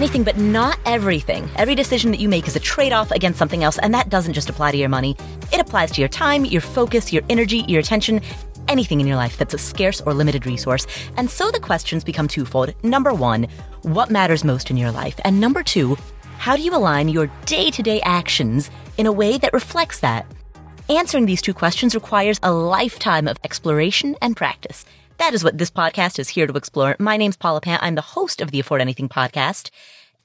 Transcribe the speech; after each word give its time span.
anything, 0.00 0.24
but 0.24 0.38
not 0.38 0.78
everything. 0.86 1.46
Every 1.56 1.74
decision 1.74 2.10
that 2.10 2.20
you 2.20 2.28
make 2.28 2.48
is 2.48 2.56
a 2.56 2.60
trade 2.60 2.92
off 2.92 3.10
against 3.10 3.38
something 3.38 3.62
else, 3.62 3.78
and 3.78 3.92
that 3.92 4.08
doesn't 4.08 4.32
just 4.32 4.48
apply 4.48 4.72
to 4.72 4.78
your 4.78 4.88
money. 4.88 5.14
It 5.52 5.60
applies 5.60 5.90
to 5.92 6.00
your 6.00 6.08
time, 6.08 6.46
your 6.46 6.62
focus, 6.62 7.12
your 7.12 7.22
energy, 7.28 7.66
your 7.68 7.80
attention, 7.80 8.22
anything 8.66 9.00
in 9.00 9.06
your 9.06 9.18
life 9.18 9.36
that's 9.36 9.52
a 9.52 9.58
scarce 9.58 10.00
or 10.00 10.14
limited 10.14 10.46
resource. 10.46 10.86
And 11.18 11.28
so 11.28 11.50
the 11.50 11.60
questions 11.60 12.02
become 12.02 12.28
twofold. 12.28 12.72
Number 12.82 13.12
one, 13.12 13.46
what 13.82 14.08
matters 14.08 14.42
most 14.42 14.70
in 14.70 14.78
your 14.78 14.90
life? 14.90 15.20
And 15.22 15.38
number 15.38 15.62
two, 15.62 15.98
how 16.38 16.56
do 16.56 16.62
you 16.62 16.74
align 16.74 17.10
your 17.10 17.26
day 17.44 17.70
to 17.70 17.82
day 17.82 18.00
actions 18.00 18.70
in 18.96 19.04
a 19.04 19.12
way 19.12 19.36
that 19.36 19.52
reflects 19.52 20.00
that? 20.00 20.24
Answering 20.88 21.26
these 21.26 21.42
two 21.42 21.52
questions 21.52 21.94
requires 21.94 22.40
a 22.42 22.50
lifetime 22.50 23.28
of 23.28 23.36
exploration 23.44 24.16
and 24.22 24.34
practice. 24.34 24.86
That 25.20 25.34
is 25.34 25.44
what 25.44 25.58
this 25.58 25.70
podcast 25.70 26.18
is 26.18 26.30
here 26.30 26.46
to 26.46 26.56
explore. 26.56 26.96
My 26.98 27.18
name's 27.18 27.36
Paula 27.36 27.60
Pant. 27.60 27.82
I'm 27.82 27.94
the 27.94 28.00
host 28.00 28.40
of 28.40 28.52
the 28.52 28.60
Afford 28.60 28.80
Anything 28.80 29.06
podcast. 29.06 29.68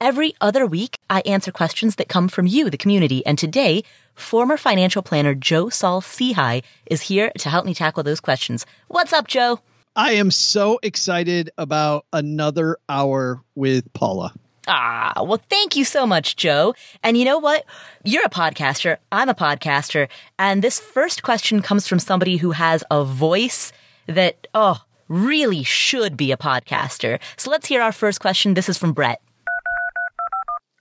Every 0.00 0.34
other 0.40 0.64
week, 0.64 0.96
I 1.10 1.20
answer 1.26 1.52
questions 1.52 1.96
that 1.96 2.08
come 2.08 2.28
from 2.28 2.46
you, 2.46 2.70
the 2.70 2.78
community. 2.78 3.24
And 3.26 3.38
today, 3.38 3.84
former 4.14 4.56
financial 4.56 5.02
planner 5.02 5.34
Joe 5.34 5.68
Saul 5.68 6.00
Sehy 6.00 6.62
is 6.86 7.02
here 7.02 7.30
to 7.36 7.50
help 7.50 7.66
me 7.66 7.74
tackle 7.74 8.04
those 8.04 8.20
questions. 8.20 8.64
What's 8.88 9.12
up, 9.12 9.28
Joe? 9.28 9.60
I 9.94 10.12
am 10.12 10.30
so 10.30 10.80
excited 10.82 11.50
about 11.58 12.06
another 12.10 12.78
hour 12.88 13.42
with 13.54 13.92
Paula. 13.92 14.32
Ah, 14.66 15.12
well, 15.18 15.42
thank 15.50 15.76
you 15.76 15.84
so 15.84 16.06
much, 16.06 16.36
Joe. 16.36 16.74
And 17.02 17.18
you 17.18 17.26
know 17.26 17.38
what? 17.38 17.66
You're 18.02 18.24
a 18.24 18.30
podcaster. 18.30 18.96
I'm 19.12 19.28
a 19.28 19.34
podcaster. 19.34 20.08
And 20.38 20.64
this 20.64 20.80
first 20.80 21.22
question 21.22 21.60
comes 21.60 21.86
from 21.86 21.98
somebody 21.98 22.38
who 22.38 22.52
has 22.52 22.82
a 22.90 23.04
voice 23.04 23.74
that, 24.06 24.46
oh, 24.54 24.80
really 25.08 25.62
should 25.62 26.16
be 26.16 26.32
a 26.32 26.36
podcaster. 26.36 27.20
So 27.36 27.50
let's 27.50 27.66
hear 27.66 27.82
our 27.82 27.92
first 27.92 28.20
question. 28.20 28.54
This 28.54 28.68
is 28.68 28.78
from 28.78 28.92
Brett. 28.92 29.20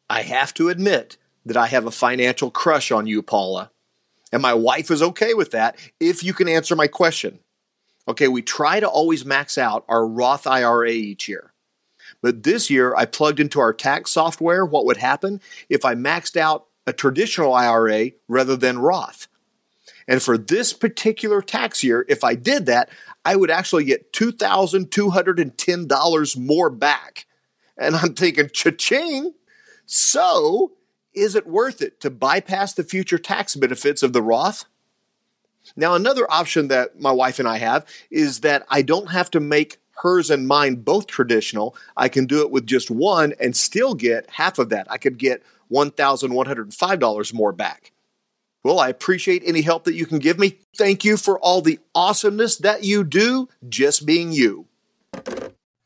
I 0.10 0.22
have 0.22 0.54
to 0.56 0.70
admit 0.70 1.18
that 1.46 1.58
I 1.58 1.68
have 1.68 1.86
a 1.86 1.92
financial 1.92 2.52
crush 2.52 2.92
on 2.92 3.08
you, 3.08 3.22
Paula. 3.22 3.72
And 4.32 4.42
my 4.42 4.54
wife 4.54 4.92
is 4.92 5.02
okay 5.02 5.34
with 5.34 5.52
that 5.52 5.78
if 6.00 6.24
you 6.24 6.34
can 6.34 6.48
answer 6.48 6.76
my 6.76 6.88
question. 6.88 7.40
Okay, 8.08 8.28
we 8.28 8.42
try 8.42 8.80
to 8.80 8.88
always 8.88 9.26
max 9.26 9.58
out 9.58 9.86
our 9.88 10.06
Roth 10.06 10.46
IRA 10.46 10.92
each 10.92 11.28
year. 11.28 11.54
But 12.22 12.44
this 12.44 12.70
year, 12.70 12.96
I 12.96 13.06
plugged 13.06 13.40
into 13.40 13.60
our 13.60 13.74
tax 13.74 14.12
software 14.12 14.66
what 14.66 14.86
would 14.86 14.98
happen 14.98 15.42
if 15.70 15.86
I 15.86 15.96
maxed 15.96 16.38
out 16.38 16.66
a 16.88 16.94
traditional 16.94 17.54
IRA 17.54 18.12
rather 18.28 18.56
than 18.56 18.80
Roth. 18.80 19.28
And 20.08 20.22
for 20.22 20.38
this 20.38 20.72
particular 20.72 21.42
tax 21.42 21.84
year, 21.84 22.06
if 22.08 22.24
I 22.24 22.36
did 22.36 22.68
that, 22.68 22.90
I 23.26 23.36
would 23.36 23.52
actually 23.52 23.84
get 23.86 24.14
$2,210 24.14 26.38
more 26.38 26.70
back. 26.70 27.26
And 27.78 27.96
I'm 27.96 28.14
thinking, 28.14 28.50
cha-ching! 28.54 29.34
So, 29.86 30.74
is 31.14 31.36
it 31.36 31.48
worth 31.48 31.82
it 31.82 32.02
to 32.02 32.10
bypass 32.10 32.74
the 32.74 32.84
future 32.84 33.18
tax 33.18 33.56
benefits 33.56 34.04
of 34.04 34.12
the 34.14 34.22
Roth? 34.22 34.66
Now, 35.76 35.96
another 35.96 36.32
option 36.32 36.68
that 36.70 36.98
my 37.00 37.12
wife 37.12 37.40
and 37.40 37.48
I 37.48 37.58
have 37.58 37.88
is 38.12 38.42
that 38.42 38.64
I 38.70 38.84
don't 38.84 39.10
have 39.12 39.32
to 39.32 39.40
make 39.40 39.80
hers 39.98 40.30
and 40.30 40.48
mine 40.48 40.76
both 40.76 41.08
traditional. 41.08 41.76
I 41.98 42.10
can 42.10 42.28
do 42.28 42.42
it 42.42 42.52
with 42.52 42.68
just 42.68 42.92
one 42.92 43.34
and 43.40 43.56
still 43.56 43.96
get 43.96 44.30
half 44.30 44.60
of 44.60 44.70
that. 44.70 44.86
I 44.90 44.98
could 44.98 45.18
get 45.18 45.42
$1,105 45.72 47.34
more 47.34 47.52
back. 47.52 47.92
Well, 48.66 48.80
I 48.80 48.90
appreciate 48.90 49.44
any 49.46 49.62
help 49.62 49.84
that 49.84 49.94
you 49.94 50.08
can 50.08 50.18
give 50.18 50.40
me. 50.40 50.58
Thank 50.76 51.06
you 51.06 51.18
for 51.18 51.38
all 51.40 51.62
the 51.62 51.78
awesomeness 51.94 52.58
that 52.58 52.84
you 52.84 53.04
do, 53.04 53.48
just 53.70 54.08
being 54.08 54.32
you. 54.32 54.66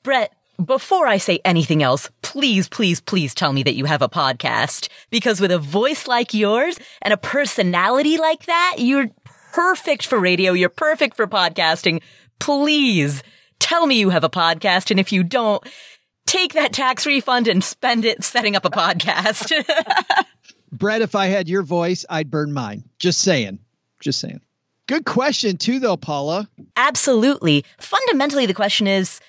Brett, 0.01 0.33
before 0.63 1.05
I 1.05 1.17
say 1.17 1.41
anything 1.43 1.83
else, 1.83 2.09
please, 2.21 2.69
please, 2.69 3.01
please 3.01 3.35
tell 3.35 3.51
me 3.51 3.63
that 3.63 3.75
you 3.75 3.83
have 3.83 4.01
a 4.01 4.07
podcast. 4.07 4.87
Because 5.09 5.41
with 5.41 5.51
a 5.51 5.59
voice 5.59 6.07
like 6.07 6.33
yours 6.33 6.79
and 7.01 7.13
a 7.13 7.17
personality 7.17 8.17
like 8.17 8.45
that, 8.45 8.75
you're 8.77 9.09
perfect 9.51 10.05
for 10.05 10.17
radio. 10.17 10.53
You're 10.53 10.69
perfect 10.69 11.17
for 11.17 11.27
podcasting. 11.27 12.01
Please 12.39 13.23
tell 13.59 13.87
me 13.87 13.99
you 13.99 14.11
have 14.11 14.23
a 14.23 14.29
podcast. 14.29 14.89
And 14.89 15.01
if 15.01 15.11
you 15.11 15.25
don't, 15.25 15.61
take 16.25 16.53
that 16.53 16.71
tax 16.71 17.05
refund 17.05 17.49
and 17.49 17.61
spend 17.61 18.05
it 18.05 18.23
setting 18.23 18.55
up 18.55 18.63
a 18.63 18.69
podcast. 18.69 19.51
Brett, 20.71 21.01
if 21.01 21.15
I 21.15 21.27
had 21.27 21.49
your 21.49 21.63
voice, 21.63 22.05
I'd 22.09 22.29
burn 22.29 22.53
mine. 22.53 22.83
Just 22.99 23.19
saying. 23.21 23.59
Just 23.99 24.19
saying. 24.19 24.41
Good 24.87 25.05
question, 25.05 25.57
too, 25.57 25.79
though, 25.79 25.97
Paula. 25.97 26.49
Absolutely. 26.75 27.63
Fundamentally, 27.77 28.45
the 28.45 28.53
question 28.53 28.87
is, 28.87 29.19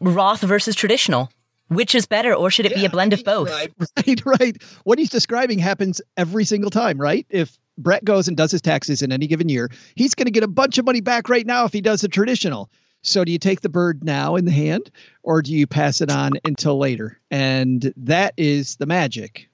Roth 0.00 0.40
versus 0.40 0.74
traditional. 0.74 1.30
Which 1.68 1.94
is 1.94 2.04
better, 2.04 2.34
or 2.34 2.50
should 2.50 2.66
it 2.66 2.72
yeah, 2.72 2.78
be 2.78 2.84
a 2.84 2.90
blend 2.90 3.14
of 3.14 3.24
both? 3.24 3.48
Right, 3.48 3.72
right, 4.06 4.26
right. 4.26 4.62
What 4.84 4.98
he's 4.98 5.08
describing 5.08 5.58
happens 5.58 6.02
every 6.18 6.44
single 6.44 6.70
time, 6.70 7.00
right? 7.00 7.26
If 7.30 7.58
Brett 7.78 8.04
goes 8.04 8.28
and 8.28 8.36
does 8.36 8.50
his 8.50 8.60
taxes 8.60 9.00
in 9.00 9.10
any 9.10 9.26
given 9.26 9.48
year, 9.48 9.70
he's 9.94 10.14
going 10.14 10.26
to 10.26 10.30
get 10.30 10.42
a 10.42 10.48
bunch 10.48 10.76
of 10.76 10.84
money 10.84 11.00
back 11.00 11.30
right 11.30 11.46
now 11.46 11.64
if 11.64 11.72
he 11.72 11.80
does 11.80 12.04
a 12.04 12.08
traditional. 12.08 12.70
So, 13.02 13.24
do 13.24 13.32
you 13.32 13.38
take 13.38 13.62
the 13.62 13.68
bird 13.68 14.04
now 14.04 14.36
in 14.36 14.44
the 14.44 14.52
hand, 14.52 14.90
or 15.22 15.40
do 15.40 15.52
you 15.52 15.66
pass 15.66 16.00
it 16.02 16.10
on 16.10 16.32
until 16.44 16.78
later? 16.78 17.18
And 17.30 17.92
that 17.96 18.34
is 18.36 18.76
the 18.76 18.86
magic. 18.86 19.48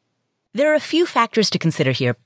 There 0.54 0.72
are 0.72 0.75
a 0.75 0.81
few 0.81 1.04
factors 1.06 1.50
to 1.50 1.59
consider 1.59 1.92
here. 1.92 2.16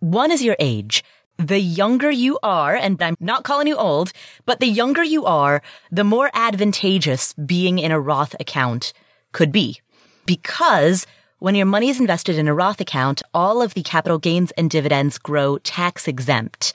One 0.00 0.32
is 0.32 0.42
your 0.42 0.56
age 0.58 1.04
the 1.38 1.60
younger 1.60 2.10
you 2.10 2.38
are, 2.42 2.74
and 2.74 3.00
I'm 3.02 3.16
not 3.20 3.44
calling 3.44 3.66
you 3.66 3.76
old, 3.76 4.12
but 4.46 4.58
the 4.58 4.66
younger 4.66 5.04
you 5.04 5.26
are, 5.26 5.62
the 5.92 6.04
more 6.04 6.30
advantageous 6.32 7.34
being 7.34 7.78
in 7.78 7.92
a 7.92 8.00
Roth 8.00 8.34
account 8.40 8.92
could 9.32 9.52
be. 9.52 9.80
Because 10.24 11.06
when 11.38 11.54
your 11.54 11.66
money 11.66 11.90
is 11.90 12.00
invested 12.00 12.38
in 12.38 12.48
a 12.48 12.54
Roth 12.54 12.80
account, 12.80 13.22
all 13.34 13.60
of 13.60 13.74
the 13.74 13.82
capital 13.82 14.18
gains 14.18 14.50
and 14.52 14.70
dividends 14.70 15.18
grow 15.18 15.58
tax 15.58 16.08
exempt. 16.08 16.72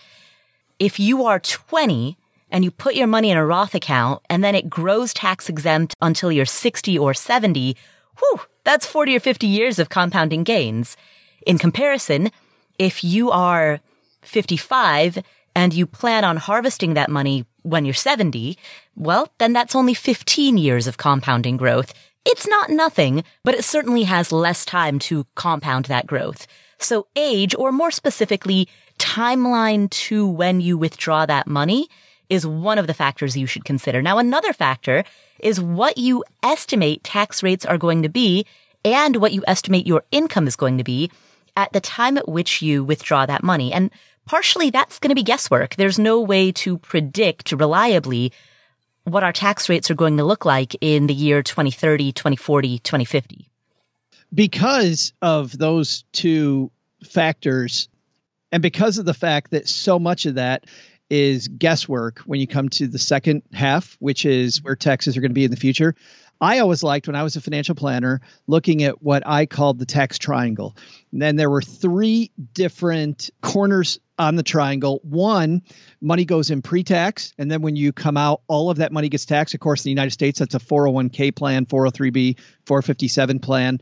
If 0.78 1.00
you 1.00 1.26
are 1.26 1.40
20 1.40 2.18
and 2.52 2.64
you 2.64 2.70
put 2.70 2.96
your 2.96 3.08
money 3.08 3.32
in 3.32 3.38
a 3.38 3.46
Roth 3.46 3.74
account 3.74 4.22
and 4.30 4.44
then 4.44 4.54
it 4.54 4.70
grows 4.70 5.14
tax 5.14 5.50
exempt 5.50 5.96
until 6.02 6.32
you're 6.32 6.46
60 6.46 7.00
or 7.00 7.16
70, 7.16 7.76
whew, 8.20 8.42
that's 8.64 8.86
40 8.86 9.16
or 9.16 9.20
50 9.20 9.48
years 9.48 9.80
of 9.80 9.90
compounding 9.90 10.44
gains. 10.44 10.98
In 11.46 11.58
comparison, 11.58 12.32
if 12.78 13.04
you 13.04 13.32
are 13.32 13.80
55 14.22 15.20
and 15.56 15.74
you 15.74 15.86
plan 15.86 16.24
on 16.24 16.38
harvesting 16.38 16.94
that 16.94 17.10
money 17.10 17.46
when 17.64 17.86
you're 17.86 17.94
70, 17.94 18.58
well, 18.96 19.30
then 19.38 19.54
that's 19.54 19.76
only 19.76 19.94
15 19.94 20.58
years 20.58 20.88
of 20.88 20.98
compounding 20.98 21.58
growth. 21.58 21.94
It's 22.26 22.48
not 22.48 22.70
nothing, 22.70 23.24
but 23.44 23.56
it 23.56 23.64
certainly 23.64 24.04
has 24.04 24.32
less 24.32 24.64
time 24.64 25.00
to 25.00 25.26
compound 25.36 25.86
that 25.86 26.08
growth. 26.08 26.46
So 26.78 27.08
age, 27.16 27.56
or 27.56 27.72
more 27.72 27.92
specifically, 27.92 28.68
timeline 29.00 29.90
to 29.90 30.28
when 30.28 30.62
you 30.62 30.78
withdraw 30.78 31.26
that 31.26 31.48
money 31.48 31.88
is 32.30 32.48
one 32.48 32.78
of 32.78 32.88
the 32.88 32.94
factors 32.94 33.36
you 33.36 33.46
should 33.46 33.66
consider. 33.66 34.02
Now, 34.02 34.18
another 34.18 34.54
factor 34.54 35.04
is 35.44 35.62
what 35.62 35.98
you 35.98 36.24
estimate 36.44 37.04
tax 37.04 37.44
rates 37.44 37.66
are 37.66 37.78
going 37.78 38.04
to 38.04 38.10
be 38.10 38.46
and 38.84 39.18
what 39.18 39.34
you 39.34 39.44
estimate 39.48 39.88
your 39.88 40.04
income 40.12 40.48
is 40.48 40.56
going 40.56 40.78
to 40.78 40.84
be 40.84 41.12
at 41.56 41.72
the 41.74 41.82
time 41.82 42.18
at 42.18 42.28
which 42.28 42.62
you 42.62 42.84
withdraw 42.84 43.26
that 43.26 43.44
money. 43.44 43.74
And 43.74 43.92
partially 44.26 44.70
that's 44.70 45.00
going 45.00 45.10
to 45.10 45.16
be 45.16 45.24
guesswork. 45.24 45.76
There's 45.76 46.00
no 46.00 46.22
way 46.22 46.52
to 46.54 46.78
predict 46.78 47.52
reliably 47.52 48.32
what 49.04 49.24
our 49.24 49.34
tax 49.34 49.68
rates 49.68 49.90
are 49.90 49.96
going 49.96 50.18
to 50.18 50.24
look 50.24 50.46
like 50.46 50.76
in 50.80 51.08
the 51.08 51.14
year 51.14 51.42
2030, 51.44 52.12
2040, 52.12 52.80
2050. 52.80 53.48
Because 54.34 55.14
of 55.22 55.58
those 55.58 56.06
two 56.12 56.72
factors, 57.04 57.90
and 58.52 58.62
because 58.62 58.98
of 58.98 59.06
the 59.06 59.14
fact 59.14 59.52
that 59.52 59.68
so 59.68 59.98
much 60.00 60.26
of 60.26 60.36
that 60.36 60.66
is 61.12 61.50
guesswork 61.50 62.20
when 62.20 62.40
you 62.40 62.48
come 62.48 62.70
to 62.70 62.88
the 62.88 62.98
second 62.98 63.44
half, 63.54 63.98
which 64.00 64.26
is 64.26 64.64
where 64.64 64.78
taxes 64.78 65.18
are 65.18 65.22
going 65.22 65.32
to 65.32 65.36
be 65.36 65.44
in 65.44 65.52
the 65.52 65.58
future, 65.58 65.94
I 66.40 66.60
always 66.60 66.82
liked 66.82 67.06
when 67.06 67.16
I 67.16 67.22
was 67.22 67.36
a 67.36 67.42
financial 67.42 67.76
planner 67.76 68.22
looking 68.48 68.82
at 68.82 69.04
what 69.04 69.22
I 69.28 69.46
called 69.46 69.78
the 69.78 69.86
tax 69.86 70.18
triangle. 70.18 70.76
And 71.12 71.22
then 71.22 71.36
there 71.36 71.50
were 71.50 71.62
three 71.62 72.32
different 72.54 73.30
corners 73.42 74.00
on 74.18 74.38
the 74.38 74.44
triangle. 74.44 75.02
One, 75.04 75.62
money 76.00 76.26
goes 76.26 76.50
in 76.50 76.62
pre 76.62 76.84
tax. 76.84 77.34
And 77.38 77.52
then 77.52 77.62
when 77.62 77.76
you 77.76 77.92
come 77.92 78.18
out, 78.18 78.42
all 78.48 78.72
of 78.72 78.78
that 78.78 78.92
money 78.92 79.10
gets 79.10 79.26
taxed. 79.26 79.54
Of 79.54 79.60
course, 79.60 79.82
in 79.82 79.90
the 79.90 79.92
United 79.92 80.12
States, 80.12 80.40
that's 80.40 80.56
a 80.56 80.60
401k 80.60 81.36
plan, 81.36 81.66
403b, 81.66 82.40
457 82.66 83.40
plan. 83.40 83.80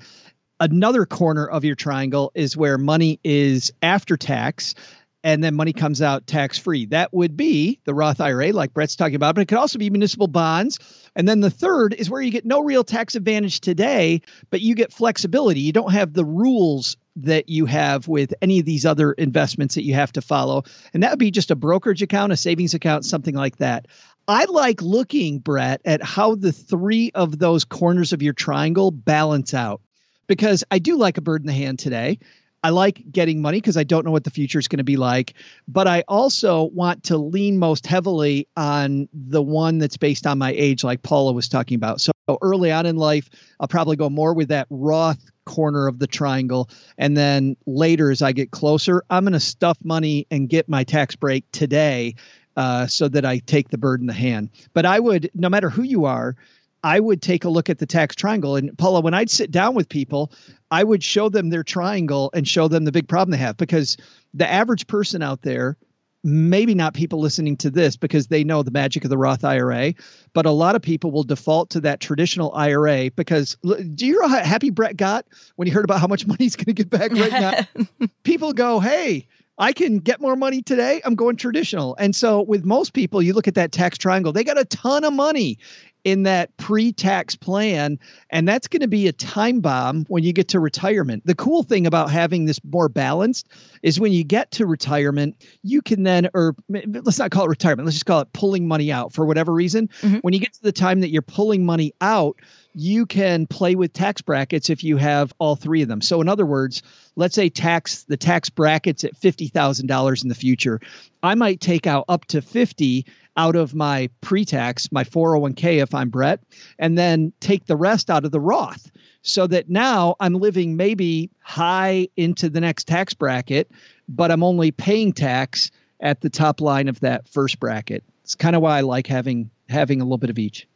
Another 0.59 1.05
corner 1.05 1.47
of 1.47 1.63
your 1.63 1.75
triangle 1.75 2.33
is 2.35 2.57
where 2.57 2.77
money 2.77 3.21
is 3.23 3.71
after 3.81 4.17
tax 4.17 4.75
and 5.23 5.43
then 5.43 5.55
money 5.55 5.73
comes 5.73 6.01
out 6.01 6.27
tax 6.27 6.57
free. 6.57 6.85
That 6.87 7.13
would 7.13 7.35
be 7.35 7.79
the 7.83 7.93
Roth 7.93 8.21
IRA, 8.21 8.51
like 8.51 8.73
Brett's 8.73 8.95
talking 8.95 9.15
about, 9.15 9.35
but 9.35 9.41
it 9.41 9.47
could 9.47 9.57
also 9.57 9.79
be 9.79 9.89
municipal 9.89 10.27
bonds. 10.27 10.79
And 11.15 11.27
then 11.27 11.41
the 11.41 11.49
third 11.49 11.93
is 11.93 12.09
where 12.09 12.21
you 12.21 12.31
get 12.31 12.45
no 12.45 12.61
real 12.61 12.83
tax 12.83 13.15
advantage 13.15 13.59
today, 13.59 14.21
but 14.49 14.61
you 14.61 14.75
get 14.75 14.93
flexibility. 14.93 15.59
You 15.59 15.73
don't 15.73 15.91
have 15.91 16.13
the 16.13 16.25
rules 16.25 16.95
that 17.17 17.49
you 17.49 17.65
have 17.65 18.07
with 18.07 18.33
any 18.41 18.59
of 18.59 18.65
these 18.65 18.85
other 18.85 19.11
investments 19.11 19.75
that 19.75 19.83
you 19.83 19.93
have 19.93 20.13
to 20.13 20.21
follow. 20.21 20.63
And 20.93 21.03
that 21.03 21.11
would 21.11 21.19
be 21.19 21.31
just 21.31 21.51
a 21.51 21.55
brokerage 21.55 22.01
account, 22.01 22.31
a 22.31 22.37
savings 22.37 22.73
account, 22.73 23.03
something 23.03 23.35
like 23.35 23.57
that. 23.57 23.87
I 24.27 24.45
like 24.45 24.81
looking, 24.81 25.39
Brett, 25.39 25.81
at 25.83 26.03
how 26.03 26.35
the 26.35 26.51
three 26.51 27.11
of 27.13 27.37
those 27.37 27.65
corners 27.65 28.13
of 28.13 28.21
your 28.21 28.33
triangle 28.33 28.91
balance 28.91 29.53
out 29.53 29.81
because 30.27 30.63
I 30.69 30.79
do 30.79 30.95
like 30.95 31.17
a 31.17 31.21
bird 31.21 31.41
in 31.41 31.47
the 31.47 31.53
hand 31.53 31.79
today. 31.79 32.19
I 32.63 32.69
like 32.69 33.03
getting 33.11 33.41
money 33.41 33.57
because 33.57 33.77
I 33.77 33.83
don't 33.83 34.05
know 34.05 34.11
what 34.11 34.23
the 34.23 34.31
future 34.31 34.59
is 34.59 34.67
going 34.67 34.79
to 34.79 34.83
be 34.83 34.97
like. 34.97 35.33
But 35.67 35.87
I 35.87 36.03
also 36.07 36.63
want 36.63 37.03
to 37.05 37.17
lean 37.17 37.57
most 37.57 37.87
heavily 37.87 38.47
on 38.57 39.07
the 39.13 39.41
one 39.41 39.77
that's 39.77 39.97
based 39.97 40.27
on 40.27 40.37
my 40.37 40.51
age, 40.51 40.83
like 40.83 41.01
Paula 41.01 41.31
was 41.33 41.47
talking 41.47 41.75
about. 41.75 42.01
So 42.01 42.11
early 42.41 42.71
on 42.71 42.85
in 42.85 42.95
life, 42.95 43.29
I'll 43.59 43.67
probably 43.67 43.95
go 43.95 44.09
more 44.09 44.33
with 44.33 44.49
that 44.49 44.67
Roth 44.69 45.23
corner 45.45 45.87
of 45.87 45.99
the 45.99 46.07
triangle. 46.07 46.69
And 46.97 47.17
then 47.17 47.57
later, 47.65 48.11
as 48.11 48.21
I 48.21 48.33
get 48.33 48.51
closer, 48.51 49.03
I'm 49.09 49.23
going 49.23 49.33
to 49.33 49.39
stuff 49.39 49.77
money 49.83 50.27
and 50.29 50.47
get 50.49 50.69
my 50.69 50.83
tax 50.83 51.15
break 51.15 51.49
today 51.51 52.15
uh, 52.55 52.87
so 52.87 53.07
that 53.07 53.25
I 53.25 53.39
take 53.39 53.69
the 53.69 53.77
bird 53.77 54.01
in 54.01 54.07
the 54.07 54.13
hand. 54.13 54.49
But 54.73 54.85
I 54.85 54.99
would, 54.99 55.31
no 55.33 55.49
matter 55.49 55.69
who 55.69 55.83
you 55.83 56.05
are, 56.05 56.35
I 56.83 56.99
would 56.99 57.21
take 57.21 57.43
a 57.43 57.49
look 57.49 57.69
at 57.69 57.79
the 57.79 57.85
tax 57.85 58.15
triangle. 58.15 58.55
And 58.55 58.77
Paula, 58.77 59.01
when 59.01 59.13
I'd 59.13 59.29
sit 59.29 59.51
down 59.51 59.75
with 59.75 59.89
people, 59.89 60.31
I 60.71 60.83
would 60.83 61.03
show 61.03 61.29
them 61.29 61.49
their 61.49 61.63
triangle 61.63 62.29
and 62.33 62.47
show 62.47 62.67
them 62.67 62.85
the 62.85 62.91
big 62.91 63.07
problem 63.07 63.31
they 63.31 63.37
have 63.37 63.57
because 63.57 63.97
the 64.33 64.49
average 64.49 64.87
person 64.87 65.21
out 65.21 65.41
there, 65.41 65.77
maybe 66.23 66.75
not 66.75 66.93
people 66.93 67.19
listening 67.19 67.57
to 67.57 67.69
this 67.69 67.95
because 67.95 68.27
they 68.27 68.43
know 68.43 68.61
the 68.63 68.71
magic 68.71 69.03
of 69.03 69.09
the 69.09 69.17
Roth 69.17 69.43
IRA, 69.43 69.93
but 70.33 70.45
a 70.45 70.51
lot 70.51 70.75
of 70.75 70.81
people 70.81 71.11
will 71.11 71.23
default 71.23 71.69
to 71.71 71.81
that 71.81 71.99
traditional 71.99 72.53
IRA 72.53 73.09
because 73.11 73.57
do 73.95 74.05
you 74.05 74.21
know 74.21 74.27
how 74.27 74.43
happy 74.43 74.69
Brett 74.69 74.97
got 74.97 75.25
when 75.55 75.67
he 75.67 75.73
heard 75.73 75.85
about 75.85 75.99
how 75.99 76.07
much 76.07 76.27
money 76.27 76.43
he's 76.43 76.55
going 76.55 76.65
to 76.65 76.73
get 76.73 76.89
back 76.89 77.11
right 77.11 77.31
now? 77.31 78.07
people 78.23 78.53
go, 78.53 78.79
hey, 78.79 79.27
I 79.59 79.73
can 79.73 79.99
get 79.99 80.21
more 80.21 80.37
money 80.37 80.61
today. 80.61 81.01
I'm 81.03 81.15
going 81.15 81.35
traditional. 81.35 81.93
And 81.99 82.15
so 82.15 82.41
with 82.41 82.63
most 82.63 82.93
people, 82.93 83.21
you 83.21 83.33
look 83.33 83.47
at 83.47 83.55
that 83.55 83.73
tax 83.73 83.97
triangle, 83.97 84.31
they 84.31 84.45
got 84.45 84.57
a 84.57 84.63
ton 84.63 85.03
of 85.03 85.11
money 85.11 85.59
in 86.03 86.23
that 86.23 86.55
pre-tax 86.57 87.35
plan 87.35 87.99
and 88.29 88.47
that's 88.47 88.67
going 88.67 88.81
to 88.81 88.87
be 88.87 89.07
a 89.07 89.11
time 89.11 89.59
bomb 89.59 90.05
when 90.07 90.23
you 90.23 90.33
get 90.33 90.47
to 90.49 90.59
retirement. 90.59 91.25
The 91.25 91.35
cool 91.35 91.63
thing 91.63 91.85
about 91.85 92.09
having 92.09 92.45
this 92.45 92.59
more 92.63 92.89
balanced 92.89 93.47
is 93.83 93.99
when 93.99 94.11
you 94.11 94.23
get 94.23 94.51
to 94.51 94.65
retirement, 94.65 95.35
you 95.63 95.81
can 95.81 96.03
then 96.03 96.29
or 96.33 96.55
let's 96.69 97.19
not 97.19 97.31
call 97.31 97.45
it 97.45 97.49
retirement, 97.49 97.85
let's 97.85 97.95
just 97.95 98.05
call 98.05 98.21
it 98.21 98.31
pulling 98.33 98.67
money 98.67 98.91
out 98.91 99.13
for 99.13 99.25
whatever 99.25 99.53
reason. 99.53 99.89
Mm-hmm. 100.01 100.17
When 100.17 100.33
you 100.33 100.39
get 100.39 100.53
to 100.53 100.61
the 100.61 100.71
time 100.71 101.01
that 101.01 101.09
you're 101.09 101.21
pulling 101.21 101.65
money 101.65 101.93
out, 102.01 102.37
you 102.73 103.05
can 103.05 103.47
play 103.47 103.75
with 103.75 103.93
tax 103.93 104.21
brackets 104.21 104.69
if 104.69 104.83
you 104.83 104.97
have 104.97 105.33
all 105.39 105.55
three 105.55 105.81
of 105.81 105.87
them. 105.87 106.01
So 106.01 106.21
in 106.21 106.29
other 106.29 106.45
words, 106.45 106.83
let's 107.15 107.35
say 107.35 107.49
tax 107.49 108.03
the 108.03 108.17
tax 108.17 108.49
brackets 108.49 109.03
at 109.03 109.15
$50,000 109.15 110.23
in 110.23 110.29
the 110.29 110.35
future. 110.35 110.79
I 111.23 111.35
might 111.35 111.59
take 111.59 111.87
out 111.87 112.05
up 112.07 112.25
to 112.25 112.41
50 112.41 113.05
out 113.37 113.55
of 113.55 113.73
my 113.73 114.09
pre-tax, 114.21 114.91
my 114.91 115.03
401k 115.03 115.81
if 115.81 115.93
I'm 115.93 116.09
Brett, 116.09 116.41
and 116.77 116.97
then 116.97 117.31
take 117.39 117.65
the 117.65 117.77
rest 117.77 118.09
out 118.09 118.25
of 118.25 118.31
the 118.31 118.39
Roth 118.39 118.91
so 119.21 119.47
that 119.47 119.69
now 119.69 120.15
I'm 120.19 120.33
living 120.33 120.75
maybe 120.75 121.29
high 121.41 122.07
into 122.17 122.49
the 122.49 122.61
next 122.61 122.87
tax 122.87 123.13
bracket, 123.13 123.71
but 124.07 124.31
I'm 124.31 124.43
only 124.43 124.71
paying 124.71 125.13
tax 125.13 125.71
at 125.99 126.21
the 126.21 126.29
top 126.29 126.61
line 126.61 126.87
of 126.87 126.99
that 127.01 127.27
first 127.27 127.59
bracket. 127.59 128.03
It's 128.23 128.35
kind 128.35 128.55
of 128.55 128.61
why 128.61 128.77
I 128.77 128.81
like 128.81 129.07
having 129.07 129.49
having 129.69 130.01
a 130.01 130.03
little 130.03 130.17
bit 130.17 130.29
of 130.29 130.39
each. 130.39 130.67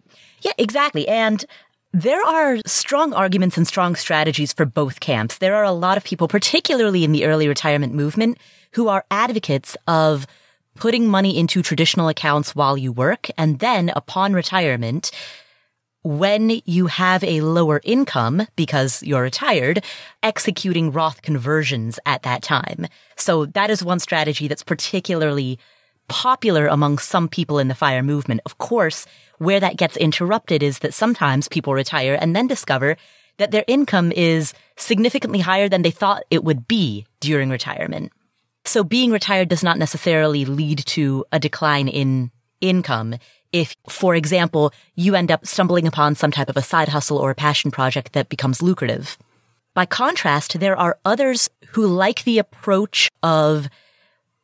Yeah, 0.42 0.52
exactly. 0.58 1.08
And 1.08 1.44
there 1.94 2.22
are 2.24 2.58
strong 2.66 3.14
arguments 3.14 3.56
and 3.56 3.68
strong 3.68 3.96
strategies 3.96 4.52
for 4.52 4.66
both 4.66 5.00
camps. 5.00 5.38
There 5.38 5.56
are 5.56 5.64
a 5.64 5.72
lot 5.72 5.96
of 5.96 6.04
people, 6.04 6.28
particularly 6.28 7.04
in 7.04 7.12
the 7.12 7.26
early 7.26 7.48
retirement 7.48 7.94
movement, 7.94 8.40
who 8.72 8.88
are 8.88 9.06
advocates 9.12 9.78
of 9.88 10.26
putting 10.76 11.08
money 11.08 11.38
into 11.38 11.62
traditional 11.62 12.10
accounts 12.10 12.56
while 12.56 12.80
you 12.80 12.92
work. 12.92 13.30
And 13.38 13.60
then 13.60 13.92
upon 13.96 14.34
retirement, 14.34 15.12
when 16.02 16.62
you 16.66 16.88
have 16.88 17.24
a 17.24 17.42
lower 17.42 17.80
income 17.84 18.48
because 18.56 19.04
you're 19.04 19.22
retired, 19.22 19.84
executing 20.24 20.92
Roth 20.92 21.22
conversions 21.22 22.00
at 22.08 22.24
that 22.24 22.42
time. 22.42 22.88
So 23.16 23.46
that 23.46 23.70
is 23.70 23.84
one 23.84 24.00
strategy 24.00 24.48
that's 24.48 24.64
particularly 24.64 25.60
popular 26.08 26.68
among 26.68 26.98
some 26.98 27.30
people 27.30 27.60
in 27.60 27.68
the 27.68 27.76
fire 27.76 28.04
movement. 28.04 28.42
Of 28.46 28.58
course, 28.58 29.06
where 29.44 29.60
that 29.60 29.78
gets 29.78 29.98
interrupted 29.98 30.64
is 30.64 30.80
that 30.80 30.94
sometimes 30.94 31.48
people 31.48 31.74
retire 31.74 32.18
and 32.20 32.36
then 32.36 32.48
discover 32.48 32.98
that 33.38 33.52
their 33.52 33.66
income 33.68 34.12
is 34.12 34.54
significantly 34.78 35.40
higher 35.40 35.68
than 35.68 35.82
they 35.82 35.92
thought 35.92 36.24
it 36.30 36.44
would 36.44 36.68
be 36.68 37.06
during 37.20 37.50
retirement. 37.50 38.12
So 38.66 38.84
being 38.84 39.12
retired 39.12 39.50
does 39.50 39.64
not 39.64 39.78
necessarily 39.78 40.46
lead 40.46 40.86
to 40.88 41.26
a 41.32 41.40
decline 41.40 41.88
in 41.88 42.32
income. 42.62 43.16
If, 43.52 43.76
for 43.90 44.16
example, 44.16 44.72
you 44.96 45.16
end 45.16 45.32
up 45.32 45.46
stumbling 45.46 45.86
upon 45.86 46.16
some 46.16 46.32
type 46.32 46.50
of 46.50 46.58
a 46.58 46.62
side 46.62 46.90
hustle 46.90 47.18
or 47.18 47.32
a 47.32 47.36
passion 47.36 47.72
project 47.72 48.14
that 48.14 48.30
becomes 48.30 48.62
lucrative. 48.62 49.18
By 49.74 49.86
contrast, 49.86 50.60
there 50.60 50.78
are 50.78 51.00
others 51.04 51.50
who 51.70 51.86
like 51.88 52.24
the 52.24 52.38
approach 52.38 53.10
of 53.22 53.68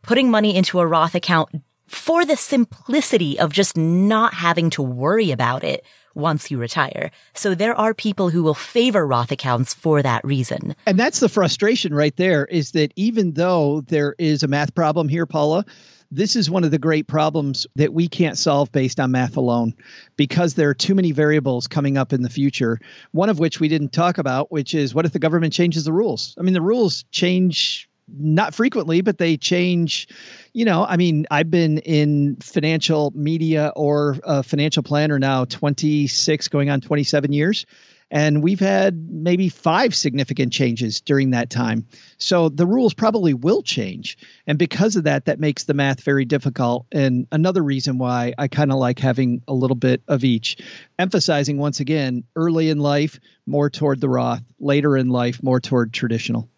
putting 0.02 0.32
money 0.32 0.56
into 0.56 0.80
a 0.80 0.88
Roth 0.88 1.16
account 1.16 1.50
for 1.90 2.26
the 2.26 2.38
simplicity 2.38 3.40
of 3.40 3.52
just 3.52 3.76
not 3.76 4.34
having 4.34 4.70
to 4.72 4.82
worry 4.82 5.32
about 5.32 5.64
it 5.64 5.84
once 6.16 6.52
you 6.52 6.58
retire. 6.58 7.12
So 7.34 7.56
there 7.56 7.76
are 7.76 7.94
people 7.94 8.30
who 8.30 8.44
will 8.44 8.54
favor 8.54 9.06
Roth 9.06 9.32
accounts 9.32 9.74
for 9.74 10.02
that 10.02 10.24
reason. 10.24 10.76
And 10.86 11.00
that's 11.00 11.20
the 11.20 11.30
frustration 11.30 11.94
right 11.94 12.16
there 12.16 12.46
is 12.46 12.72
that 12.72 12.94
even 12.96 13.34
though 13.34 13.82
there 13.82 14.16
is 14.18 14.44
a 14.44 14.48
math 14.48 14.76
problem 14.76 15.08
here, 15.08 15.26
Paula, 15.26 15.66
this 16.12 16.36
is 16.36 16.50
one 16.50 16.64
of 16.64 16.72
the 16.72 16.80
great 16.80 17.08
problems 17.08 17.68
that 17.76 17.94
we 17.94 18.08
can't 18.08 18.38
solve 18.38 18.72
based 18.72 19.00
on 19.00 19.12
math 19.12 19.38
alone 19.38 19.76
because 20.18 20.56
there 20.56 20.70
are 20.70 20.74
too 20.74 20.96
many 20.96 21.12
variables 21.12 21.68
coming 21.68 21.98
up 21.98 22.14
in 22.14 22.24
the 22.24 22.30
future. 22.30 22.80
One 23.12 23.30
of 23.30 23.40
which 23.40 23.60
we 23.60 23.68
didn't 23.68 23.94
talk 23.94 24.18
about, 24.18 24.52
which 24.52 24.74
is 24.74 24.96
what 24.96 25.06
if 25.06 25.14
the 25.14 25.20
government 25.20 25.54
changes 25.54 25.84
the 25.84 25.94
rules? 25.94 26.36
I 26.40 26.42
mean, 26.42 26.56
the 26.56 26.62
rules 26.62 27.06
change 27.12 27.89
not 28.18 28.54
frequently, 28.54 29.02
but 29.02 29.18
they 29.18 29.38
change. 29.38 30.08
You 30.54 30.66
know, 30.66 30.86
I 30.86 30.98
mean, 30.98 31.26
I've 31.30 31.52
been 31.52 31.80
in 31.80 32.38
financial 32.38 33.12
media 33.16 33.72
or 33.76 34.18
a 34.24 34.44
financial 34.44 34.84
planner 34.84 35.20
now 35.20 35.46
26, 35.46 36.48
going 36.48 36.70
on 36.70 36.82
27 36.82 37.34
years. 37.34 37.66
And 38.12 38.42
we've 38.42 38.60
had 38.60 39.08
maybe 39.10 39.50
five 39.50 39.94
significant 39.94 40.52
changes 40.52 41.02
during 41.02 41.32
that 41.32 41.50
time. 41.50 41.86
So 42.18 42.50
the 42.50 42.66
rules 42.66 42.94
probably 42.94 43.36
will 43.36 43.62
change. 43.62 44.18
And 44.48 44.58
because 44.58 44.96
of 44.96 45.04
that, 45.04 45.26
that 45.26 45.40
makes 45.40 45.66
the 45.66 45.76
math 45.76 46.02
very 46.02 46.26
difficult. 46.26 46.88
And 46.92 47.28
another 47.32 47.62
reason 47.62 48.00
why 48.00 48.34
I 48.38 48.48
kind 48.48 48.72
of 48.72 48.80
like 48.80 48.98
having 48.98 49.44
a 49.48 49.54
little 49.54 49.76
bit 49.76 50.02
of 50.08 50.24
each, 50.24 50.58
emphasizing 50.98 51.60
once 51.60 51.80
again, 51.80 52.24
early 52.36 52.70
in 52.72 52.80
life, 52.80 53.20
more 53.46 53.70
toward 53.70 54.02
the 54.02 54.10
Roth, 54.10 54.42
later 54.60 54.98
in 54.98 55.10
life, 55.10 55.44
more 55.44 55.60
toward 55.60 55.94
traditional. 55.94 56.50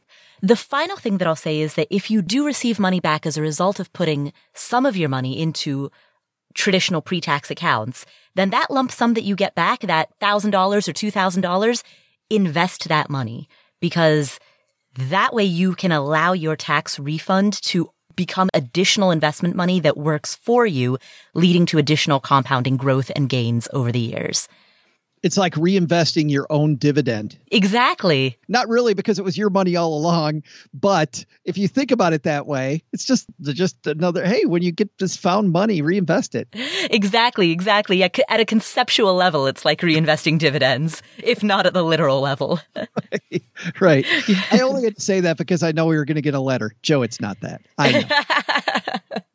The 0.43 0.55
final 0.55 0.97
thing 0.97 1.19
that 1.19 1.27
I'll 1.27 1.35
say 1.35 1.59
is 1.59 1.75
that 1.75 1.87
if 1.91 2.09
you 2.09 2.23
do 2.23 2.45
receive 2.45 2.79
money 2.79 2.99
back 2.99 3.27
as 3.27 3.37
a 3.37 3.43
result 3.43 3.79
of 3.79 3.93
putting 3.93 4.33
some 4.55 4.87
of 4.87 4.97
your 4.97 5.07
money 5.09 5.39
into 5.39 5.91
traditional 6.55 7.01
pre-tax 7.01 7.51
accounts, 7.51 8.07
then 8.33 8.49
that 8.49 8.71
lump 8.71 8.91
sum 8.91 9.13
that 9.13 9.23
you 9.23 9.35
get 9.35 9.53
back, 9.53 9.81
that 9.81 10.09
$1,000 10.19 10.51
or 10.87 10.93
$2,000, 10.93 11.83
invest 12.31 12.89
that 12.89 13.09
money 13.09 13.47
because 13.79 14.39
that 14.95 15.33
way 15.33 15.43
you 15.43 15.75
can 15.75 15.91
allow 15.91 16.33
your 16.33 16.55
tax 16.55 16.97
refund 16.97 17.61
to 17.61 17.91
become 18.15 18.49
additional 18.55 19.11
investment 19.11 19.55
money 19.55 19.79
that 19.79 19.95
works 19.95 20.35
for 20.35 20.65
you, 20.65 20.97
leading 21.35 21.67
to 21.67 21.77
additional 21.77 22.19
compounding 22.19 22.77
growth 22.77 23.11
and 23.15 23.29
gains 23.29 23.67
over 23.73 23.91
the 23.91 23.99
years 23.99 24.47
it's 25.23 25.37
like 25.37 25.53
reinvesting 25.55 26.29
your 26.29 26.47
own 26.49 26.75
dividend. 26.75 27.37
Exactly. 27.51 28.37
Not 28.47 28.67
really 28.67 28.93
because 28.93 29.19
it 29.19 29.25
was 29.25 29.37
your 29.37 29.49
money 29.49 29.75
all 29.75 29.93
along, 29.93 30.43
but 30.73 31.25
if 31.45 31.57
you 31.57 31.67
think 31.67 31.91
about 31.91 32.13
it 32.13 32.23
that 32.23 32.47
way, 32.47 32.83
it's 32.91 33.05
just 33.05 33.27
just 33.41 33.87
another 33.87 34.25
hey, 34.25 34.45
when 34.45 34.61
you 34.61 34.71
get 34.71 34.97
this 34.97 35.15
found 35.15 35.51
money, 35.51 35.81
reinvest 35.81 36.35
it. 36.35 36.47
Exactly, 36.89 37.51
exactly. 37.51 38.03
At, 38.03 38.39
a 38.39 38.45
conceptual 38.45 39.13
level, 39.13 39.47
it's 39.47 39.65
like 39.65 39.81
reinvesting 39.81 40.39
dividends, 40.39 41.01
if 41.17 41.43
not 41.43 41.65
at 41.65 41.73
the 41.73 41.83
literal 41.83 42.21
level. 42.21 42.59
right. 42.75 43.43
right. 43.79 44.05
Yeah. 44.27 44.43
I 44.51 44.59
only 44.61 44.83
had 44.83 44.95
to 44.95 45.01
say 45.01 45.21
that 45.21 45.37
because 45.37 45.63
I 45.63 45.71
know 45.71 45.85
we 45.85 45.97
were 45.97 46.05
going 46.05 46.15
to 46.15 46.21
get 46.21 46.33
a 46.33 46.39
letter. 46.39 46.73
Joe, 46.81 47.01
it's 47.03 47.21
not 47.21 47.39
that. 47.41 47.61
I 47.77 47.91
know. 47.91 49.21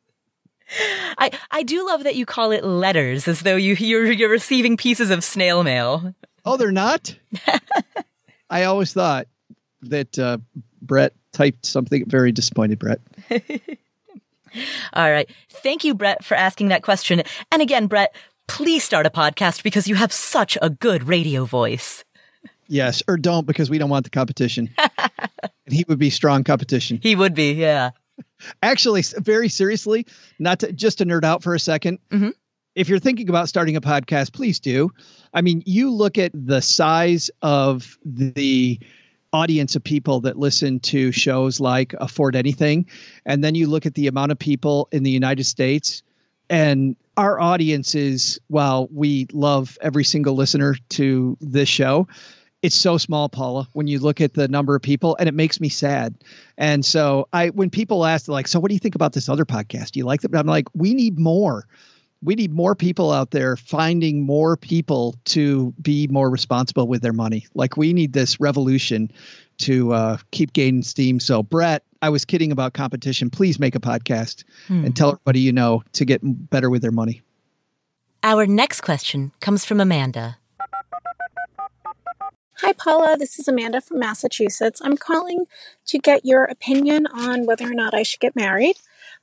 I 1.18 1.30
I 1.50 1.62
do 1.62 1.87
love 1.87 2.04
that 2.04 2.16
you 2.16 2.26
call 2.26 2.52
it 2.52 2.64
letters, 2.64 3.28
as 3.28 3.40
though 3.40 3.56
you 3.56 3.75
you're 3.75 4.11
you're 4.11 4.30
receiving 4.30 4.76
pieces 4.76 5.11
of 5.11 5.25
snail 5.25 5.62
mail. 5.62 6.14
Oh, 6.45 6.56
they're 6.56 6.73
not. 6.73 7.16
I 8.50 8.64
always 8.64 8.92
thought 8.92 9.26
that 9.83 10.18
uh, 10.18 10.38
Brett 10.80 11.12
typed 11.33 11.66
something 11.66 12.04
very 12.06 12.33
disappointed. 12.33 12.78
Brett. 12.78 13.00
All 14.92 15.11
right, 15.11 15.28
thank 15.50 15.85
you, 15.85 15.95
Brett, 15.95 16.25
for 16.25 16.35
asking 16.35 16.68
that 16.68 16.83
question. 16.83 17.23
And 17.52 17.61
again, 17.61 17.88
Brett, 17.88 18.14
please 18.47 18.85
start 18.85 19.04
a 19.04 19.11
podcast 19.11 19.62
because 19.62 19.87
you 19.87 19.97
have 19.97 20.12
such 20.12 20.56
a 20.62 20.71
good 20.71 21.04
radio 21.04 21.45
voice. 21.45 22.04
Yes, 22.68 23.02
or 23.06 23.16
don't 23.16 23.47
because 23.47 23.68
we 23.68 23.78
don't 23.78 23.90
want 23.90 24.04
the 24.04 24.11
competition. 24.11 24.71
and 24.78 25.73
he 25.73 25.85
would 25.88 25.99
be 25.99 26.11
strong 26.11 26.42
competition. 26.42 26.99
He 27.02 27.14
would 27.14 27.35
be, 27.35 27.52
yeah. 27.52 27.90
Actually, 28.62 29.02
very 29.18 29.49
seriously, 29.49 30.06
not 30.38 30.61
to 30.61 30.73
just 30.73 30.99
to 30.99 31.06
nerd 31.06 31.25
out 31.25 31.42
for 31.42 31.54
a 31.54 31.58
2nd 31.58 31.99
mm-hmm. 32.11 32.30
If 32.76 32.90
you're 32.90 32.99
thinking 32.99 33.30
about 33.30 33.49
starting 33.49 33.75
a 33.76 33.80
podcast, 33.80 34.35
please 34.35 34.61
do. 34.61 34.90
I 35.32 35.40
mean, 35.40 35.62
you 35.64 35.90
look 35.90 36.18
at 36.18 36.30
the 36.35 36.61
size 36.61 37.30
of 37.40 37.99
the 38.04 38.78
audience 39.32 39.76
of 39.76 39.82
people 39.82 40.20
that 40.20 40.38
listen 40.38 40.80
to 40.80 41.11
shows 41.11 41.58
like 41.58 41.94
Afford 41.94 42.37
Anything, 42.37 42.87
and 43.25 43.42
then 43.42 43.54
you 43.54 43.66
look 43.66 43.87
at 43.87 43.94
the 43.94 44.08
amount 44.08 44.30
of 44.30 44.38
people 44.38 44.88
in 44.92 45.04
the 45.04 45.11
United 45.11 45.44
States, 45.44 46.02
and 46.50 46.96
our 47.16 47.40
audience 47.40 47.94
is, 47.94 48.38
while 48.49 48.88
we 48.92 49.26
love 49.32 49.78
every 49.80 50.04
single 50.04 50.35
listener 50.35 50.76
to 50.90 51.38
this 51.40 51.70
show, 51.70 52.06
it's 52.63 52.77
so 52.77 52.99
small, 52.99 53.29
Paula, 53.29 53.69
when 53.73 53.87
you 53.87 53.99
look 53.99 54.21
at 54.21 54.35
the 54.35 54.49
number 54.49 54.75
of 54.75 54.83
people, 54.83 55.17
and 55.19 55.29
it 55.29 55.35
makes 55.35 55.61
me 55.61 55.69
sad. 55.69 56.17
And 56.57 56.85
so 56.85 57.29
I, 57.33 57.51
when 57.51 57.71
people 57.71 58.05
ask, 58.05 58.29
like, 58.29 58.49
so 58.49 58.59
what 58.59 58.69
do 58.69 58.75
you 58.75 58.81
think 58.81 58.95
about 58.95 59.13
this 59.13 59.29
other 59.29 59.45
podcast? 59.45 59.93
Do 59.93 59.99
you 59.99 60.05
like 60.05 60.23
them? 60.23 60.35
I'm 60.35 60.47
like, 60.47 60.67
we 60.75 60.95
need 60.95 61.19
more. 61.19 61.67
We 62.23 62.35
need 62.35 62.53
more 62.53 62.75
people 62.75 63.13
out 63.13 63.31
there 63.31 63.57
finding 63.57 64.25
more 64.25 64.57
people 64.57 65.17
to 65.27 65.75
be 65.81 66.09
more 66.09 66.31
responsible 66.31 66.89
with 66.89 67.03
their 67.03 67.13
money. 67.13 67.47
Like 67.55 67.77
we 67.77 67.93
need 67.93 68.15
this 68.15 68.41
revolution 68.41 69.13
to 69.59 69.93
uh, 69.93 70.17
keep 70.31 70.53
gaining 70.53 70.83
steam. 70.83 71.21
So, 71.21 71.43
Brett, 71.43 71.85
I 72.03 72.09
was 72.09 72.25
kidding 72.25 72.53
about 72.53 72.73
competition. 72.73 73.31
Please 73.31 73.59
make 73.59 73.75
a 73.75 73.81
podcast 73.81 74.45
hmm. 74.67 74.85
and 74.85 74.97
tell 74.97 75.11
everybody 75.11 75.41
you 75.41 75.53
know 75.53 75.83
to 75.93 76.05
get 76.05 76.21
better 76.23 76.71
with 76.71 76.83
their 76.83 76.91
money. 76.91 77.23
Our 78.23 78.47
next 78.47 78.81
question 78.81 79.33
comes 79.41 79.65
from 79.65 79.79
Amanda. 79.79 80.39
Hi, 82.61 82.73
Paula. 82.73 83.19
This 83.19 83.39
is 83.39 83.49
Amanda 83.49 83.83
from 83.83 83.99
Massachusetts. 83.99 84.81
I'm 84.83 84.97
calling 84.97 85.45
to 85.89 85.99
get 85.99 86.25
your 86.25 86.45
opinion 86.45 87.07
on 87.07 87.45
whether 87.45 87.71
or 87.71 87.75
not 87.75 87.93
I 87.93 88.03
should 88.03 88.21
get 88.21 88.35
married. 88.35 88.77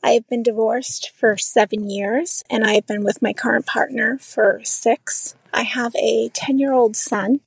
I 0.03 0.11
have 0.11 0.29
been 0.29 0.43
divorced 0.43 1.09
for 1.09 1.35
seven 1.35 1.89
years 1.89 2.43
and 2.47 2.63
I 2.63 2.73
have 2.73 2.85
been 2.85 3.03
with 3.03 3.23
my 3.23 3.33
current 3.33 3.65
partner 3.65 4.19
for 4.19 4.61
six. 4.63 5.33
I 5.51 5.63
have 5.63 5.95
a 5.95 6.29
10 6.29 6.59
year 6.59 6.73
old 6.73 6.95
son. 6.95 7.39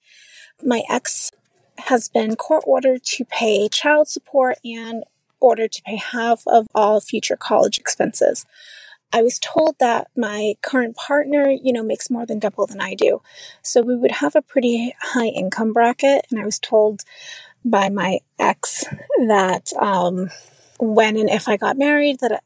My 0.61 0.83
ex 0.91 1.31
has 1.79 2.09
been 2.09 2.35
court 2.35 2.65
ordered 2.67 3.05
to 3.05 3.25
pay 3.25 3.69
child 3.69 4.09
support 4.09 4.59
and 4.65 5.05
ordered 5.39 5.71
to 5.71 5.83
pay 5.83 5.97
half 5.97 6.43
of 6.49 6.67
all 6.75 7.01
future 7.01 7.37
college 7.37 7.79
expenses. 7.79 8.45
I 9.13 9.23
was 9.23 9.39
told 9.39 9.77
that 9.79 10.09
my 10.17 10.55
current 10.63 10.97
partner, 10.97 11.49
you 11.51 11.73
know, 11.73 11.83
makes 11.83 12.11
more 12.11 12.27
than 12.27 12.39
double 12.39 12.67
than 12.67 12.81
I 12.81 12.95
do. 12.95 13.23
So 13.63 13.81
we 13.81 13.97
would 13.97 14.13
have 14.13 14.35
a 14.35 14.43
pretty 14.43 14.95
high 15.01 15.29
income 15.29 15.73
bracket. 15.73 16.27
And 16.31 16.41
I 16.41 16.45
was 16.45 16.59
told 16.59 17.03
by 17.65 17.89
my 17.89 18.21
ex 18.39 18.85
that 19.27 19.73
um, 19.81 20.31
when 20.79 21.17
and 21.17 21.31
if 21.31 21.49
I 21.49 21.57
got 21.57 21.79
married, 21.79 22.21
that 22.21 22.43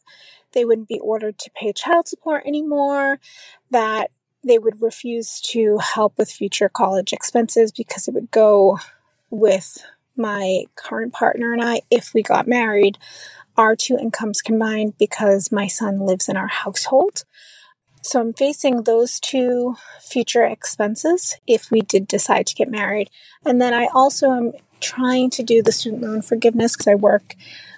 they 0.53 0.65
wouldn't 0.65 0.89
be 0.89 1.01
ordered 1.01 1.39
to 1.39 1.51
pay 1.55 1.73
child 1.73 2.09
support 2.09 2.45
anymore, 2.47 3.21
that 3.71 4.11
they 4.43 4.59
would 4.59 4.81
refuse 4.81 5.41
to 5.41 5.79
help 5.79 6.17
with 6.17 6.31
future 6.31 6.69
college 6.69 7.13
expenses 7.13 7.73
because 7.73 8.09
it 8.09 8.15
would 8.15 8.31
go 8.31 8.79
with 9.29 9.85
my 10.17 10.65
current 10.75 11.13
partner 11.13 11.53
and 11.53 11.63
I 11.63 11.83
if 11.91 12.13
we 12.15 12.23
got 12.23 12.47
married 12.47 12.99
our 13.57 13.77
two 13.77 13.99
incomes 13.99 14.41
combined 14.41 14.97
because 14.99 15.53
my 15.53 15.67
son 15.67 16.01
lives 16.01 16.29
in 16.29 16.37
our 16.37 16.49
household. 16.49 17.25
So 18.03 18.21
I'm 18.21 18.33
facing 18.33 18.85
those 18.85 19.21
two 19.21 19.77
future 20.01 20.45
expenses 20.45 21.37
if 21.47 21.71
we 21.71 21.83
did 21.83 22.09
decide 22.09 22.47
to 22.47 22.55
get 22.55 22.71
married. 22.71 23.11
And 23.45 23.61
then 23.61 23.75
I 23.75 23.89
also 23.93 24.31
am 24.31 24.53
trying 24.81 25.29
to 25.31 25.43
do 25.43 25.63
the 25.63 25.73
student 25.73 26.03
loan 26.03 26.23
forgiveness 26.23 26.75
because 26.75 26.89
I 26.89 26.95
work 26.95 27.35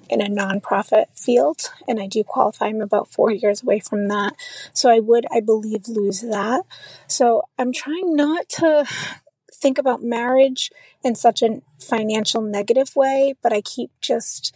in 0.09 0.21
a 0.21 0.27
nonprofit 0.27 1.07
field 1.17 1.73
and 1.89 1.99
I 1.99 2.07
do 2.07 2.23
qualify. 2.23 2.67
I'm 2.67 2.81
about 2.81 3.09
four 3.09 3.33
years 3.33 3.63
away 3.63 3.81
from 3.81 4.07
that. 4.09 4.37
So 4.73 4.89
I 4.89 5.01
would, 5.01 5.27
I 5.33 5.41
believe, 5.41 5.89
lose 5.89 6.21
that. 6.21 6.63
So 7.09 7.43
I'm 7.59 7.73
trying 7.73 8.15
not 8.15 8.49
to 8.51 8.87
think 9.63 9.79
about 9.79 10.03
marriage 10.03 10.71
in 11.05 11.15
such 11.15 11.41
a 11.41 11.63
financial 11.79 12.43
negative 12.43 12.95
way, 12.97 13.35
but 13.43 13.53
I 13.53 13.61
keep 13.61 13.91
just 14.01 14.55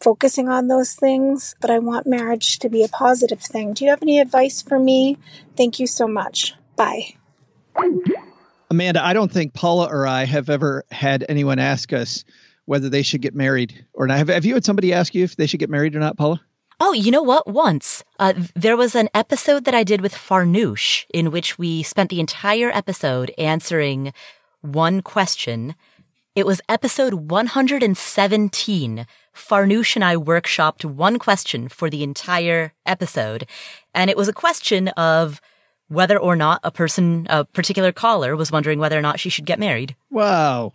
focusing 0.00 0.48
on 0.48 0.68
those 0.68 0.94
things, 0.94 1.54
but 1.60 1.70
I 1.70 1.78
want 1.78 2.06
marriage 2.06 2.58
to 2.60 2.68
be 2.68 2.84
a 2.84 2.88
positive 2.88 3.40
thing. 3.40 3.72
Do 3.72 3.84
you 3.84 3.90
have 3.90 4.02
any 4.02 4.20
advice 4.20 4.60
for 4.60 4.78
me? 4.78 5.16
Thank 5.56 5.78
you 5.80 5.86
so 5.86 6.06
much. 6.06 6.54
Bye. 6.76 7.14
Amanda, 8.70 9.04
I 9.04 9.12
don't 9.12 9.32
think 9.32 9.54
Paula 9.54 9.88
or 9.90 10.06
I 10.06 10.24
have 10.24 10.50
ever 10.50 10.84
had 10.90 11.24
anyone 11.28 11.58
ask 11.58 11.92
us 11.92 12.24
whether 12.66 12.88
they 12.88 13.02
should 13.02 13.22
get 13.22 13.34
married 13.34 13.86
or 13.94 14.06
not. 14.06 14.18
Have, 14.18 14.28
have 14.28 14.44
you 14.44 14.54
had 14.54 14.64
somebody 14.64 14.92
ask 14.92 15.14
you 15.14 15.24
if 15.24 15.36
they 15.36 15.46
should 15.46 15.60
get 15.60 15.70
married 15.70 15.96
or 15.96 16.00
not, 16.00 16.18
Paula? 16.18 16.40
Oh, 16.80 16.92
you 16.92 17.10
know 17.10 17.22
what? 17.22 17.48
Once 17.48 18.04
uh, 18.20 18.34
there 18.54 18.76
was 18.76 18.94
an 18.94 19.08
episode 19.12 19.64
that 19.64 19.74
I 19.74 19.82
did 19.82 20.00
with 20.00 20.14
Farnoosh 20.14 21.06
in 21.12 21.32
which 21.32 21.58
we 21.58 21.82
spent 21.82 22.08
the 22.08 22.20
entire 22.20 22.70
episode 22.70 23.32
answering 23.36 24.12
one 24.60 25.02
question. 25.02 25.74
It 26.34 26.46
was 26.46 26.60
episode 26.68 27.14
117 27.14 29.06
Farnoosh 29.34 29.94
and 29.96 30.04
I 30.04 30.16
workshopped 30.16 30.84
one 30.84 31.18
question 31.18 31.68
for 31.68 31.88
the 31.90 32.02
entire 32.02 32.72
episode. 32.86 33.46
And 33.94 34.10
it 34.10 34.16
was 34.16 34.28
a 34.28 34.32
question 34.32 34.88
of 34.88 35.40
whether 35.88 36.18
or 36.18 36.36
not 36.36 36.60
a 36.62 36.70
person, 36.70 37.26
a 37.30 37.44
particular 37.44 37.92
caller 37.92 38.36
was 38.36 38.52
wondering 38.52 38.78
whether 38.78 38.98
or 38.98 39.02
not 39.02 39.18
she 39.18 39.30
should 39.30 39.46
get 39.46 39.58
married. 39.58 39.96
Wow. 40.10 40.72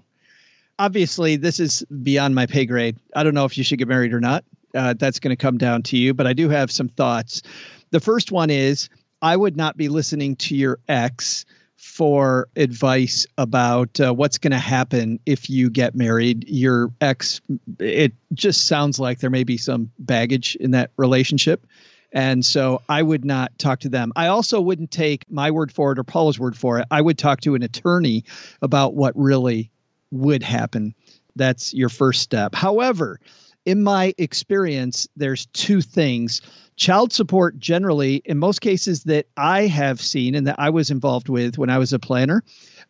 Obviously, 0.79 1.35
this 1.35 1.59
is 1.59 1.85
beyond 2.01 2.33
my 2.35 2.45
pay 2.45 2.65
grade. 2.65 2.97
I 3.15 3.23
don't 3.23 3.35
know 3.35 3.45
if 3.45 3.57
you 3.57 3.63
should 3.63 3.79
get 3.79 3.87
married 3.87 4.13
or 4.13 4.19
not. 4.19 4.43
Uh, 4.73 4.95
that's 4.97 5.19
going 5.19 5.35
to 5.35 5.41
come 5.41 5.59
down 5.59 5.83
to 5.83 5.97
you, 5.97 6.15
but 6.15 6.25
I 6.25 6.33
do 6.33 6.49
have 6.49 6.71
some 6.71 6.89
thoughts. 6.89 7.43
The 7.91 7.99
first 7.99 8.31
one 8.31 8.49
is 8.49 8.89
I 9.21 9.37
would 9.37 9.55
not 9.55 9.77
be 9.77 9.87
listening 9.87 10.35
to 10.37 10.55
your 10.55 10.79
ex 10.89 11.45
for 11.83 12.47
advice 12.55 13.27
about 13.37 13.99
uh, 13.99 14.13
what's 14.13 14.37
going 14.37 14.51
to 14.51 14.57
happen 14.57 15.19
if 15.25 15.49
you 15.49 15.69
get 15.69 15.93
married. 15.93 16.47
Your 16.47 16.91
ex, 17.01 17.41
it 17.77 18.13
just 18.33 18.67
sounds 18.67 18.99
like 18.99 19.19
there 19.19 19.29
may 19.29 19.43
be 19.43 19.57
some 19.57 19.91
baggage 19.99 20.55
in 20.55 20.71
that 20.71 20.91
relationship. 20.95 21.67
And 22.13 22.43
so 22.43 22.81
I 22.87 23.03
would 23.03 23.25
not 23.25 23.59
talk 23.59 23.81
to 23.81 23.89
them. 23.89 24.13
I 24.15 24.27
also 24.27 24.61
wouldn't 24.61 24.91
take 24.91 25.29
my 25.29 25.51
word 25.51 25.71
for 25.73 25.91
it 25.91 25.99
or 25.99 26.03
Paula's 26.03 26.39
word 26.39 26.57
for 26.57 26.79
it. 26.79 26.87
I 26.89 27.01
would 27.01 27.17
talk 27.17 27.41
to 27.41 27.53
an 27.53 27.63
attorney 27.63 28.23
about 28.61 28.95
what 28.95 29.13
really 29.17 29.69
would 30.09 30.41
happen. 30.41 30.95
That's 31.35 31.73
your 31.73 31.89
first 31.89 32.21
step. 32.21 32.55
However, 32.55 33.19
in 33.65 33.83
my 33.83 34.13
experience, 34.17 35.07
there's 35.15 35.45
two 35.47 35.81
things. 35.81 36.41
Child 36.75 37.13
support 37.13 37.59
generally 37.59 38.15
in 38.25 38.39
most 38.39 38.61
cases 38.61 39.03
that 39.03 39.27
i 39.37 39.67
have 39.67 40.01
seen 40.01 40.33
and 40.33 40.47
that 40.47 40.59
i 40.59 40.71
was 40.71 40.89
involved 40.89 41.29
with 41.29 41.55
when 41.55 41.69
i 41.69 41.77
was 41.77 41.93
a 41.93 41.99
planner 41.99 42.43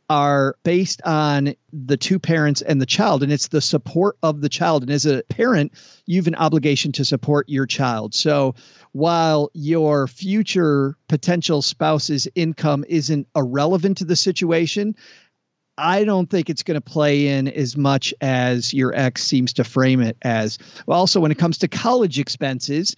are 0.10 0.56
based 0.64 1.02
on 1.04 1.56
the 1.72 1.98
two 1.98 2.20
parents 2.20 2.62
and 2.62 2.82
the 2.82 2.86
child 2.86 3.24
and 3.24 3.32
it's 3.32 3.48
the 3.48 3.62
support 3.62 4.18
of 4.22 4.42
the 4.42 4.50
child. 4.50 4.84
And 4.84 4.92
as 4.92 5.06
a 5.06 5.24
parent 5.24 5.74
you 6.06 6.18
have 6.18 6.28
an 6.28 6.36
obligation 6.36 6.92
to 6.94 7.06
support 7.06 7.50
your 7.50 7.66
child. 7.66 8.14
So 8.14 8.56
while 8.92 9.50
your 9.54 10.08
future 10.08 10.96
potential 11.08 11.62
spouse's 11.62 12.28
income 12.36 12.86
isn't 12.88 13.28
irrelevant 13.36 13.98
to 13.98 14.06
the 14.06 14.16
situation 14.16 14.96
I 15.78 16.04
don't 16.04 16.30
think 16.30 16.50
it's 16.50 16.64
going 16.64 16.76
to 16.76 16.82
play 16.82 17.28
in 17.28 17.48
as 17.48 17.76
much 17.76 18.14
as 18.22 18.74
your 18.74 18.94
ex 18.94 19.24
seems 19.24 19.54
to 19.54 19.64
frame 19.64 20.02
it 20.02 20.18
as. 20.22 20.60
Well, 20.86 21.00
Also, 21.00 21.20
when 21.20 21.32
it 21.32 21.38
comes 21.38 21.60
to 21.60 21.68
college 21.68 22.20
expenses, 22.20 22.96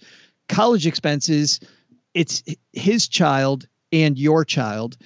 college 0.48 0.86
expenses, 0.86 1.60
it's 2.14 2.42
his 2.72 3.08
child 3.08 3.66
and 3.92 4.18
your 4.18 4.44
child. 4.44 4.96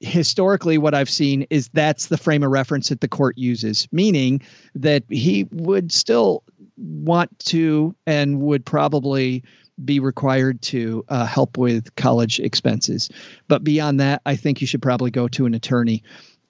Historically, 0.00 0.76
what 0.76 0.92
I've 0.94 1.08
seen 1.08 1.46
is 1.50 1.68
that's 1.68 2.06
the 2.06 2.18
frame 2.18 2.42
of 2.42 2.50
reference 2.50 2.88
that 2.88 3.00
the 3.00 3.08
court 3.08 3.38
uses, 3.38 3.88
meaning 3.92 4.42
that 4.74 5.04
he 5.08 5.44
would 5.50 5.92
still 5.92 6.42
want 6.76 7.38
to 7.46 7.94
and 8.06 8.40
would 8.40 8.66
probably 8.66 9.44
be 9.82 10.00
required 10.00 10.62
to 10.62 11.04
uh, 11.08 11.26
help 11.26 11.58
with 11.58 11.94
college 11.96 12.38
expenses. 12.38 13.10
But 13.48 13.64
beyond 13.64 14.00
that, 14.00 14.22
I 14.26 14.36
think 14.36 14.60
you 14.60 14.66
should 14.66 14.82
probably 14.82 15.10
go 15.10 15.26
to 15.28 15.46
an 15.46 15.54
attorney. 15.54 16.02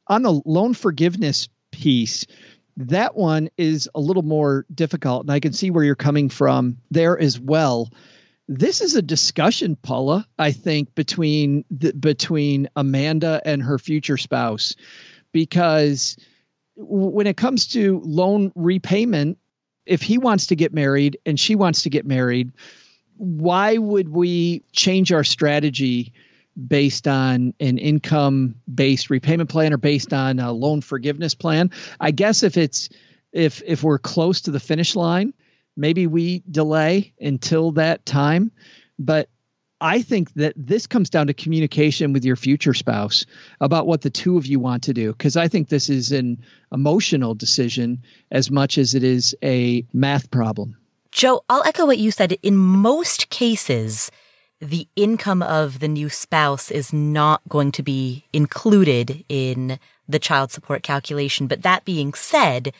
On 0.06 0.22
the 0.22 0.40
loan 0.44 0.74
forgiveness 0.74 1.48
piece, 1.72 2.26
that 2.76 3.16
one 3.16 3.48
is 3.56 3.88
a 3.94 4.00
little 4.00 4.22
more 4.22 4.66
difficult, 4.74 5.22
and 5.22 5.30
I 5.30 5.40
can 5.40 5.52
see 5.52 5.70
where 5.70 5.84
you're 5.84 5.94
coming 5.94 6.28
from 6.28 6.78
there 6.90 7.18
as 7.18 7.38
well 7.38 7.90
this 8.48 8.80
is 8.80 8.94
a 8.94 9.02
discussion, 9.02 9.76
Paula. 9.76 10.26
I 10.38 10.52
think 10.52 10.94
between 10.94 11.64
the, 11.70 11.92
between 11.92 12.68
Amanda 12.76 13.40
and 13.44 13.62
her 13.62 13.78
future 13.78 14.18
spouse, 14.18 14.76
because 15.32 16.16
when 16.76 17.26
it 17.26 17.36
comes 17.36 17.68
to 17.68 18.00
loan 18.04 18.52
repayment, 18.54 19.38
if 19.86 20.02
he 20.02 20.18
wants 20.18 20.48
to 20.48 20.56
get 20.56 20.74
married 20.74 21.18
and 21.24 21.38
she 21.38 21.54
wants 21.54 21.82
to 21.82 21.90
get 21.90 22.06
married, 22.06 22.52
why 23.16 23.78
would 23.78 24.08
we 24.08 24.62
change 24.72 25.12
our 25.12 25.24
strategy 25.24 26.12
based 26.68 27.08
on 27.08 27.54
an 27.60 27.78
income 27.78 28.54
based 28.72 29.10
repayment 29.10 29.50
plan 29.50 29.72
or 29.72 29.78
based 29.78 30.12
on 30.12 30.38
a 30.38 30.52
loan 30.52 30.80
forgiveness 30.80 31.34
plan? 31.34 31.70
I 32.00 32.10
guess 32.10 32.42
if 32.42 32.56
it's 32.56 32.88
if 33.32 33.62
if 33.66 33.82
we're 33.82 33.98
close 33.98 34.40
to 34.42 34.50
the 34.50 34.60
finish 34.60 34.94
line 34.94 35.34
maybe 35.76 36.06
we 36.06 36.42
delay 36.50 37.12
until 37.20 37.72
that 37.72 38.04
time. 38.06 38.50
But 38.98 39.28
I 39.80 40.02
think 40.02 40.32
that 40.34 40.54
this 40.56 40.86
comes 40.86 41.10
down 41.10 41.26
to 41.26 41.34
communication 41.34 42.12
with 42.12 42.24
your 42.24 42.36
future 42.36 42.74
spouse 42.74 43.26
about 43.60 43.86
what 43.86 44.02
the 44.02 44.10
two 44.10 44.36
of 44.38 44.46
you 44.46 44.60
want 44.60 44.82
to 44.84 44.94
do. 44.94 45.12
Because 45.12 45.36
I 45.36 45.48
think 45.48 45.68
this 45.68 45.90
is 45.90 46.12
an 46.12 46.42
emotional 46.72 47.34
decision 47.34 48.02
as 48.30 48.50
much 48.50 48.78
as 48.78 48.94
it 48.94 49.04
is 49.04 49.34
a 49.42 49.84
math 49.92 50.30
problem. 50.30 50.76
Joe, 51.10 51.44
I'll 51.48 51.64
echo 51.64 51.86
what 51.86 51.98
you 51.98 52.10
said. 52.10 52.32
In 52.42 52.56
most 52.56 53.30
cases, 53.30 54.10
the 54.60 54.88
income 54.96 55.42
of 55.42 55.80
the 55.80 55.88
new 55.88 56.08
spouse 56.08 56.70
is 56.70 56.92
not 56.92 57.42
going 57.48 57.72
to 57.72 57.82
be 57.82 58.24
included 58.32 59.24
in 59.28 59.78
the 60.08 60.18
child 60.18 60.50
support 60.50 60.82
calculation. 60.82 61.46
But 61.46 61.62
that 61.62 61.84
being 61.84 62.14
said, 62.14 62.72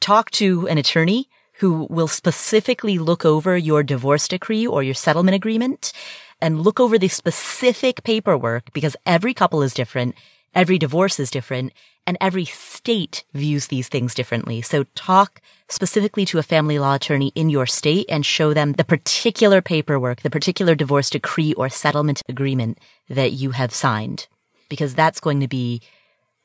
talk 0.00 0.30
to 0.32 0.66
an 0.68 0.78
attorney 0.78 1.28
who 1.58 1.86
will 1.90 2.08
specifically 2.08 2.98
look 2.98 3.24
over 3.24 3.56
your 3.56 3.82
divorce 3.82 4.26
decree 4.26 4.66
or 4.66 4.82
your 4.82 4.94
settlement 4.94 5.34
agreement 5.34 5.92
and 6.40 6.60
look 6.60 6.80
over 6.80 6.98
the 6.98 7.08
specific 7.08 8.02
paperwork 8.02 8.72
because 8.72 8.96
every 9.06 9.34
couple 9.34 9.62
is 9.62 9.74
different. 9.74 10.14
Every 10.54 10.78
divorce 10.78 11.18
is 11.18 11.30
different 11.30 11.72
and 12.06 12.18
every 12.20 12.44
state 12.44 13.24
views 13.32 13.68
these 13.68 13.88
things 13.88 14.14
differently. 14.14 14.60
So 14.60 14.84
talk 14.94 15.40
specifically 15.68 16.24
to 16.26 16.38
a 16.38 16.42
family 16.42 16.78
law 16.78 16.94
attorney 16.96 17.32
in 17.34 17.48
your 17.48 17.66
state 17.66 18.06
and 18.08 18.26
show 18.26 18.52
them 18.52 18.72
the 18.72 18.84
particular 18.84 19.62
paperwork, 19.62 20.22
the 20.22 20.30
particular 20.30 20.74
divorce 20.74 21.10
decree 21.10 21.54
or 21.54 21.68
settlement 21.68 22.22
agreement 22.28 22.78
that 23.08 23.32
you 23.32 23.52
have 23.52 23.72
signed, 23.72 24.26
because 24.68 24.94
that's 24.94 25.20
going 25.20 25.40
to 25.40 25.48
be 25.48 25.80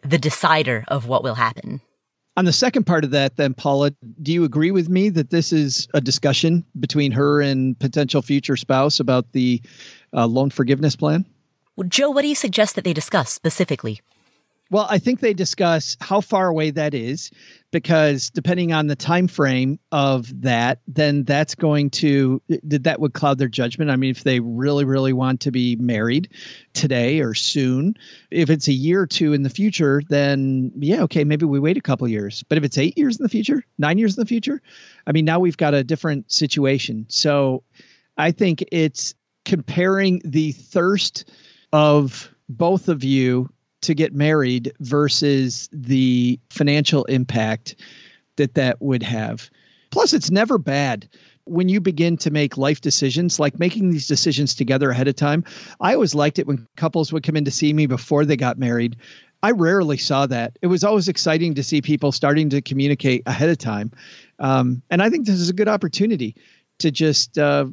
the 0.03 0.17
decider 0.17 0.85
of 0.87 1.07
what 1.07 1.23
will 1.23 1.35
happen. 1.35 1.81
On 2.37 2.45
the 2.45 2.53
second 2.53 2.85
part 2.85 3.03
of 3.03 3.11
that, 3.11 3.35
then, 3.35 3.55
Paula, 3.55 3.91
do 4.21 4.31
you 4.31 4.43
agree 4.43 4.69
with 4.69 4.87
me 4.87 5.09
that 5.09 5.31
this 5.31 5.51
is 5.51 5.87
a 5.95 5.99
discussion 5.99 6.63
between 6.79 7.11
her 7.13 7.41
and 7.41 7.77
potential 7.77 8.21
future 8.21 8.55
spouse 8.55 8.99
about 8.99 9.31
the 9.31 9.59
uh, 10.13 10.27
loan 10.27 10.51
forgiveness 10.51 10.95
plan? 10.95 11.25
Well, 11.77 11.87
Joe, 11.87 12.09
what 12.09 12.23
do 12.23 12.27
you 12.27 12.35
suggest 12.35 12.75
that 12.75 12.83
they 12.83 12.93
discuss 12.93 13.31
specifically? 13.31 14.01
Well, 14.69 14.87
I 14.89 14.97
think 14.97 15.21
they 15.21 15.33
discuss 15.33 15.95
how 16.01 16.19
far 16.19 16.47
away 16.47 16.71
that 16.71 16.93
is 16.93 17.31
because 17.71 18.31
depending 18.31 18.73
on 18.73 18.87
the 18.87 18.97
time 18.97 19.27
frame 19.27 19.79
of 19.93 20.41
that, 20.41 20.81
then 20.87 21.23
that's 21.23 21.55
going 21.55 21.91
to 21.91 22.41
that 22.63 22.99
would 22.99 23.13
cloud 23.13 23.37
their 23.37 23.47
judgment. 23.47 23.91
I 23.91 23.95
mean, 23.95 24.09
if 24.09 24.23
they 24.23 24.41
really 24.41 24.83
really 24.83 25.13
want 25.13 25.41
to 25.41 25.51
be 25.51 25.77
married 25.77 26.29
today 26.73 27.21
or 27.21 27.33
soon, 27.33 27.95
if 28.29 28.49
it's 28.49 28.67
a 28.67 28.73
year 28.73 29.03
or 29.03 29.07
two 29.07 29.31
in 29.31 29.43
the 29.43 29.49
future, 29.49 30.01
then 30.09 30.73
yeah, 30.75 31.03
okay, 31.03 31.23
maybe 31.23 31.45
we 31.45 31.59
wait 31.59 31.77
a 31.77 31.81
couple 31.81 32.07
years. 32.09 32.43
But 32.49 32.57
if 32.57 32.65
it's 32.65 32.77
8 32.77 32.97
years 32.97 33.17
in 33.17 33.23
the 33.23 33.29
future, 33.29 33.63
9 33.77 33.97
years 33.97 34.17
in 34.17 34.21
the 34.21 34.27
future, 34.27 34.61
I 35.05 35.13
mean, 35.13 35.23
now 35.23 35.39
we've 35.39 35.55
got 35.55 35.73
a 35.73 35.83
different 35.83 36.29
situation. 36.29 37.05
So, 37.07 37.63
I 38.17 38.31
think 38.31 38.65
it's 38.71 39.15
comparing 39.45 40.21
the 40.25 40.51
thirst 40.51 41.31
of 41.77 42.33
both 42.49 42.89
of 42.89 43.03
you 43.03 43.47
to 43.83 43.93
get 43.93 44.11
married 44.11 44.73
versus 44.79 45.69
the 45.71 46.39
financial 46.49 47.05
impact 47.05 47.75
that 48.37 48.55
that 48.55 48.81
would 48.81 49.03
have. 49.03 49.51
Plus, 49.91 50.11
it's 50.13 50.31
never 50.31 50.57
bad 50.57 51.07
when 51.45 51.69
you 51.69 51.79
begin 51.79 52.17
to 52.17 52.31
make 52.31 52.57
life 52.57 52.81
decisions, 52.81 53.39
like 53.39 53.59
making 53.59 53.91
these 53.91 54.07
decisions 54.07 54.55
together 54.55 54.89
ahead 54.89 55.07
of 55.07 55.15
time. 55.15 55.43
I 55.79 55.93
always 55.93 56.15
liked 56.15 56.39
it 56.39 56.47
when 56.47 56.65
couples 56.77 57.13
would 57.13 57.21
come 57.21 57.35
in 57.35 57.45
to 57.45 57.51
see 57.51 57.71
me 57.73 57.85
before 57.85 58.25
they 58.25 58.37
got 58.37 58.57
married. 58.57 58.95
I 59.43 59.51
rarely 59.51 59.97
saw 59.97 60.25
that. 60.25 60.57
It 60.63 60.67
was 60.67 60.83
always 60.83 61.07
exciting 61.07 61.53
to 61.53 61.63
see 61.63 61.83
people 61.83 62.11
starting 62.11 62.49
to 62.49 62.61
communicate 62.63 63.21
ahead 63.27 63.49
of 63.49 63.59
time, 63.59 63.91
um, 64.39 64.81
and 64.89 64.99
I 64.99 65.11
think 65.11 65.27
this 65.27 65.39
is 65.39 65.49
a 65.49 65.53
good 65.53 65.67
opportunity 65.67 66.35
to 66.79 66.91
just 66.91 67.37
uh, 67.37 67.65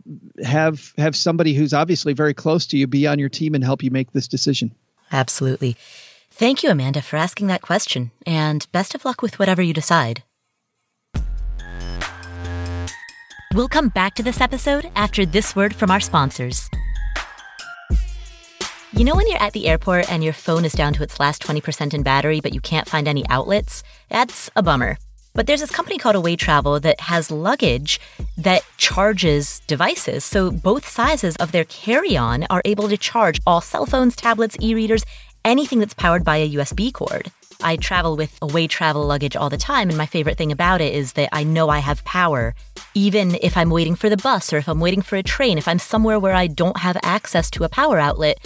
have 0.43 0.93
have 0.97 1.15
somebody 1.17 1.55
who's 1.55 1.73
obviously 1.73 2.13
very 2.13 2.35
close 2.35 2.67
to 2.67 2.77
you 2.79 2.87
be 2.87 3.07
on 3.07 3.19
your 3.19 3.29
team 3.29 3.55
and 3.55 3.63
help 3.63 3.83
you 3.83 3.91
make 3.91 4.13
this 4.13 4.29
decision. 4.29 4.75
Absolutely. 5.13 5.77
Thank 6.31 6.63
you, 6.63 6.71
Amanda, 6.71 7.01
for 7.01 7.17
asking 7.17 7.47
that 7.47 7.63
question, 7.63 8.11
and 8.27 8.67
best 8.73 8.95
of 8.95 9.05
luck 9.05 9.23
with 9.23 9.39
whatever 9.39 9.63
you 9.63 9.73
decide. 9.73 10.25
We'll 13.55 13.69
come 13.69 13.89
back 13.89 14.17
to 14.17 14.25
this 14.25 14.41
episode 14.41 14.91
after 14.97 15.25
this 15.25 15.55
word 15.55 15.77
from 15.77 15.93
our 15.93 16.01
sponsors. 16.01 16.69
You 18.93 19.05
know 19.05 19.15
when 19.15 19.29
you're 19.29 19.43
at 19.43 19.53
the 19.53 19.69
airport 19.69 20.11
and 20.11 20.25
your 20.25 20.33
phone 20.33 20.65
is 20.65 20.73
down 20.73 20.93
to 20.95 21.05
its 21.05 21.21
last 21.21 21.43
20% 21.43 21.95
in 21.95 22.03
battery, 22.03 22.41
but 22.41 22.53
you 22.53 22.61
can't 22.61 22.89
find 22.89 23.07
any 23.07 23.25
outlets? 23.29 23.85
That's 24.09 24.51
a 24.57 24.63
bummer. 24.63 24.99
But 25.35 25.49
there's 25.49 25.63
this 25.63 25.71
company 25.71 25.99
called 25.99 26.15
Away 26.15 26.37
Travel 26.37 26.79
that 26.79 27.01
has 27.01 27.29
luggage 27.29 27.99
that 28.39 28.63
charges 28.77 29.61
devices. 29.67 30.25
So 30.25 30.53
both 30.53 30.89
sizes 30.89 31.35
of 31.37 31.51
their 31.51 31.65
carry 31.65 32.17
on 32.17 32.45
are 32.51 32.63
able 32.65 32.89
to 32.89 32.97
charge 32.97 33.41
all 33.45 33.61
cell 33.61 33.85
phones, 33.85 34.15
tablets, 34.15 34.57
e 34.61 34.77
readers, 34.77 35.05
anything 35.45 35.81
that's 35.81 35.93
powered 35.93 36.25
by 36.25 36.37
a 36.37 36.51
USB 36.51 36.93
cord. 36.93 37.33
I 37.65 37.75
travel 37.75 38.17
with 38.17 38.39
away 38.43 38.69
travel 38.69 39.05
luggage 39.05 39.35
all 39.35 39.51
the 39.51 39.57
time, 39.57 39.89
and 39.89 39.99
my 39.99 40.07
favorite 40.07 40.39
thing 40.39 40.53
about 40.53 40.81
it 40.81 40.95
is 40.95 41.15
that 41.15 41.31
I 41.33 41.43
know 41.43 41.69
I 41.69 41.79
have 41.81 42.05
power. 42.05 42.55
Even 42.95 43.37
if 43.43 43.57
I'm 43.57 43.71
waiting 43.71 43.97
for 43.97 44.09
the 44.09 44.17
bus 44.17 44.53
or 44.53 44.59
if 44.59 44.69
I'm 44.69 44.79
waiting 44.79 45.03
for 45.03 45.17
a 45.17 45.23
train, 45.25 45.59
if 45.59 45.67
I'm 45.67 45.81
somewhere 45.81 46.21
where 46.21 46.35
I 46.35 46.47
don't 46.47 46.79
have 46.79 46.97
access 47.03 47.51
to 47.51 47.65
a 47.65 47.69
power 47.69 47.99
outlet, 47.99 48.39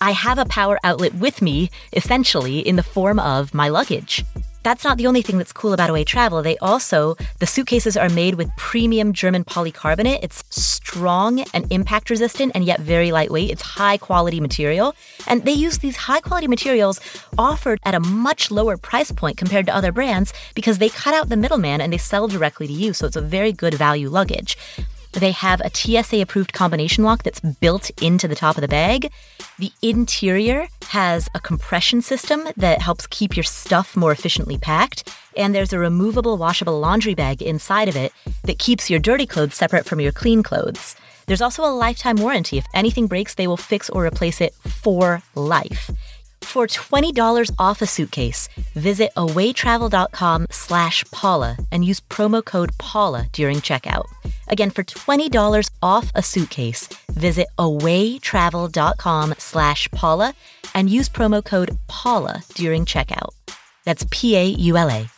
I 0.00 0.12
have 0.12 0.38
a 0.38 0.44
power 0.44 0.78
outlet 0.84 1.14
with 1.14 1.42
me, 1.42 1.70
essentially, 1.92 2.60
in 2.60 2.76
the 2.76 2.84
form 2.84 3.18
of 3.18 3.52
my 3.52 3.68
luggage 3.68 4.24
that's 4.66 4.82
not 4.82 4.98
the 4.98 5.06
only 5.06 5.22
thing 5.22 5.38
that's 5.38 5.52
cool 5.52 5.72
about 5.72 5.90
Away 5.90 6.02
Travel. 6.02 6.42
They 6.42 6.58
also, 6.58 7.16
the 7.38 7.46
suitcases 7.46 7.96
are 7.96 8.08
made 8.08 8.34
with 8.34 8.50
premium 8.56 9.12
German 9.12 9.44
polycarbonate. 9.44 10.18
It's 10.24 10.42
strong 10.50 11.44
and 11.54 11.70
impact 11.70 12.10
resistant 12.10 12.50
and 12.52 12.64
yet 12.64 12.80
very 12.80 13.12
lightweight. 13.12 13.48
It's 13.48 13.62
high 13.62 13.96
quality 13.96 14.40
material. 14.40 14.96
And 15.28 15.44
they 15.44 15.52
use 15.52 15.78
these 15.78 15.94
high 15.94 16.20
quality 16.20 16.48
materials 16.48 16.98
offered 17.38 17.78
at 17.84 17.94
a 17.94 18.00
much 18.00 18.50
lower 18.50 18.76
price 18.76 19.12
point 19.12 19.36
compared 19.36 19.66
to 19.66 19.76
other 19.76 19.92
brands 19.92 20.32
because 20.56 20.78
they 20.78 20.88
cut 20.88 21.14
out 21.14 21.28
the 21.28 21.36
middleman 21.36 21.80
and 21.80 21.92
they 21.92 21.98
sell 21.98 22.26
directly 22.26 22.66
to 22.66 22.72
you. 22.72 22.92
So 22.92 23.06
it's 23.06 23.14
a 23.14 23.20
very 23.20 23.52
good 23.52 23.74
value 23.74 24.08
luggage. 24.08 24.58
They 25.16 25.30
have 25.30 25.62
a 25.62 25.74
TSA 25.74 26.20
approved 26.20 26.52
combination 26.52 27.02
lock 27.02 27.22
that's 27.22 27.40
built 27.40 27.90
into 28.02 28.28
the 28.28 28.34
top 28.34 28.58
of 28.58 28.60
the 28.60 28.68
bag. 28.68 29.10
The 29.58 29.72
interior 29.80 30.68
has 30.88 31.26
a 31.34 31.40
compression 31.40 32.02
system 32.02 32.46
that 32.54 32.82
helps 32.82 33.06
keep 33.06 33.34
your 33.34 33.44
stuff 33.44 33.96
more 33.96 34.12
efficiently 34.12 34.58
packed. 34.58 35.10
And 35.34 35.54
there's 35.54 35.72
a 35.72 35.78
removable 35.78 36.36
washable 36.36 36.78
laundry 36.78 37.14
bag 37.14 37.40
inside 37.40 37.88
of 37.88 37.96
it 37.96 38.12
that 38.44 38.58
keeps 38.58 38.90
your 38.90 39.00
dirty 39.00 39.26
clothes 39.26 39.54
separate 39.54 39.86
from 39.86 40.00
your 40.00 40.12
clean 40.12 40.42
clothes. 40.42 40.96
There's 41.24 41.40
also 41.40 41.64
a 41.64 41.72
lifetime 41.72 42.16
warranty. 42.16 42.58
If 42.58 42.66
anything 42.74 43.06
breaks, 43.06 43.34
they 43.34 43.46
will 43.46 43.56
fix 43.56 43.88
or 43.88 44.04
replace 44.04 44.42
it 44.42 44.52
for 44.52 45.22
life. 45.34 45.90
For 46.46 46.66
$20 46.66 47.50
off 47.58 47.82
a 47.82 47.86
suitcase, 47.86 48.48
visit 48.74 49.10
awaytravel.com 49.16 50.46
slash 50.50 51.04
Paula 51.10 51.58
and 51.70 51.84
use 51.84 52.00
promo 52.00 52.42
code 52.42 52.70
Paula 52.78 53.26
during 53.32 53.58
checkout. 53.58 54.06
Again, 54.48 54.70
for 54.70 54.82
$20 54.82 55.68
off 55.82 56.10
a 56.14 56.22
suitcase, 56.22 56.88
visit 57.10 57.48
awaytravel.com 57.58 59.34
slash 59.36 59.90
Paula 59.90 60.34
and 60.74 60.88
use 60.88 61.10
promo 61.10 61.44
code 61.44 61.76
Paula 61.88 62.42
during 62.54 62.86
checkout. 62.86 63.34
That's 63.84 64.06
P-A-U-L-A. 64.10 65.10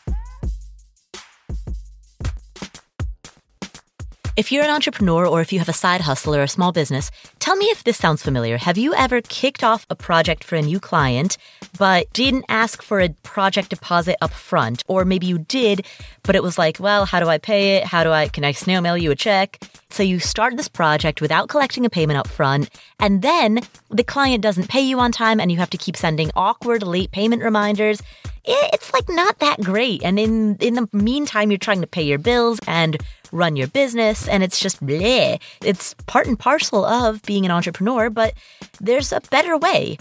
If 4.39 4.53
you're 4.53 4.63
an 4.63 4.71
entrepreneur 4.71 5.27
or 5.27 5.41
if 5.41 5.53
you 5.53 5.59
have 5.59 5.69
a 5.69 5.73
side 5.73 6.01
hustle 6.03 6.33
or 6.33 6.45
a 6.45 6.47
small 6.47 6.71
business, 6.71 7.11
tell 7.41 7.57
me 7.57 7.65
if 7.71 7.83
this 7.83 7.97
sounds 7.97 8.23
familiar. 8.23 8.57
Have 8.57 8.79
you 8.79 8.95
ever 8.95 9.21
kicked 9.21 9.65
off 9.65 9.85
a 9.91 9.97
project 9.97 10.45
for 10.45 10.55
a 10.55 10.63
new 10.63 10.79
client, 10.79 11.37
but 11.77 12.13
didn't 12.13 12.45
ask 12.49 12.81
for 12.81 13.01
a 13.01 13.09
project 13.25 13.71
deposit 13.71 14.15
up 14.21 14.33
front? 14.33 14.85
Or 14.87 15.05
maybe 15.05 15.27
you 15.27 15.39
did, 15.39 15.85
but 16.23 16.37
it 16.37 16.43
was 16.45 16.57
like, 16.57 16.79
well, 16.79 17.05
how 17.05 17.19
do 17.19 17.27
I 17.27 17.39
pay 17.39 17.79
it? 17.79 17.85
How 17.87 18.05
do 18.05 18.13
I, 18.13 18.29
can 18.29 18.45
I 18.45 18.53
snail 18.53 18.81
mail 18.81 18.97
you 18.97 19.11
a 19.11 19.17
check? 19.17 19.59
So 19.91 20.05
you 20.05 20.21
start 20.21 20.57
this 20.57 20.69
project 20.69 21.21
without 21.21 21.49
collecting 21.49 21.85
a 21.85 21.91
payment 21.91 22.21
up 22.21 22.29
front, 22.29 22.71
and 23.01 23.23
then 23.23 23.59
the 23.91 24.05
client 24.05 24.41
doesn't 24.41 24.69
pay 24.69 24.83
you 24.83 25.01
on 25.01 25.11
time 25.11 25.41
and 25.41 25.51
you 25.51 25.59
have 25.59 25.71
to 25.71 25.79
keep 25.79 25.97
sending 25.97 26.31
awkward 26.37 26.85
late 26.85 27.11
payment 27.11 27.43
reminders 27.43 28.03
it's 28.49 28.93
like 28.93 29.09
not 29.09 29.39
that 29.41 29.61
great. 29.61 30.03
And 30.03 30.19
in 30.19 30.57
in 30.57 30.75
the 30.75 30.89
meantime, 30.93 31.51
you're 31.51 31.59
trying 31.59 31.81
to 31.81 31.87
pay 31.87 32.03
your 32.03 32.19
bills 32.19 32.59
and 32.67 32.97
run 33.33 33.57
your 33.57 33.69
business, 33.69 34.29
and 34.29 34.43
it's 34.43 34.61
just 34.61 34.85
bleh. 34.85 35.41
It's 35.65 35.95
part 36.07 36.27
and 36.27 36.39
parcel 36.39 36.85
of 36.85 37.23
being 37.23 37.45
an 37.45 37.51
entrepreneur, 37.51 38.11
but 38.11 38.35
there's 38.81 39.13
a 39.13 39.21
better 39.31 39.57
way. 39.57 39.99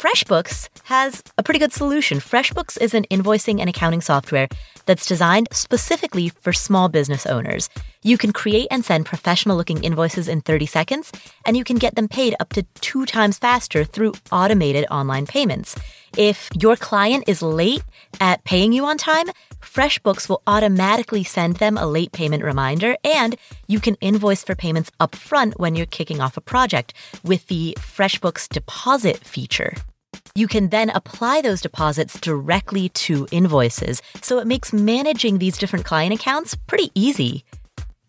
FreshBooks 0.00 0.68
has 0.84 1.22
a 1.36 1.42
pretty 1.42 1.58
good 1.58 1.74
solution. 1.74 2.20
FreshBooks 2.20 2.80
is 2.80 2.94
an 2.94 3.04
invoicing 3.10 3.60
and 3.60 3.68
accounting 3.68 4.00
software 4.00 4.48
that's 4.86 5.04
designed 5.04 5.48
specifically 5.52 6.30
for 6.30 6.54
small 6.54 6.88
business 6.88 7.26
owners. 7.26 7.68
You 8.02 8.16
can 8.16 8.32
create 8.32 8.68
and 8.70 8.82
send 8.82 9.04
professional 9.04 9.58
looking 9.58 9.84
invoices 9.84 10.26
in 10.26 10.40
30 10.40 10.64
seconds, 10.64 11.12
and 11.44 11.54
you 11.54 11.64
can 11.64 11.76
get 11.76 11.96
them 11.96 12.08
paid 12.08 12.34
up 12.40 12.54
to 12.54 12.62
two 12.80 13.04
times 13.04 13.36
faster 13.36 13.84
through 13.84 14.14
automated 14.32 14.86
online 14.90 15.26
payments. 15.26 15.76
If 16.16 16.48
your 16.60 16.76
client 16.76 17.24
is 17.28 17.40
late 17.42 17.82
at 18.20 18.42
paying 18.44 18.72
you 18.72 18.84
on 18.84 18.98
time, 18.98 19.26
FreshBooks 19.60 20.28
will 20.28 20.42
automatically 20.46 21.22
send 21.22 21.56
them 21.56 21.76
a 21.76 21.86
late 21.86 22.12
payment 22.12 22.42
reminder 22.42 22.96
and 23.04 23.36
you 23.68 23.78
can 23.78 23.94
invoice 23.96 24.42
for 24.42 24.54
payments 24.54 24.90
upfront 24.98 25.58
when 25.58 25.76
you're 25.76 25.86
kicking 25.86 26.20
off 26.20 26.36
a 26.36 26.40
project 26.40 26.94
with 27.22 27.46
the 27.46 27.76
FreshBooks 27.78 28.48
deposit 28.48 29.18
feature. 29.18 29.74
You 30.34 30.48
can 30.48 30.68
then 30.68 30.90
apply 30.90 31.42
those 31.42 31.60
deposits 31.60 32.18
directly 32.18 32.88
to 32.90 33.28
invoices, 33.30 34.02
so 34.22 34.38
it 34.38 34.46
makes 34.46 34.72
managing 34.72 35.38
these 35.38 35.58
different 35.58 35.84
client 35.84 36.14
accounts 36.14 36.54
pretty 36.54 36.90
easy. 36.94 37.44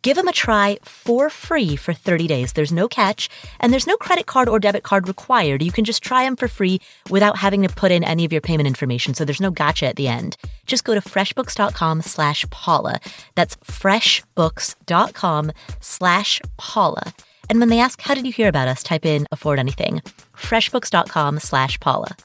Give 0.04 0.16
them 0.16 0.28
a 0.28 0.32
try 0.34 0.80
for 0.84 1.30
free 1.30 1.76
for 1.76 1.94
30 1.94 2.28
days. 2.28 2.54
There's 2.54 2.72
no 2.72 2.88
catch, 2.88 3.30
and 3.60 3.72
there's 3.72 3.86
no 3.86 3.98
credit 3.98 4.26
card 4.26 4.50
or 4.50 4.60
debit 4.60 4.82
card 4.82 5.08
required. 5.08 5.62
You 5.62 5.72
can 5.72 5.86
just 5.86 6.02
try 6.02 6.24
them 6.24 6.36
for 6.36 6.48
free 6.48 6.82
without 7.12 7.38
having 7.38 7.62
to 7.62 7.70
put 7.70 7.92
in 7.92 8.04
any 8.04 8.26
of 8.26 8.32
your 8.32 8.42
payment 8.42 8.66
information, 8.66 9.14
so 9.14 9.26
there's 9.26 9.40
no 9.40 9.52
gotcha 9.52 9.86
at 9.86 9.98
the 9.98 10.08
end. 10.08 10.38
Just 10.66 10.86
go 10.86 10.96
to 10.96 11.02
freshbooks.com 11.02 12.02
slash 12.02 12.50
Paula. 12.50 13.00
That's 13.36 13.56
freshbooks.com 13.58 15.52
slash 15.80 16.42
Paula. 16.58 17.14
And 17.50 17.60
when 17.60 17.70
they 17.70 17.80
ask, 17.80 18.02
how 18.02 18.16
did 18.16 18.26
you 18.26 18.32
hear 18.32 18.48
about 18.48 18.70
us, 18.70 18.82
type 18.82 19.06
in 19.06 19.28
afford 19.32 19.60
anything. 19.60 20.02
freshbooks.com 20.36 21.40
slash 21.40 21.80
Paula. 21.80 22.16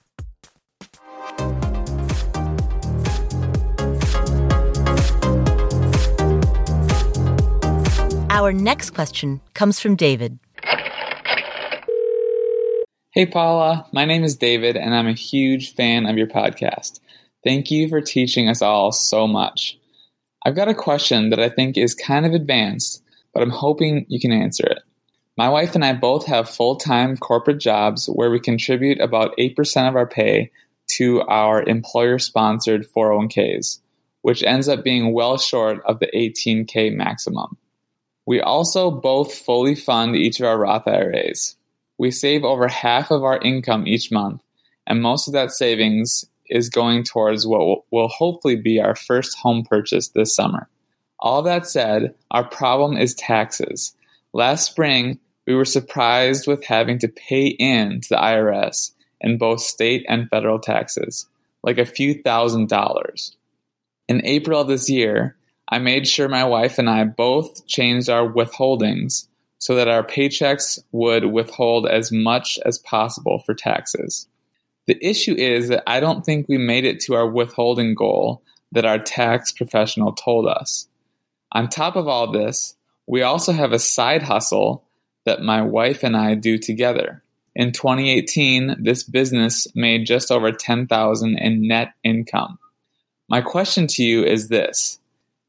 Our 8.36 8.52
next 8.52 8.90
question 8.90 9.40
comes 9.54 9.80
from 9.80 9.96
David. 9.96 10.38
Hey, 13.12 13.24
Paula. 13.24 13.86
My 13.94 14.04
name 14.04 14.24
is 14.24 14.36
David, 14.36 14.76
and 14.76 14.94
I'm 14.94 15.06
a 15.06 15.14
huge 15.14 15.72
fan 15.72 16.04
of 16.04 16.18
your 16.18 16.26
podcast. 16.26 17.00
Thank 17.42 17.70
you 17.70 17.88
for 17.88 18.02
teaching 18.02 18.50
us 18.50 18.60
all 18.60 18.92
so 18.92 19.26
much. 19.26 19.78
I've 20.44 20.54
got 20.54 20.68
a 20.68 20.74
question 20.74 21.30
that 21.30 21.40
I 21.40 21.48
think 21.48 21.78
is 21.78 21.94
kind 21.94 22.26
of 22.26 22.34
advanced, 22.34 23.02
but 23.32 23.42
I'm 23.42 23.48
hoping 23.48 24.04
you 24.10 24.20
can 24.20 24.32
answer 24.32 24.66
it. 24.66 24.82
My 25.38 25.48
wife 25.48 25.74
and 25.74 25.82
I 25.82 25.94
both 25.94 26.26
have 26.26 26.46
full 26.46 26.76
time 26.76 27.16
corporate 27.16 27.58
jobs 27.58 28.04
where 28.04 28.30
we 28.30 28.38
contribute 28.38 29.00
about 29.00 29.34
8% 29.38 29.88
of 29.88 29.96
our 29.96 30.06
pay 30.06 30.50
to 30.98 31.22
our 31.22 31.62
employer 31.62 32.18
sponsored 32.18 32.86
401ks, 32.94 33.78
which 34.20 34.42
ends 34.42 34.68
up 34.68 34.84
being 34.84 35.14
well 35.14 35.38
short 35.38 35.80
of 35.86 36.00
the 36.00 36.10
18K 36.14 36.94
maximum. 36.94 37.56
We 38.26 38.40
also 38.40 38.90
both 38.90 39.32
fully 39.32 39.76
fund 39.76 40.16
each 40.16 40.40
of 40.40 40.46
our 40.46 40.58
Roth 40.58 40.88
IRAs. 40.88 41.56
We 41.96 42.10
save 42.10 42.44
over 42.44 42.68
half 42.68 43.10
of 43.10 43.22
our 43.22 43.38
income 43.38 43.86
each 43.86 44.10
month, 44.10 44.42
and 44.86 45.00
most 45.00 45.28
of 45.28 45.32
that 45.34 45.52
savings 45.52 46.24
is 46.48 46.68
going 46.68 47.04
towards 47.04 47.46
what 47.46 47.84
will 47.90 48.08
hopefully 48.08 48.56
be 48.56 48.80
our 48.80 48.94
first 48.94 49.38
home 49.38 49.64
purchase 49.64 50.08
this 50.08 50.34
summer. 50.34 50.68
All 51.18 51.42
that 51.42 51.66
said, 51.66 52.14
our 52.30 52.44
problem 52.44 52.96
is 52.96 53.14
taxes. 53.14 53.94
Last 54.32 54.66
spring, 54.66 55.18
we 55.46 55.54
were 55.54 55.64
surprised 55.64 56.46
with 56.46 56.64
having 56.64 56.98
to 56.98 57.08
pay 57.08 57.46
in 57.46 58.00
to 58.02 58.08
the 58.10 58.16
IRS 58.16 58.92
in 59.20 59.38
both 59.38 59.60
state 59.60 60.04
and 60.08 60.28
federal 60.28 60.58
taxes, 60.58 61.26
like 61.62 61.78
a 61.78 61.86
few 61.86 62.22
thousand 62.22 62.68
dollars. 62.68 63.36
In 64.08 64.24
April 64.24 64.60
of 64.60 64.68
this 64.68 64.90
year, 64.90 65.36
I 65.68 65.78
made 65.78 66.06
sure 66.06 66.28
my 66.28 66.44
wife 66.44 66.78
and 66.78 66.88
I 66.88 67.04
both 67.04 67.66
changed 67.66 68.08
our 68.08 68.26
withholdings 68.28 69.26
so 69.58 69.74
that 69.74 69.88
our 69.88 70.04
paychecks 70.04 70.78
would 70.92 71.26
withhold 71.26 71.88
as 71.88 72.12
much 72.12 72.58
as 72.64 72.78
possible 72.78 73.40
for 73.40 73.54
taxes. 73.54 74.28
The 74.86 74.98
issue 75.04 75.34
is 75.34 75.68
that 75.68 75.82
I 75.86 75.98
don't 75.98 76.24
think 76.24 76.46
we 76.48 76.58
made 76.58 76.84
it 76.84 77.00
to 77.00 77.14
our 77.14 77.28
withholding 77.28 77.94
goal 77.94 78.42
that 78.72 78.84
our 78.84 78.98
tax 78.98 79.50
professional 79.50 80.12
told 80.12 80.46
us. 80.46 80.88
On 81.52 81.68
top 81.68 81.96
of 81.96 82.06
all 82.06 82.30
this, 82.30 82.76
we 83.06 83.22
also 83.22 83.52
have 83.52 83.72
a 83.72 83.78
side 83.78 84.22
hustle 84.22 84.84
that 85.24 85.42
my 85.42 85.62
wife 85.62 86.04
and 86.04 86.16
I 86.16 86.34
do 86.34 86.58
together. 86.58 87.22
In 87.54 87.72
2018, 87.72 88.76
this 88.82 89.02
business 89.02 89.66
made 89.74 90.06
just 90.06 90.30
over 90.30 90.52
10,000 90.52 91.38
in 91.38 91.66
net 91.66 91.94
income. 92.04 92.58
My 93.28 93.40
question 93.40 93.86
to 93.88 94.04
you 94.04 94.24
is 94.24 94.48
this: 94.48 95.00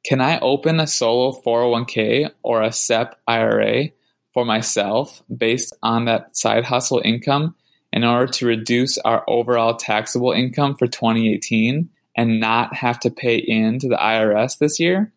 can 0.08 0.22
I 0.22 0.40
open 0.40 0.80
a 0.80 0.88
solo 0.88 1.34
401k 1.46 2.32
or 2.42 2.62
a 2.62 2.72
SEP 2.72 3.20
IRA 3.28 3.90
for 4.34 4.46
myself 4.46 5.22
based 5.36 5.76
on 5.84 6.06
that 6.06 6.38
side 6.38 6.64
hustle 6.64 7.02
income 7.04 7.56
in 7.92 8.06
order 8.06 8.32
to 8.32 8.46
reduce 8.46 8.98
our 9.00 9.26
overall 9.28 9.76
taxable 9.76 10.32
income 10.32 10.78
for 10.78 10.88
2018 10.88 11.90
and 12.16 12.40
not 12.40 12.74
have 12.74 13.02
to 13.02 13.12
pay 13.12 13.36
in 13.36 13.80
to 13.80 13.90
the 13.90 13.98
IRS 13.98 14.58
this 14.60 14.80
year? 14.80 15.12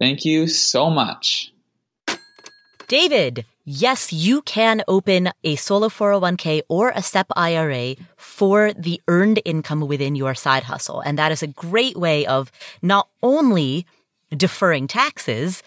Thank 0.00 0.24
you 0.24 0.48
so 0.48 0.90
much. 0.90 1.52
David, 2.88 3.44
yes, 3.64 4.12
you 4.12 4.42
can 4.42 4.82
open 4.88 5.30
a 5.44 5.56
solo 5.56 5.88
401k 5.88 6.62
or 6.68 6.90
a 6.90 7.02
SEP 7.02 7.26
IRA 7.36 7.96
for 8.16 8.72
the 8.72 9.00
earned 9.08 9.40
income 9.44 9.80
within 9.80 10.14
your 10.14 10.34
side 10.34 10.64
hustle. 10.64 11.00
And 11.00 11.18
that 11.18 11.32
is 11.32 11.42
a 11.42 11.46
great 11.46 11.96
way 11.96 12.26
of 12.26 12.50
not 12.80 13.08
only 13.22 13.86
deferring 14.36 14.86
taxes 14.86 15.62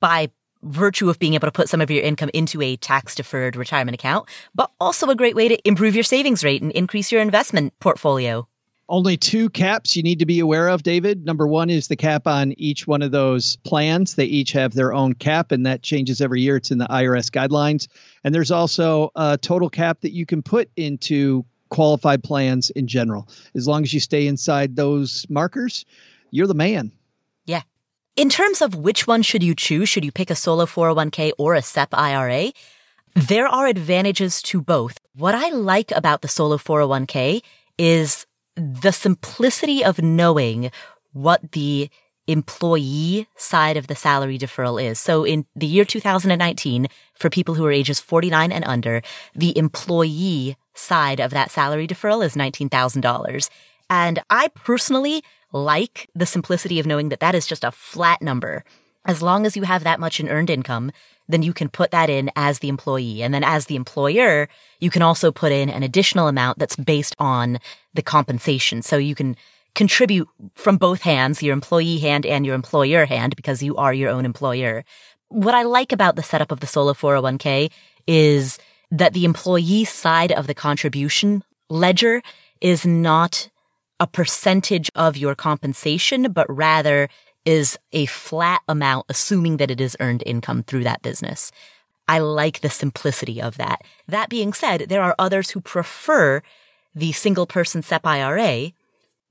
by 0.00 0.30
virtue 0.62 1.08
of 1.08 1.18
being 1.18 1.34
able 1.34 1.46
to 1.46 1.52
put 1.52 1.68
some 1.68 1.80
of 1.80 1.90
your 1.90 2.02
income 2.02 2.30
into 2.34 2.60
a 2.60 2.76
tax 2.76 3.14
deferred 3.14 3.56
retirement 3.56 3.94
account, 3.94 4.28
but 4.54 4.70
also 4.80 5.08
a 5.08 5.14
great 5.14 5.36
way 5.36 5.48
to 5.48 5.68
improve 5.68 5.94
your 5.94 6.04
savings 6.04 6.42
rate 6.42 6.62
and 6.62 6.72
increase 6.72 7.12
your 7.12 7.22
investment 7.22 7.72
portfolio. 7.80 8.46
Only 8.90 9.18
two 9.18 9.50
caps 9.50 9.96
you 9.96 10.02
need 10.02 10.18
to 10.20 10.26
be 10.26 10.40
aware 10.40 10.68
of, 10.68 10.82
David. 10.82 11.26
Number 11.26 11.46
one 11.46 11.68
is 11.68 11.88
the 11.88 11.96
cap 11.96 12.26
on 12.26 12.54
each 12.56 12.86
one 12.86 13.02
of 13.02 13.10
those 13.10 13.56
plans. 13.56 14.14
They 14.14 14.24
each 14.24 14.52
have 14.52 14.72
their 14.72 14.94
own 14.94 15.12
cap, 15.12 15.52
and 15.52 15.66
that 15.66 15.82
changes 15.82 16.22
every 16.22 16.40
year. 16.40 16.56
It's 16.56 16.70
in 16.70 16.78
the 16.78 16.86
IRS 16.86 17.30
guidelines. 17.30 17.86
And 18.24 18.34
there's 18.34 18.50
also 18.50 19.10
a 19.14 19.36
total 19.36 19.68
cap 19.68 20.00
that 20.00 20.12
you 20.12 20.24
can 20.24 20.42
put 20.42 20.70
into 20.76 21.44
qualified 21.68 22.24
plans 22.24 22.70
in 22.70 22.86
general. 22.86 23.28
As 23.54 23.68
long 23.68 23.82
as 23.82 23.92
you 23.92 24.00
stay 24.00 24.26
inside 24.26 24.76
those 24.76 25.26
markers, 25.28 25.84
you're 26.30 26.46
the 26.46 26.54
man. 26.54 26.90
Yeah. 27.44 27.62
In 28.16 28.30
terms 28.30 28.62
of 28.62 28.74
which 28.74 29.06
one 29.06 29.22
should 29.22 29.42
you 29.42 29.54
choose, 29.54 29.90
should 29.90 30.04
you 30.04 30.12
pick 30.12 30.30
a 30.30 30.34
solo 30.34 30.64
401k 30.64 31.32
or 31.36 31.54
a 31.54 31.60
SEP 31.60 31.92
IRA? 31.92 32.52
There 33.14 33.46
are 33.46 33.66
advantages 33.66 34.40
to 34.42 34.62
both. 34.62 34.98
What 35.14 35.34
I 35.34 35.50
like 35.50 35.90
about 35.90 36.22
the 36.22 36.28
solo 36.28 36.56
401k 36.56 37.42
is 37.76 38.26
the 38.58 38.92
simplicity 38.92 39.84
of 39.84 40.02
knowing 40.02 40.70
what 41.12 41.52
the 41.52 41.88
employee 42.26 43.26
side 43.36 43.76
of 43.76 43.86
the 43.86 43.94
salary 43.94 44.38
deferral 44.38 44.82
is. 44.82 44.98
So 44.98 45.24
in 45.24 45.46
the 45.56 45.66
year 45.66 45.84
2019, 45.84 46.86
for 47.14 47.30
people 47.30 47.54
who 47.54 47.64
are 47.64 47.72
ages 47.72 48.00
49 48.00 48.52
and 48.52 48.64
under, 48.66 49.00
the 49.34 49.56
employee 49.56 50.56
side 50.74 51.20
of 51.20 51.30
that 51.30 51.50
salary 51.50 51.86
deferral 51.86 52.24
is 52.24 52.34
$19,000. 52.34 53.50
And 53.88 54.20
I 54.28 54.48
personally 54.48 55.24
like 55.52 56.10
the 56.14 56.26
simplicity 56.26 56.78
of 56.78 56.86
knowing 56.86 57.08
that 57.08 57.20
that 57.20 57.34
is 57.34 57.46
just 57.46 57.64
a 57.64 57.72
flat 57.72 58.20
number. 58.20 58.64
As 59.08 59.22
long 59.22 59.46
as 59.46 59.56
you 59.56 59.62
have 59.62 59.84
that 59.84 59.98
much 59.98 60.20
in 60.20 60.28
earned 60.28 60.50
income, 60.50 60.92
then 61.28 61.42
you 61.42 61.54
can 61.54 61.70
put 61.70 61.90
that 61.90 62.10
in 62.10 62.30
as 62.36 62.58
the 62.58 62.68
employee. 62.68 63.22
And 63.22 63.32
then 63.32 63.42
as 63.42 63.66
the 63.66 63.76
employer, 63.76 64.48
you 64.80 64.90
can 64.90 65.00
also 65.00 65.32
put 65.32 65.50
in 65.50 65.70
an 65.70 65.82
additional 65.82 66.28
amount 66.28 66.58
that's 66.58 66.76
based 66.76 67.16
on 67.18 67.58
the 67.94 68.02
compensation. 68.02 68.82
So 68.82 68.98
you 68.98 69.14
can 69.14 69.34
contribute 69.74 70.28
from 70.54 70.76
both 70.76 71.00
hands, 71.00 71.42
your 71.42 71.54
employee 71.54 71.98
hand 71.98 72.26
and 72.26 72.44
your 72.44 72.54
employer 72.54 73.06
hand, 73.06 73.34
because 73.34 73.62
you 73.62 73.76
are 73.76 73.94
your 73.94 74.10
own 74.10 74.26
employer. 74.26 74.84
What 75.28 75.54
I 75.54 75.62
like 75.62 75.92
about 75.92 76.16
the 76.16 76.22
setup 76.22 76.52
of 76.52 76.60
the 76.60 76.66
solo 76.66 76.92
401k 76.92 77.70
is 78.06 78.58
that 78.90 79.14
the 79.14 79.24
employee 79.24 79.84
side 79.84 80.32
of 80.32 80.46
the 80.46 80.54
contribution 80.54 81.44
ledger 81.70 82.22
is 82.60 82.84
not 82.84 83.48
a 84.00 84.06
percentage 84.06 84.90
of 84.94 85.16
your 85.16 85.34
compensation, 85.34 86.32
but 86.32 86.46
rather 86.48 87.08
is 87.48 87.78
a 87.92 88.04
flat 88.04 88.60
amount, 88.68 89.06
assuming 89.08 89.56
that 89.56 89.70
it 89.70 89.80
is 89.80 89.96
earned 90.00 90.22
income 90.26 90.62
through 90.62 90.84
that 90.84 91.00
business. 91.00 91.50
I 92.06 92.18
like 92.18 92.60
the 92.60 92.68
simplicity 92.68 93.40
of 93.40 93.56
that. 93.56 93.80
That 94.06 94.28
being 94.28 94.52
said, 94.52 94.90
there 94.90 95.02
are 95.02 95.14
others 95.18 95.50
who 95.50 95.62
prefer 95.62 96.42
the 96.94 97.12
single 97.12 97.46
person 97.46 97.80
SEP 97.80 98.06
IRA 98.06 98.72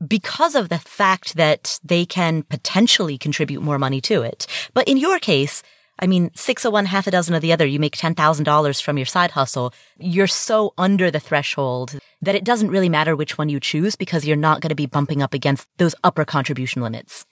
because 0.07 0.55
of 0.55 0.69
the 0.69 0.79
fact 0.79 1.35
that 1.35 1.79
they 1.83 2.07
can 2.07 2.41
potentially 2.41 3.19
contribute 3.19 3.61
more 3.61 3.77
money 3.77 4.01
to 4.01 4.23
it. 4.23 4.47
But 4.73 4.87
in 4.87 4.97
your 4.97 5.19
case, 5.19 5.61
I 5.99 6.07
mean, 6.07 6.31
six 6.33 6.65
of 6.65 6.73
one, 6.73 6.87
half 6.87 7.05
a 7.05 7.11
dozen 7.11 7.35
of 7.35 7.43
the 7.43 7.53
other, 7.53 7.67
you 7.67 7.79
make 7.79 7.95
$10,000 7.95 8.81
from 8.81 8.97
your 8.97 9.05
side 9.05 9.31
hustle. 9.31 9.73
You're 9.99 10.25
so 10.25 10.73
under 10.75 11.11
the 11.11 11.19
threshold 11.19 11.99
that 12.23 12.35
it 12.35 12.43
doesn't 12.43 12.71
really 12.71 12.89
matter 12.89 13.15
which 13.15 13.37
one 13.37 13.49
you 13.49 13.59
choose 13.59 13.95
because 13.95 14.25
you're 14.25 14.35
not 14.35 14.61
going 14.61 14.69
to 14.69 14.75
be 14.75 14.87
bumping 14.87 15.21
up 15.21 15.35
against 15.35 15.67
those 15.77 15.93
upper 16.03 16.25
contribution 16.25 16.81
limits. 16.81 17.23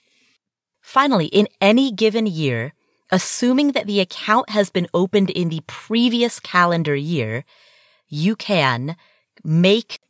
Finally, 0.96 1.26
in 1.26 1.46
any 1.60 1.92
given 1.92 2.26
year, 2.26 2.72
assuming 3.10 3.72
that 3.72 3.86
the 3.86 4.00
account 4.00 4.48
has 4.48 4.70
been 4.70 4.88
opened 4.94 5.28
in 5.28 5.50
the 5.50 5.60
previous 5.66 6.40
calendar 6.40 6.96
year, 6.96 7.44
you 8.08 8.34
can 8.34 8.96
make 9.44 10.00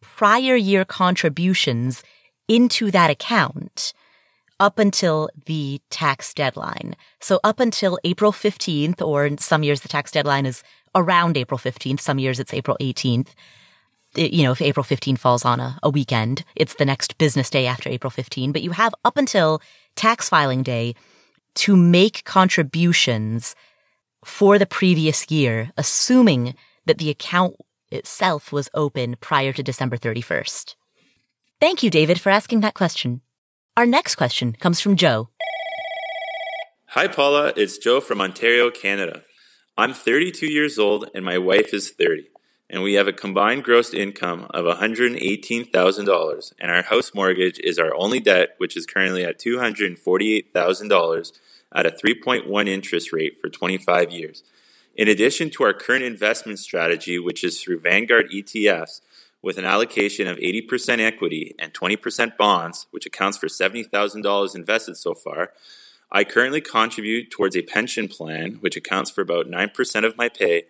prior 0.00 0.56
year 0.56 0.84
contributions 0.84 2.02
into 2.48 2.90
that 2.90 3.10
account 3.10 3.92
up 4.58 4.80
until 4.80 5.28
the 5.46 5.80
tax 5.88 6.34
deadline. 6.34 6.96
So 7.20 7.38
up 7.44 7.60
until 7.60 8.00
April 8.02 8.32
15th, 8.32 9.00
or 9.00 9.26
in 9.26 9.38
some 9.38 9.62
years 9.62 9.82
the 9.82 9.88
tax 9.88 10.10
deadline 10.10 10.46
is 10.46 10.64
around 10.96 11.36
April 11.36 11.60
15th. 11.60 12.00
Some 12.00 12.18
years 12.18 12.40
it's 12.40 12.52
April 12.52 12.76
18th. 12.80 13.28
It, 14.16 14.32
you 14.32 14.42
know, 14.42 14.50
if 14.50 14.60
April 14.60 14.82
15 14.82 15.14
falls 15.14 15.44
on 15.44 15.60
a, 15.60 15.78
a 15.84 15.90
weekend, 15.90 16.44
it's 16.56 16.74
the 16.74 16.84
next 16.84 17.18
business 17.18 17.50
day 17.50 17.66
after 17.68 17.88
April 17.88 18.10
15, 18.10 18.50
but 18.50 18.62
you 18.62 18.72
have 18.72 18.94
up 19.04 19.16
until 19.16 19.62
tax 19.96 20.28
filing 20.28 20.62
day 20.62 20.94
to 21.56 21.76
make 21.76 22.24
contributions 22.24 23.54
for 24.24 24.58
the 24.58 24.66
previous 24.66 25.30
year, 25.30 25.70
assuming 25.76 26.54
that 26.86 26.98
the 26.98 27.10
account 27.10 27.56
itself 27.90 28.52
was 28.52 28.68
open 28.74 29.16
prior 29.20 29.52
to 29.52 29.62
December 29.62 29.96
31st. 29.96 30.74
Thank 31.60 31.82
you, 31.82 31.90
David, 31.90 32.20
for 32.20 32.30
asking 32.30 32.60
that 32.60 32.74
question. 32.74 33.20
Our 33.76 33.86
next 33.86 34.16
question 34.16 34.52
comes 34.52 34.80
from 34.80 34.96
Joe. 34.96 35.28
Hi, 36.88 37.08
Paula. 37.08 37.52
It's 37.56 37.78
Joe 37.78 38.00
from 38.00 38.20
Ontario, 38.20 38.70
Canada. 38.70 39.22
I'm 39.76 39.92
32 39.92 40.46
years 40.46 40.78
old 40.78 41.10
and 41.14 41.24
my 41.24 41.38
wife 41.38 41.74
is 41.74 41.90
30, 41.90 42.28
and 42.70 42.82
we 42.82 42.94
have 42.94 43.06
a 43.06 43.12
combined 43.12 43.64
gross 43.64 43.92
income 43.92 44.46
of 44.50 44.64
$118,000, 44.64 46.52
and 46.58 46.70
our 46.70 46.82
house 46.82 47.14
mortgage 47.14 47.58
is 47.60 47.78
our 47.78 47.94
only 47.94 48.20
debt, 48.20 48.54
which 48.58 48.76
is 48.76 48.86
currently 48.86 49.24
at 49.24 49.38
$248,000 49.38 51.32
at 51.74 51.86
a 51.86 51.90
3.1 51.90 52.68
interest 52.68 53.12
rate 53.12 53.40
for 53.40 53.48
25 53.48 54.10
years. 54.10 54.42
In 54.96 55.08
addition 55.08 55.50
to 55.50 55.64
our 55.64 55.72
current 55.72 56.04
investment 56.04 56.58
strategy, 56.58 57.18
which 57.18 57.42
is 57.42 57.60
through 57.60 57.80
Vanguard 57.80 58.30
ETFs, 58.30 59.00
with 59.42 59.58
an 59.58 59.64
allocation 59.66 60.26
of 60.26 60.38
80% 60.38 61.00
equity 61.00 61.54
and 61.58 61.74
20% 61.74 62.36
bonds, 62.38 62.86
which 62.92 63.04
accounts 63.04 63.36
for 63.36 63.46
$70,000 63.46 64.54
invested 64.54 64.96
so 64.96 65.12
far, 65.12 65.52
I 66.10 66.24
currently 66.24 66.62
contribute 66.62 67.30
towards 67.30 67.56
a 67.56 67.62
pension 67.62 68.08
plan, 68.08 68.54
which 68.60 68.76
accounts 68.76 69.10
for 69.10 69.20
about 69.20 69.46
9% 69.46 70.04
of 70.04 70.16
my 70.16 70.28
pay, 70.30 70.64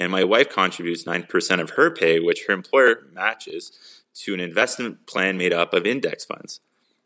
and 0.00 0.10
my 0.10 0.24
wife 0.24 0.48
contributes 0.48 1.04
9% 1.04 1.60
of 1.60 1.70
her 1.70 1.90
pay, 1.90 2.18
which 2.18 2.46
her 2.46 2.54
employer 2.54 3.06
matches, 3.12 4.00
to 4.14 4.34
an 4.34 4.40
investment 4.40 5.06
plan 5.06 5.36
made 5.36 5.52
up 5.52 5.74
of 5.74 5.86
index 5.86 6.24
funds. 6.24 6.60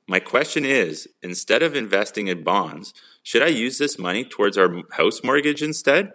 My 0.07 0.21
question 0.21 0.65
is 0.65 1.09
instead 1.23 1.63
of 1.63 1.75
investing 1.75 2.29
in 2.29 2.45
bonds, 2.45 2.95
should 3.23 3.43
I 3.43 3.49
use 3.49 3.79
this 3.79 3.99
money 3.99 4.25
towards 4.25 4.57
our 4.57 4.83
house 4.93 5.25
mortgage 5.25 5.63
instead? 5.63 6.13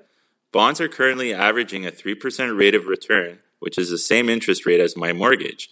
Bonds 0.52 0.80
are 0.80 0.88
currently 0.88 1.34
averaging 1.34 1.86
a 1.86 1.92
3% 1.92 2.58
rate 2.58 2.76
of 2.76 2.86
return, 2.86 3.40
which 3.60 3.78
is 3.78 3.90
the 3.90 3.98
same 3.98 4.30
interest 4.30 4.66
rate 4.66 4.80
as 4.80 4.96
my 4.96 5.12
mortgage. 5.12 5.70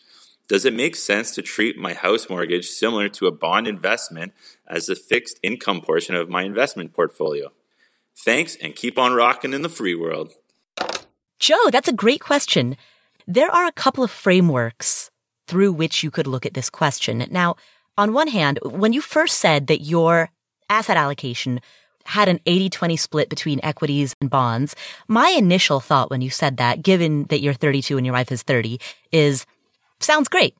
Does 0.47 0.65
it 0.65 0.73
make 0.73 0.95
sense 0.95 1.33
to 1.35 1.41
treat 1.41 1.77
my 1.77 1.93
house 1.93 2.29
mortgage 2.29 2.67
similar 2.67 3.09
to 3.09 3.27
a 3.27 3.31
bond 3.31 3.67
investment 3.67 4.33
as 4.67 4.85
the 4.87 4.95
fixed 4.95 5.39
income 5.41 5.81
portion 5.81 6.15
of 6.15 6.29
my 6.29 6.43
investment 6.43 6.93
portfolio? 6.93 7.51
Thanks 8.15 8.57
and 8.61 8.75
keep 8.75 8.97
on 8.97 9.13
rocking 9.13 9.53
in 9.53 9.61
the 9.61 9.69
free 9.69 9.95
world. 9.95 10.33
Joe, 11.39 11.69
that's 11.71 11.87
a 11.87 11.93
great 11.93 12.19
question. 12.19 12.77
There 13.27 13.49
are 13.49 13.65
a 13.65 13.71
couple 13.71 14.03
of 14.03 14.11
frameworks 14.11 15.11
through 15.47 15.73
which 15.73 16.03
you 16.03 16.11
could 16.11 16.27
look 16.27 16.45
at 16.45 16.53
this 16.53 16.69
question. 16.69 17.25
Now, 17.29 17.55
on 17.97 18.13
one 18.13 18.27
hand, 18.27 18.59
when 18.63 18.93
you 18.93 19.01
first 19.01 19.37
said 19.37 19.67
that 19.67 19.81
your 19.81 20.29
asset 20.69 20.97
allocation 20.97 21.61
had 22.07 22.29
an 22.29 22.39
80-20 22.45 22.97
split 22.97 23.29
between 23.29 23.59
equities 23.63 24.15
and 24.21 24.29
bonds. 24.29 24.75
My 25.09 25.29
initial 25.29 25.81
thought 25.81 26.09
when 26.09 26.21
you 26.21 26.29
said 26.29 26.55
that, 26.57 26.81
given 26.81 27.25
that 27.25 27.41
you're 27.41 27.53
32 27.53 27.97
and 27.97 28.05
your 28.05 28.13
wife 28.13 28.31
is 28.31 28.43
30, 28.43 28.79
is 29.11 29.45
sounds 29.99 30.29
great. 30.29 30.55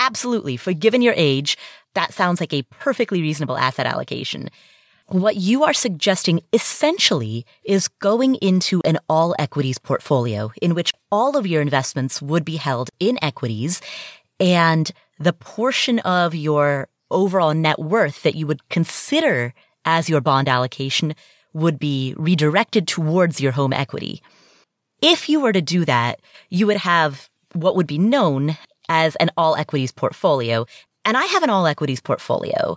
Absolutely. 0.00 0.56
For 0.56 0.72
given 0.72 1.00
your 1.00 1.14
age, 1.16 1.56
that 1.94 2.12
sounds 2.12 2.40
like 2.40 2.52
a 2.52 2.62
perfectly 2.62 3.22
reasonable 3.22 3.56
asset 3.56 3.86
allocation. 3.86 4.48
What 5.10 5.36
you 5.36 5.64
are 5.64 5.72
suggesting 5.72 6.42
essentially 6.52 7.46
is 7.64 7.88
going 7.88 8.34
into 8.34 8.82
an 8.84 8.98
all 9.08 9.34
equities 9.38 9.78
portfolio 9.78 10.52
in 10.60 10.74
which 10.74 10.92
all 11.10 11.38
of 11.38 11.46
your 11.46 11.62
investments 11.62 12.20
would 12.20 12.44
be 12.44 12.56
held 12.56 12.90
in 13.00 13.18
equities 13.22 13.80
and 14.38 14.90
the 15.18 15.32
portion 15.32 15.98
of 16.00 16.34
your 16.34 16.88
overall 17.10 17.54
net 17.54 17.78
worth 17.78 18.22
that 18.22 18.34
you 18.34 18.46
would 18.46 18.68
consider 18.68 19.54
as 19.86 20.10
your 20.10 20.20
bond 20.20 20.46
allocation 20.46 21.14
would 21.54 21.78
be 21.78 22.14
redirected 22.18 22.86
towards 22.86 23.40
your 23.40 23.52
home 23.52 23.72
equity. 23.72 24.22
If 25.00 25.30
you 25.30 25.40
were 25.40 25.54
to 25.54 25.62
do 25.62 25.86
that, 25.86 26.20
you 26.50 26.66
would 26.66 26.76
have 26.76 27.30
what 27.54 27.76
would 27.76 27.86
be 27.86 27.96
known 27.96 28.58
as 28.90 29.16
an 29.16 29.30
all 29.38 29.56
equities 29.56 29.90
portfolio. 29.90 30.66
And 31.06 31.16
I 31.16 31.24
have 31.24 31.42
an 31.42 31.48
all 31.48 31.66
equities 31.66 32.02
portfolio. 32.02 32.76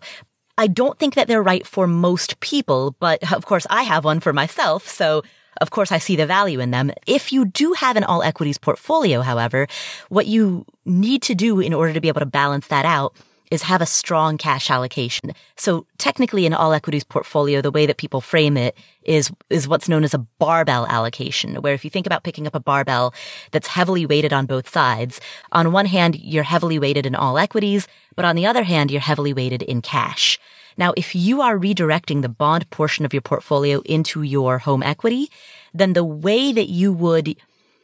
I 0.62 0.68
don't 0.68 1.00
think 1.00 1.16
that 1.16 1.28
they're 1.28 1.42
right 1.42 1.66
for 1.66 1.88
most 1.88 2.40
people, 2.40 2.96
but 3.00 3.34
of 3.34 3.48
course 3.48 3.66
I 3.72 3.82
have 3.82 4.06
one 4.06 4.20
for 4.20 4.32
myself. 4.32 4.88
So 4.88 5.24
of 5.60 5.72
course 5.72 5.92
I 5.92 5.98
see 5.98 6.16
the 6.16 6.28
value 6.28 6.60
in 6.60 6.70
them. 6.70 6.92
If 7.08 7.34
you 7.34 7.46
do 7.46 7.74
have 7.74 7.98
an 7.98 8.04
all 8.04 8.22
equities 8.22 8.60
portfolio, 8.60 9.22
however, 9.22 9.68
what 10.10 10.28
you 10.28 10.68
need 10.86 11.24
to 11.24 11.34
do 11.34 11.60
in 11.60 11.74
order 11.74 11.94
to 11.94 12.00
be 12.00 12.10
able 12.10 12.20
to 12.20 12.28
balance 12.28 12.68
that 12.68 12.86
out 12.86 13.16
is 13.50 13.64
have 13.64 13.82
a 13.82 13.88
strong 13.88 14.38
cash 14.38 14.70
allocation. 14.70 15.34
So 15.58 15.88
technically 15.98 16.46
an 16.46 16.54
all 16.54 16.74
equities 16.74 17.04
portfolio, 17.04 17.60
the 17.62 17.72
way 17.72 17.88
that 17.88 17.98
people 17.98 18.22
frame 18.22 18.56
it 18.56 18.78
is, 19.04 19.32
is 19.50 19.68
what's 19.68 19.90
known 19.90 20.04
as 20.04 20.14
a 20.14 20.26
barbell 20.40 20.86
allocation, 20.88 21.56
where 21.56 21.74
if 21.74 21.84
you 21.84 21.90
think 21.90 22.06
about 22.06 22.24
picking 22.24 22.46
up 22.46 22.54
a 22.54 22.60
barbell 22.60 23.16
that's 23.50 23.68
heavily 23.68 24.06
weighted 24.06 24.32
on 24.32 24.46
both 24.46 24.70
sides, 24.70 25.20
on 25.52 25.72
one 25.72 25.88
hand, 25.88 26.20
you're 26.20 26.44
heavily 26.44 26.78
weighted 26.78 27.08
in 27.08 27.16
all 27.16 27.38
equities, 27.38 27.88
but 28.16 28.26
on 28.26 28.36
the 28.36 28.46
other 28.46 28.64
hand, 28.64 28.92
you're 28.92 29.02
heavily 29.02 29.34
weighted 29.34 29.62
in 29.62 29.82
cash. 29.82 30.40
Now, 30.78 30.94
if 30.96 31.16
you 31.16 31.42
are 31.42 31.58
redirecting 31.58 32.22
the 32.22 32.30
bond 32.30 32.70
portion 32.70 33.06
of 33.06 33.14
your 33.14 33.22
portfolio 33.22 33.82
into 33.82 34.22
your 34.24 34.60
home 34.60 34.84
equity, 34.84 35.30
then 35.74 35.94
the 35.94 36.04
way 36.04 36.52
that 36.52 36.70
you 36.70 36.94
would 36.94 37.36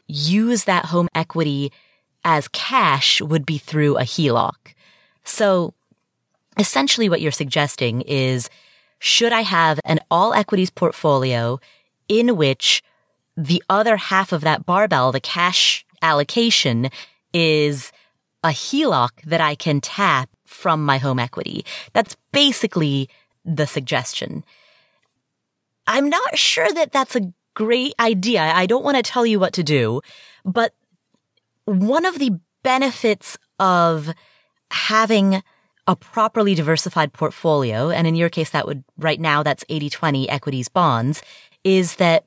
use 0.07 0.63
that 0.63 0.85
home 0.85 1.09
equity 1.13 1.71
as 2.23 2.47
cash 2.49 3.21
would 3.21 3.45
be 3.45 3.57
through 3.57 3.97
a 3.97 4.03
HELOC. 4.03 4.73
So 5.23 5.73
essentially 6.57 7.09
what 7.09 7.21
you're 7.21 7.31
suggesting 7.31 8.01
is, 8.01 8.49
should 8.99 9.31
I 9.31 9.41
have 9.41 9.79
an 9.85 9.99
all 10.09 10.33
equities 10.33 10.69
portfolio 10.69 11.59
in 12.07 12.35
which 12.35 12.81
the 13.35 13.63
other 13.69 13.97
half 13.97 14.31
of 14.31 14.41
that 14.41 14.65
barbell, 14.65 15.11
the 15.11 15.19
cash 15.19 15.85
allocation 16.01 16.89
is 17.33 17.91
a 18.43 18.49
HELOC 18.49 19.09
that 19.25 19.41
I 19.41 19.55
can 19.55 19.81
tap 19.81 20.29
from 20.45 20.85
my 20.85 20.97
home 20.97 21.19
equity. 21.19 21.65
That's 21.93 22.15
basically 22.31 23.09
the 23.43 23.67
suggestion. 23.67 24.43
I'm 25.85 26.09
not 26.09 26.37
sure 26.37 26.71
that 26.73 26.91
that's 26.91 27.15
a 27.15 27.33
great 27.53 27.93
idea. 27.99 28.41
I 28.41 28.65
don't 28.65 28.83
want 28.83 28.97
to 28.97 29.03
tell 29.03 29.25
you 29.25 29.39
what 29.39 29.53
to 29.53 29.63
do, 29.63 30.01
but 30.45 30.73
one 31.65 32.05
of 32.05 32.19
the 32.19 32.39
benefits 32.63 33.37
of 33.59 34.13
having 34.71 35.41
a 35.87 35.95
properly 35.95 36.53
diversified 36.53 37.13
portfolio, 37.13 37.89
and 37.89 38.05
in 38.05 38.15
your 38.15 38.29
case, 38.29 38.49
that 38.49 38.67
would 38.67 38.83
right 38.97 39.19
now, 39.19 39.41
that's 39.41 39.63
80 39.69 39.89
20 39.89 40.29
equities 40.29 40.67
bonds, 40.67 41.21
is 41.63 41.95
that 41.95 42.25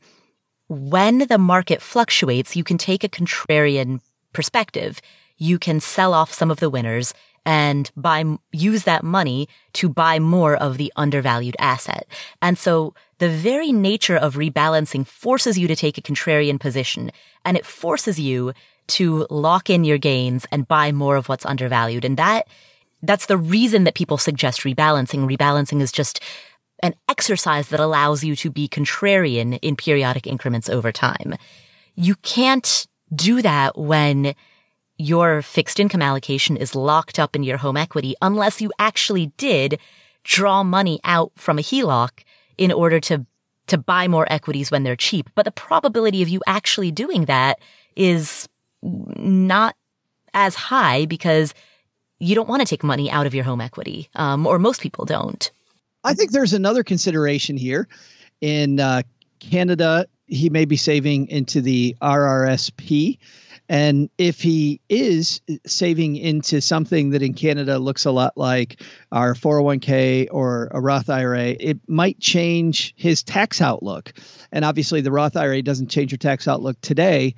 when 0.68 1.26
the 1.26 1.38
market 1.38 1.82
fluctuates, 1.82 2.56
you 2.56 2.64
can 2.64 2.78
take 2.78 3.04
a 3.04 3.08
contrarian 3.08 4.00
perspective. 4.32 5.00
You 5.40 5.58
can 5.58 5.80
sell 5.80 6.14
off 6.14 6.32
some 6.32 6.52
of 6.52 6.60
the 6.60 6.70
winners 6.70 7.12
and 7.44 7.90
buy, 7.96 8.24
use 8.52 8.84
that 8.84 9.02
money 9.02 9.48
to 9.72 9.88
buy 9.88 10.18
more 10.18 10.54
of 10.54 10.76
the 10.76 10.92
undervalued 10.94 11.56
asset. 11.58 12.06
And 12.42 12.56
so 12.58 12.94
the 13.18 13.28
very 13.28 13.72
nature 13.72 14.16
of 14.16 14.36
rebalancing 14.36 15.06
forces 15.06 15.58
you 15.58 15.66
to 15.66 15.74
take 15.74 15.98
a 15.98 16.02
contrarian 16.02 16.60
position 16.60 17.10
and 17.44 17.56
it 17.56 17.66
forces 17.66 18.20
you 18.20 18.52
to 18.88 19.26
lock 19.30 19.70
in 19.70 19.84
your 19.84 19.98
gains 19.98 20.46
and 20.52 20.68
buy 20.68 20.92
more 20.92 21.16
of 21.16 21.28
what's 21.28 21.46
undervalued. 21.46 22.04
And 22.04 22.16
that, 22.16 22.46
that's 23.02 23.26
the 23.26 23.38
reason 23.38 23.84
that 23.84 23.94
people 23.94 24.18
suggest 24.18 24.60
rebalancing. 24.60 25.28
Rebalancing 25.28 25.80
is 25.80 25.92
just 25.92 26.20
an 26.82 26.94
exercise 27.08 27.68
that 27.68 27.80
allows 27.80 28.24
you 28.24 28.36
to 28.36 28.50
be 28.50 28.68
contrarian 28.68 29.58
in 29.62 29.76
periodic 29.76 30.26
increments 30.26 30.68
over 30.68 30.92
time. 30.92 31.34
You 31.94 32.16
can't 32.16 32.86
do 33.14 33.42
that 33.42 33.76
when 33.78 34.34
your 35.00 35.40
fixed 35.40 35.80
income 35.80 36.02
allocation 36.02 36.56
is 36.56 36.74
locked 36.74 37.18
up 37.18 37.34
in 37.34 37.42
your 37.42 37.56
home 37.56 37.76
equity 37.76 38.14
unless 38.20 38.60
you 38.60 38.70
actually 38.78 39.32
did 39.38 39.78
draw 40.24 40.62
money 40.62 41.00
out 41.04 41.32
from 41.36 41.58
a 41.58 41.62
HELOC 41.62 42.10
in 42.58 42.70
order 42.70 43.00
to 43.00 43.24
to 43.66 43.78
buy 43.78 44.08
more 44.08 44.26
equities 44.30 44.70
when 44.70 44.82
they're 44.82 44.96
cheap. 44.96 45.30
But 45.34 45.44
the 45.44 45.52
probability 45.52 46.22
of 46.22 46.28
you 46.28 46.40
actually 46.46 46.90
doing 46.90 47.26
that 47.26 47.60
is 47.94 48.48
not 48.82 49.76
as 50.34 50.56
high 50.56 51.06
because 51.06 51.54
you 52.18 52.34
don't 52.34 52.48
want 52.48 52.60
to 52.60 52.66
take 52.66 52.82
money 52.82 53.10
out 53.10 53.26
of 53.26 53.34
your 53.34 53.44
home 53.44 53.60
equity, 53.60 54.10
um, 54.16 54.46
or 54.46 54.58
most 54.58 54.80
people 54.80 55.04
don't. 55.04 55.50
I 56.02 56.14
think 56.14 56.32
there's 56.32 56.52
another 56.52 56.82
consideration 56.82 57.56
here. 57.56 57.88
In 58.40 58.80
uh, 58.80 59.02
Canada, 59.38 60.06
he 60.26 60.50
may 60.50 60.64
be 60.64 60.76
saving 60.76 61.28
into 61.28 61.60
the 61.60 61.96
RRSP, 62.02 63.18
And 63.70 64.10
if 64.18 64.42
he 64.42 64.80
is 64.88 65.42
saving 65.64 66.16
into 66.16 66.60
something 66.60 67.10
that 67.10 67.22
in 67.22 67.34
Canada 67.34 67.78
looks 67.78 68.04
a 68.04 68.10
lot 68.10 68.36
like 68.36 68.82
our 69.12 69.32
401k 69.34 70.26
or 70.32 70.72
a 70.72 70.80
Roth 70.80 71.08
IRA, 71.08 71.50
it 71.50 71.78
might 71.86 72.18
change 72.18 72.92
his 72.96 73.22
tax 73.22 73.60
outlook. 73.60 74.12
And 74.50 74.64
obviously, 74.64 75.02
the 75.02 75.12
Roth 75.12 75.36
IRA 75.36 75.62
doesn't 75.62 75.86
change 75.86 76.10
your 76.10 76.18
tax 76.18 76.48
outlook 76.48 76.80
today. 76.80 77.36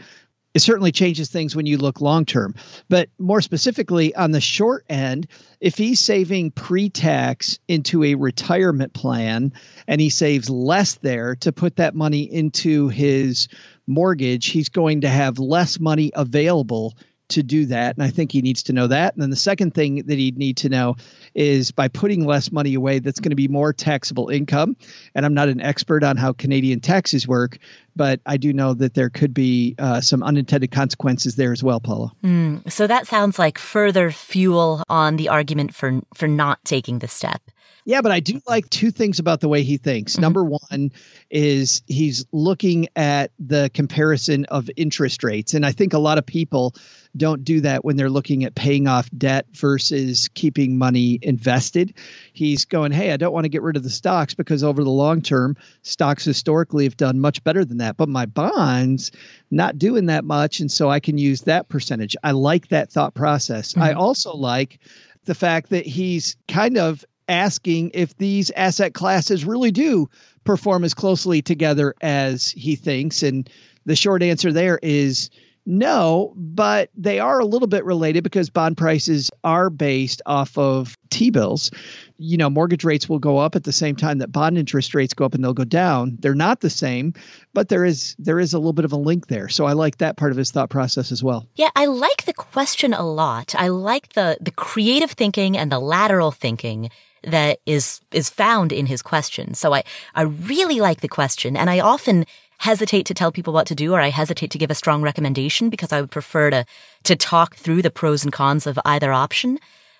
It 0.54 0.60
certainly 0.60 0.90
changes 0.92 1.30
things 1.30 1.54
when 1.54 1.66
you 1.66 1.76
look 1.76 2.00
long 2.00 2.24
term. 2.24 2.54
But 2.88 3.10
more 3.18 3.42
specifically, 3.42 4.14
on 4.14 4.30
the 4.30 4.40
short 4.40 4.86
end, 4.88 5.26
if 5.60 5.76
he's 5.76 6.00
saving 6.00 6.52
pre 6.52 6.88
tax 6.88 7.58
into 7.68 8.04
a 8.04 8.14
retirement 8.14 8.94
plan 8.94 9.52
and 9.86 10.00
he 10.00 10.08
saves 10.08 10.48
less 10.48 10.94
there 10.94 11.36
to 11.36 11.52
put 11.52 11.76
that 11.76 11.94
money 11.94 12.22
into 12.22 12.88
his 12.88 13.48
mortgage, 13.86 14.46
he's 14.46 14.68
going 14.68 15.02
to 15.02 15.08
have 15.08 15.38
less 15.38 15.78
money 15.80 16.10
available 16.14 16.94
to 17.32 17.42
do 17.42 17.66
that. 17.66 17.96
And 17.96 18.04
I 18.04 18.10
think 18.10 18.32
he 18.32 18.42
needs 18.42 18.64
to 18.64 18.72
know 18.72 18.86
that. 18.86 19.14
And 19.14 19.22
then 19.22 19.30
the 19.30 19.36
second 19.36 19.74
thing 19.74 20.04
that 20.06 20.18
he'd 20.18 20.38
need 20.38 20.58
to 20.58 20.68
know 20.68 20.96
is 21.34 21.70
by 21.70 21.88
putting 21.88 22.26
less 22.26 22.52
money 22.52 22.74
away, 22.74 22.98
that's 22.98 23.20
going 23.20 23.30
to 23.30 23.36
be 23.36 23.48
more 23.48 23.72
taxable 23.72 24.28
income. 24.28 24.76
And 25.14 25.24
I'm 25.24 25.34
not 25.34 25.48
an 25.48 25.60
expert 25.60 26.04
on 26.04 26.16
how 26.16 26.32
Canadian 26.32 26.80
taxes 26.80 27.26
work, 27.26 27.58
but 27.96 28.20
I 28.26 28.36
do 28.36 28.52
know 28.52 28.74
that 28.74 28.94
there 28.94 29.10
could 29.10 29.34
be 29.34 29.74
uh, 29.78 30.00
some 30.00 30.22
unintended 30.22 30.70
consequences 30.70 31.36
there 31.36 31.52
as 31.52 31.62
well, 31.62 31.80
Paula. 31.80 32.12
Mm, 32.22 32.70
so 32.70 32.86
that 32.86 33.06
sounds 33.06 33.38
like 33.38 33.58
further 33.58 34.10
fuel 34.10 34.82
on 34.88 35.16
the 35.16 35.28
argument 35.28 35.74
for 35.74 36.00
for 36.14 36.28
not 36.28 36.62
taking 36.64 36.98
the 36.98 37.08
step. 37.08 37.42
Yeah, 37.84 38.00
but 38.00 38.12
I 38.12 38.20
do 38.20 38.40
like 38.46 38.70
two 38.70 38.90
things 38.90 39.18
about 39.18 39.40
the 39.40 39.48
way 39.48 39.62
he 39.62 39.76
thinks. 39.76 40.12
Mm-hmm. 40.12 40.22
Number 40.22 40.44
one 40.44 40.92
is 41.30 41.82
he's 41.86 42.24
looking 42.30 42.88
at 42.94 43.32
the 43.38 43.70
comparison 43.74 44.44
of 44.46 44.70
interest 44.76 45.24
rates. 45.24 45.54
And 45.54 45.66
I 45.66 45.72
think 45.72 45.92
a 45.92 45.98
lot 45.98 46.18
of 46.18 46.24
people 46.24 46.74
don't 47.16 47.44
do 47.44 47.60
that 47.60 47.84
when 47.84 47.96
they're 47.96 48.08
looking 48.08 48.44
at 48.44 48.54
paying 48.54 48.86
off 48.86 49.10
debt 49.16 49.46
versus 49.52 50.28
keeping 50.32 50.78
money 50.78 51.18
invested. 51.20 51.94
He's 52.32 52.64
going, 52.64 52.92
hey, 52.92 53.12
I 53.12 53.16
don't 53.16 53.32
want 53.32 53.44
to 53.44 53.50
get 53.50 53.62
rid 53.62 53.76
of 53.76 53.82
the 53.82 53.90
stocks 53.90 54.34
because 54.34 54.62
over 54.62 54.82
the 54.84 54.90
long 54.90 55.20
term, 55.20 55.56
stocks 55.82 56.24
historically 56.24 56.84
have 56.84 56.96
done 56.96 57.20
much 57.20 57.42
better 57.44 57.64
than 57.64 57.78
that. 57.78 57.96
But 57.96 58.08
my 58.08 58.26
bonds, 58.26 59.10
not 59.50 59.78
doing 59.78 60.06
that 60.06 60.24
much. 60.24 60.60
And 60.60 60.70
so 60.70 60.88
I 60.88 61.00
can 61.00 61.18
use 61.18 61.42
that 61.42 61.68
percentage. 61.68 62.16
I 62.22 62.30
like 62.30 62.68
that 62.68 62.90
thought 62.90 63.14
process. 63.14 63.72
Mm-hmm. 63.72 63.82
I 63.82 63.92
also 63.92 64.34
like 64.34 64.78
the 65.24 65.34
fact 65.34 65.70
that 65.70 65.86
he's 65.86 66.36
kind 66.48 66.78
of 66.78 67.04
asking 67.28 67.92
if 67.94 68.16
these 68.16 68.50
asset 68.50 68.94
classes 68.94 69.44
really 69.44 69.70
do 69.70 70.08
perform 70.44 70.84
as 70.84 70.94
closely 70.94 71.42
together 71.42 71.94
as 72.00 72.50
he 72.50 72.76
thinks. 72.76 73.22
And 73.22 73.48
the 73.84 73.96
short 73.96 74.22
answer 74.22 74.52
there 74.52 74.78
is 74.82 75.30
no, 75.64 76.32
but 76.36 76.90
they 76.96 77.20
are 77.20 77.38
a 77.38 77.44
little 77.44 77.68
bit 77.68 77.84
related 77.84 78.24
because 78.24 78.50
bond 78.50 78.76
prices 78.76 79.30
are 79.44 79.70
based 79.70 80.20
off 80.26 80.58
of 80.58 80.98
T 81.10 81.30
bills. 81.30 81.70
You 82.18 82.36
know, 82.36 82.50
mortgage 82.50 82.84
rates 82.84 83.08
will 83.08 83.20
go 83.20 83.38
up 83.38 83.54
at 83.54 83.64
the 83.64 83.72
same 83.72 83.94
time 83.94 84.18
that 84.18 84.32
bond 84.32 84.58
interest 84.58 84.94
rates 84.94 85.14
go 85.14 85.24
up 85.24 85.34
and 85.34 85.44
they'll 85.44 85.54
go 85.54 85.64
down. 85.64 86.16
They're 86.18 86.34
not 86.34 86.60
the 86.60 86.70
same, 86.70 87.14
but 87.54 87.68
there 87.68 87.84
is 87.84 88.16
there 88.18 88.40
is 88.40 88.54
a 88.54 88.58
little 88.58 88.72
bit 88.72 88.84
of 88.84 88.92
a 88.92 88.96
link 88.96 89.28
there. 89.28 89.48
So 89.48 89.64
I 89.64 89.74
like 89.74 89.98
that 89.98 90.16
part 90.16 90.32
of 90.32 90.38
his 90.38 90.50
thought 90.50 90.70
process 90.70 91.12
as 91.12 91.22
well. 91.22 91.46
Yeah, 91.54 91.70
I 91.76 91.86
like 91.86 92.24
the 92.24 92.34
question 92.34 92.92
a 92.92 93.06
lot. 93.06 93.54
I 93.56 93.68
like 93.68 94.14
the 94.14 94.38
the 94.40 94.50
creative 94.50 95.12
thinking 95.12 95.56
and 95.56 95.70
the 95.70 95.80
lateral 95.80 96.32
thinking 96.32 96.90
that 97.24 97.60
is 97.66 98.00
is 98.12 98.30
found 98.30 98.72
in 98.72 98.86
his 98.86 99.02
question. 99.02 99.54
So 99.54 99.74
I 99.74 99.84
I 100.14 100.22
really 100.22 100.80
like 100.80 101.00
the 101.00 101.08
question 101.08 101.56
and 101.56 101.70
I 101.70 101.80
often 101.80 102.26
hesitate 102.58 103.06
to 103.06 103.14
tell 103.14 103.32
people 103.32 103.52
what 103.52 103.66
to 103.66 103.74
do 103.74 103.92
or 103.92 104.00
I 104.00 104.10
hesitate 104.10 104.50
to 104.52 104.58
give 104.58 104.70
a 104.70 104.74
strong 104.74 105.02
recommendation 105.02 105.68
because 105.68 105.92
I 105.92 106.00
would 106.00 106.10
prefer 106.10 106.50
to 106.50 106.64
to 107.04 107.16
talk 107.16 107.56
through 107.56 107.82
the 107.82 107.90
pros 107.90 108.24
and 108.24 108.32
cons 108.32 108.66
of 108.66 108.78
either 108.84 109.12
option. 109.12 109.58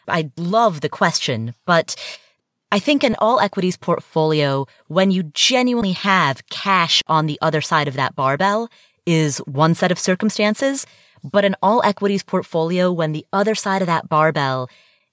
I 0.09 0.31
love 0.37 0.81
the 0.81 0.89
question, 0.89 1.55
but 1.67 1.97
I 2.73 2.79
think 2.79 3.05
an 3.05 3.17
all 3.19 3.39
equities 3.39 3.77
portfolio, 3.77 4.67
when 4.89 5.11
you 5.11 5.25
genuinely 5.25 5.93
have 5.93 6.49
cash 6.49 7.03
on 7.07 7.27
the 7.27 7.39
other 7.43 7.61
side 7.61 7.87
of 7.87 7.95
that 7.95 8.15
barbell, 8.15 8.71
is 9.05 9.39
one 9.41 9.75
set 9.75 9.93
of 9.93 9.99
circumstances. 9.99 10.87
But 11.23 11.45
an 11.45 11.55
all 11.63 11.83
equities 11.85 12.23
portfolio, 12.23 12.91
when 12.91 13.13
the 13.13 13.27
other 13.33 13.55
side 13.55 13.83
of 13.83 13.87
that 13.87 14.09
barbell 14.09 14.71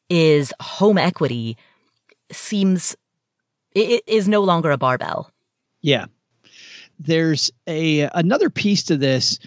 is 0.10 0.54
home 0.62 0.98
equity, 0.98 1.58
seems 2.32 2.96
it 3.74 4.04
is 4.08 4.28
no 4.28 4.42
longer 4.42 4.72
a 4.72 4.78
barbell. 4.78 5.32
Yeah. 5.82 6.06
There's 7.00 7.52
a 7.68 8.10
another 8.14 8.50
piece 8.50 8.84
to 8.84 8.98
this 8.98 9.40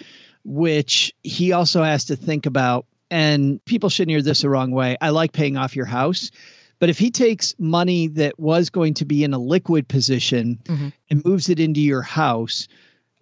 which 0.45 1.13
he 1.23 1.53
also 1.53 1.83
has 1.83 2.07
to 2.07 2.17
think 2.17 2.47
about 2.47 2.87
and 3.11 3.63
people 3.65 3.91
shouldn't 3.91 4.11
hear 4.11 4.23
this 4.23 4.41
the 4.41 4.49
wrong 4.49 4.71
way. 4.71 4.97
I 5.01 5.11
like 5.11 5.33
paying 5.33 5.57
off 5.57 5.77
your 5.77 5.87
house, 5.87 6.31
but 6.79 6.89
if 6.89 6.99
he 6.99 7.11
takes 7.11 7.55
money 7.59 8.09
that 8.09 8.41
was 8.41 8.71
going 8.71 8.95
to 8.95 9.05
be 9.05 9.23
in 9.23 9.35
a 9.35 9.39
liquid 9.39 9.87
position 9.87 10.59
mm-hmm. 10.65 10.89
and 11.11 11.25
moves 11.25 11.51
it 11.51 11.61
into 11.61 11.81
your 11.81 12.03
house, 12.03 12.69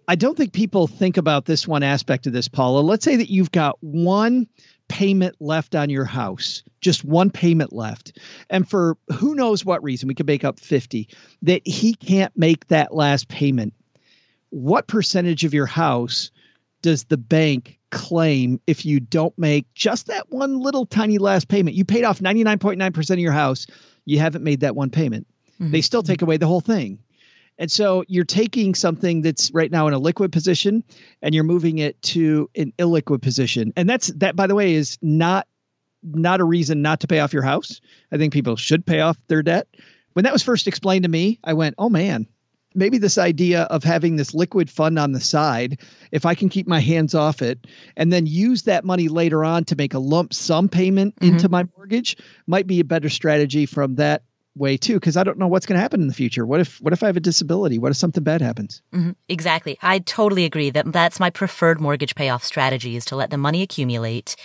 I 0.07 0.15
don't 0.15 0.35
think 0.35 0.53
people 0.53 0.87
think 0.87 1.17
about 1.17 1.45
this 1.45 1.67
one 1.67 1.83
aspect 1.83 2.25
of 2.25 2.33
this, 2.33 2.47
Paula. 2.47 2.79
Let's 2.79 3.05
say 3.05 3.17
that 3.17 3.29
you've 3.29 3.51
got 3.51 3.77
one 3.81 4.47
payment 4.91 5.37
left 5.39 5.73
on 5.73 5.89
your 5.89 6.03
house, 6.03 6.63
just 6.81 7.05
one 7.05 7.29
payment 7.29 7.71
left. 7.71 8.19
And 8.49 8.69
for 8.69 8.97
who 9.13 9.35
knows 9.35 9.63
what 9.63 9.81
reason, 9.81 10.09
we 10.09 10.15
could 10.15 10.27
make 10.27 10.43
up 10.43 10.59
50, 10.59 11.07
that 11.43 11.61
he 11.65 11.93
can't 11.93 12.37
make 12.37 12.67
that 12.67 12.93
last 12.93 13.29
payment. 13.29 13.73
What 14.49 14.87
percentage 14.87 15.45
of 15.45 15.53
your 15.53 15.65
house 15.65 16.29
does 16.81 17.05
the 17.05 17.15
bank 17.15 17.79
claim 17.89 18.59
if 18.67 18.85
you 18.85 18.99
don't 18.99 19.37
make 19.37 19.73
just 19.73 20.07
that 20.07 20.29
one 20.29 20.59
little 20.59 20.85
tiny 20.85 21.19
last 21.19 21.47
payment? 21.47 21.77
You 21.77 21.85
paid 21.85 22.03
off 22.03 22.19
99.9% 22.19 23.09
of 23.11 23.19
your 23.19 23.31
house, 23.31 23.67
you 24.03 24.19
haven't 24.19 24.43
made 24.43 24.59
that 24.59 24.75
one 24.75 24.89
payment. 24.89 25.25
Mm-hmm. 25.53 25.71
They 25.71 25.81
still 25.81 26.03
take 26.03 26.21
away 26.21 26.35
the 26.35 26.47
whole 26.47 26.59
thing. 26.59 26.99
And 27.57 27.71
so 27.71 28.03
you're 28.07 28.25
taking 28.25 28.73
something 28.73 29.21
that's 29.21 29.51
right 29.51 29.69
now 29.69 29.87
in 29.87 29.93
a 29.93 29.99
liquid 29.99 30.31
position 30.31 30.83
and 31.21 31.35
you're 31.35 31.43
moving 31.43 31.77
it 31.77 32.01
to 32.03 32.49
an 32.55 32.73
illiquid 32.79 33.21
position. 33.21 33.73
And 33.75 33.87
that's 33.87 34.07
that 34.07 34.35
by 34.35 34.47
the 34.47 34.55
way 34.55 34.73
is 34.73 34.97
not 35.01 35.47
not 36.03 36.41
a 36.41 36.43
reason 36.43 36.81
not 36.81 37.01
to 37.01 37.07
pay 37.07 37.19
off 37.19 37.33
your 37.33 37.43
house. 37.43 37.79
I 38.11 38.17
think 38.17 38.33
people 38.33 38.55
should 38.55 38.85
pay 38.85 39.01
off 39.01 39.17
their 39.27 39.43
debt. 39.43 39.67
When 40.13 40.23
that 40.23 40.33
was 40.33 40.41
first 40.41 40.67
explained 40.67 41.03
to 41.03 41.09
me, 41.09 41.39
I 41.43 41.53
went, 41.53 41.75
"Oh 41.77 41.89
man, 41.89 42.27
maybe 42.73 42.97
this 42.97 43.17
idea 43.17 43.63
of 43.63 43.83
having 43.83 44.15
this 44.15 44.33
liquid 44.33 44.69
fund 44.69 44.97
on 44.97 45.11
the 45.11 45.19
side, 45.19 45.79
if 46.11 46.25
I 46.25 46.35
can 46.35 46.49
keep 46.49 46.67
my 46.67 46.79
hands 46.79 47.15
off 47.15 47.41
it 47.41 47.67
and 47.95 48.11
then 48.11 48.25
use 48.25 48.63
that 48.63 48.85
money 48.85 49.07
later 49.07 49.43
on 49.43 49.65
to 49.65 49.75
make 49.75 49.93
a 49.93 49.99
lump 49.99 50.33
sum 50.33 50.69
payment 50.69 51.15
mm-hmm. 51.15 51.35
into 51.35 51.49
my 51.49 51.65
mortgage 51.75 52.17
might 52.47 52.67
be 52.67 52.79
a 52.79 52.85
better 52.85 53.09
strategy 53.09 53.65
from 53.65 53.95
that 53.95 54.23
way 54.55 54.75
too 54.75 54.95
because 54.95 55.15
i 55.15 55.23
don't 55.23 55.37
know 55.37 55.47
what's 55.47 55.65
going 55.65 55.77
to 55.77 55.81
happen 55.81 56.01
in 56.01 56.07
the 56.07 56.13
future. 56.13 56.45
What 56.45 56.59
if 56.59 56.79
what 56.81 56.93
if 56.93 57.03
i 57.03 57.07
have 57.07 57.17
a 57.17 57.21
disability? 57.21 57.79
What 57.79 57.91
if 57.91 57.97
something 57.97 58.23
bad 58.23 58.41
happens? 58.41 58.81
Mm-hmm. 58.93 59.11
exactly. 59.29 59.77
I 59.81 59.99
totally 59.99 60.45
agree 60.45 60.69
that 60.71 60.91
that's 60.91 61.19
my 61.19 61.29
preferred 61.29 61.79
mortgage 61.79 62.15
payoff 62.15 62.43
strategy 62.43 62.95
is 62.95 63.05
to 63.05 63.15
let 63.15 63.29
the 63.29 63.37
money 63.37 63.61
accumulate 63.61 64.35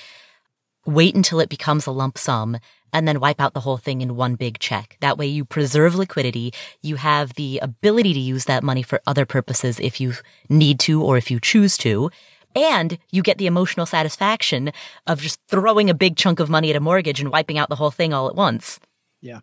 wait 0.87 1.17
until 1.17 1.41
it 1.41 1.49
becomes 1.49 1.87
a 1.87 1.91
lump 1.91 2.17
sum 2.17 2.59
and 2.93 3.09
then 3.09 3.19
wipe 3.19 3.41
out 3.41 3.55
the 3.55 3.61
whole 3.61 3.77
thing 3.77 4.01
in 4.01 4.15
one 4.15 4.37
big 4.37 4.61
check. 4.61 4.97
That 5.01 5.19
way 5.19 5.27
you 5.27 5.45
preserve 5.45 5.97
liquidity. 5.97 6.55
You 6.81 6.97
have 6.97 7.35
the 7.35 7.59
ability 7.59 8.15
to 8.15 8.21
use 8.21 8.45
that 8.45 8.63
money 8.63 8.83
for 8.83 9.01
other 9.07 9.27
purposes 9.27 9.81
if 9.81 10.01
you 10.01 10.15
need 10.49 10.79
to 10.81 11.03
or 11.03 11.17
if 11.17 11.29
you 11.29 11.41
choose 11.41 11.77
to. 11.79 12.11
And 12.55 12.97
you 13.11 13.23
get 13.23 13.37
the 13.37 13.49
emotional 13.49 13.85
satisfaction 13.85 14.73
of 15.07 15.21
just 15.21 15.41
throwing 15.49 15.91
a 15.91 15.95
big 15.95 16.17
chunk 16.17 16.39
of 16.39 16.49
money 16.49 16.71
at 16.71 16.77
a 16.77 16.81
mortgage 16.81 17.21
and 17.21 17.31
wiping 17.31 17.59
out 17.59 17.69
the 17.69 17.77
whole 17.77 17.91
thing 17.91 18.15
all 18.15 18.29
at 18.29 18.37
once. 18.37 18.79
Yeah 19.21 19.41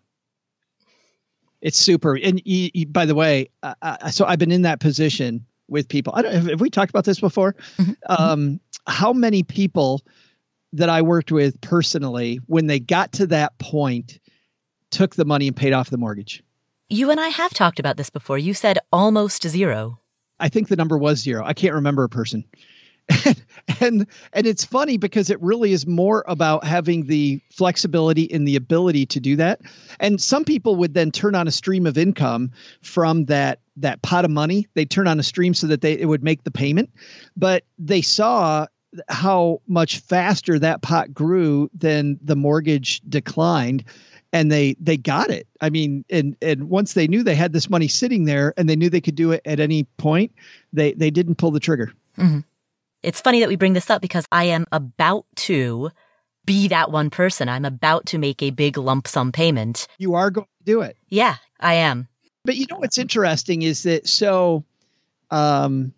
it's 1.63 1.79
super. 1.79 2.15
And 2.15 2.41
you, 2.45 2.69
you, 2.73 2.85
by 2.85 3.05
the 3.05 3.15
way, 3.15 3.49
uh, 3.63 3.73
uh, 3.81 4.09
so 4.09 4.25
I've 4.25 4.37
been 4.37 4.51
in 4.51 4.63
that 4.63 4.81
position 4.81 5.45
with 5.69 5.87
people. 5.87 6.13
I 6.13 6.21
don't 6.21 6.33
have, 6.33 6.45
have 6.47 6.61
we 6.61 6.69
talked 6.69 6.89
about 6.89 7.05
this 7.05 7.21
before? 7.21 7.55
Mm-hmm. 7.77 7.93
Um, 8.07 8.59
how 8.85 9.13
many 9.13 9.43
people 9.43 10.01
that 10.73 10.89
I 10.89 11.01
worked 11.01 11.31
with 11.31 11.59
personally, 11.61 12.41
when 12.47 12.67
they 12.67 12.79
got 12.79 13.13
to 13.13 13.27
that 13.27 13.57
point, 13.59 14.19
took 14.91 15.15
the 15.15 15.23
money 15.23 15.47
and 15.47 15.55
paid 15.55 15.71
off 15.71 15.89
the 15.89 15.97
mortgage? 15.97 16.43
You 16.89 17.09
and 17.09 17.19
I 17.19 17.29
have 17.29 17.53
talked 17.53 17.79
about 17.79 17.95
this 17.95 18.09
before. 18.09 18.37
You 18.37 18.53
said 18.53 18.77
almost 18.91 19.47
zero. 19.47 19.99
I 20.41 20.49
think 20.49 20.67
the 20.67 20.75
number 20.75 20.97
was 20.97 21.19
zero. 21.19 21.45
I 21.45 21.53
can't 21.53 21.73
remember 21.73 22.03
a 22.03 22.09
person. 22.09 22.43
and, 23.81 24.07
and 24.31 24.47
it's 24.47 24.63
funny 24.63 24.97
because 24.97 25.29
it 25.29 25.41
really 25.41 25.73
is 25.73 25.85
more 25.85 26.23
about 26.27 26.63
having 26.63 27.05
the 27.05 27.41
flexibility 27.51 28.31
and 28.31 28.47
the 28.47 28.55
ability 28.55 29.05
to 29.07 29.19
do 29.19 29.35
that. 29.35 29.61
And 29.99 30.21
some 30.21 30.45
people 30.45 30.75
would 30.77 30.93
then 30.93 31.11
turn 31.11 31.35
on 31.35 31.47
a 31.47 31.51
stream 31.51 31.85
of 31.85 31.97
income 31.97 32.51
from 32.81 33.25
that 33.25 33.59
that 33.77 34.01
pot 34.01 34.23
of 34.23 34.31
money. 34.31 34.67
They 34.75 34.85
turn 34.85 35.07
on 35.07 35.19
a 35.19 35.23
stream 35.23 35.53
so 35.53 35.67
that 35.67 35.81
they 35.81 35.93
it 35.93 36.05
would 36.05 36.23
make 36.23 36.43
the 36.43 36.51
payment. 36.51 36.91
But 37.35 37.63
they 37.77 38.01
saw 38.01 38.67
how 39.09 39.61
much 39.67 39.99
faster 39.99 40.59
that 40.59 40.81
pot 40.81 41.13
grew 41.13 41.69
than 41.73 42.19
the 42.21 42.35
mortgage 42.35 43.01
declined 43.01 43.83
and 44.31 44.51
they 44.51 44.75
they 44.79 44.97
got 44.97 45.29
it. 45.29 45.47
I 45.61 45.69
mean 45.69 46.05
and 46.09 46.35
and 46.41 46.69
once 46.69 46.93
they 46.93 47.07
knew 47.07 47.23
they 47.23 47.35
had 47.35 47.53
this 47.53 47.69
money 47.69 47.87
sitting 47.87 48.25
there 48.25 48.53
and 48.55 48.69
they 48.69 48.75
knew 48.75 48.89
they 48.89 49.01
could 49.01 49.15
do 49.15 49.31
it 49.31 49.41
at 49.45 49.59
any 49.59 49.83
point 49.97 50.33
they 50.71 50.93
they 50.93 51.11
didn't 51.11 51.35
pull 51.35 51.51
the 51.51 51.59
trigger. 51.59 51.91
Mm-hmm. 52.17 52.39
It's 53.03 53.21
funny 53.21 53.41
that 53.41 53.49
we 53.49 53.57
bring 53.57 53.73
this 53.73 53.89
up 53.89 54.01
because 54.01 54.25
I 54.31 54.45
am 54.45 54.65
about 54.71 55.25
to 55.35 55.91
be 56.45 56.69
that 56.69 56.91
one 56.91 57.09
person. 57.09 57.49
I'm 57.49 57.65
about 57.65 58.05
to 58.07 58.17
make 58.17 58.41
a 58.41 58.49
big 58.49 58.77
lump 58.77 59.07
sum 59.07 59.31
payment. 59.31 59.87
You 59.97 60.15
are 60.15 60.31
going 60.31 60.47
to 60.47 60.65
do 60.65 60.81
it. 60.81 60.97
Yeah, 61.09 61.35
I 61.59 61.75
am. 61.75 62.07
But 62.45 62.55
you 62.55 62.65
know 62.69 62.77
what's 62.77 62.97
interesting 62.97 63.61
is 63.61 63.83
that 63.83 64.07
so, 64.07 64.65
um, 65.31 65.93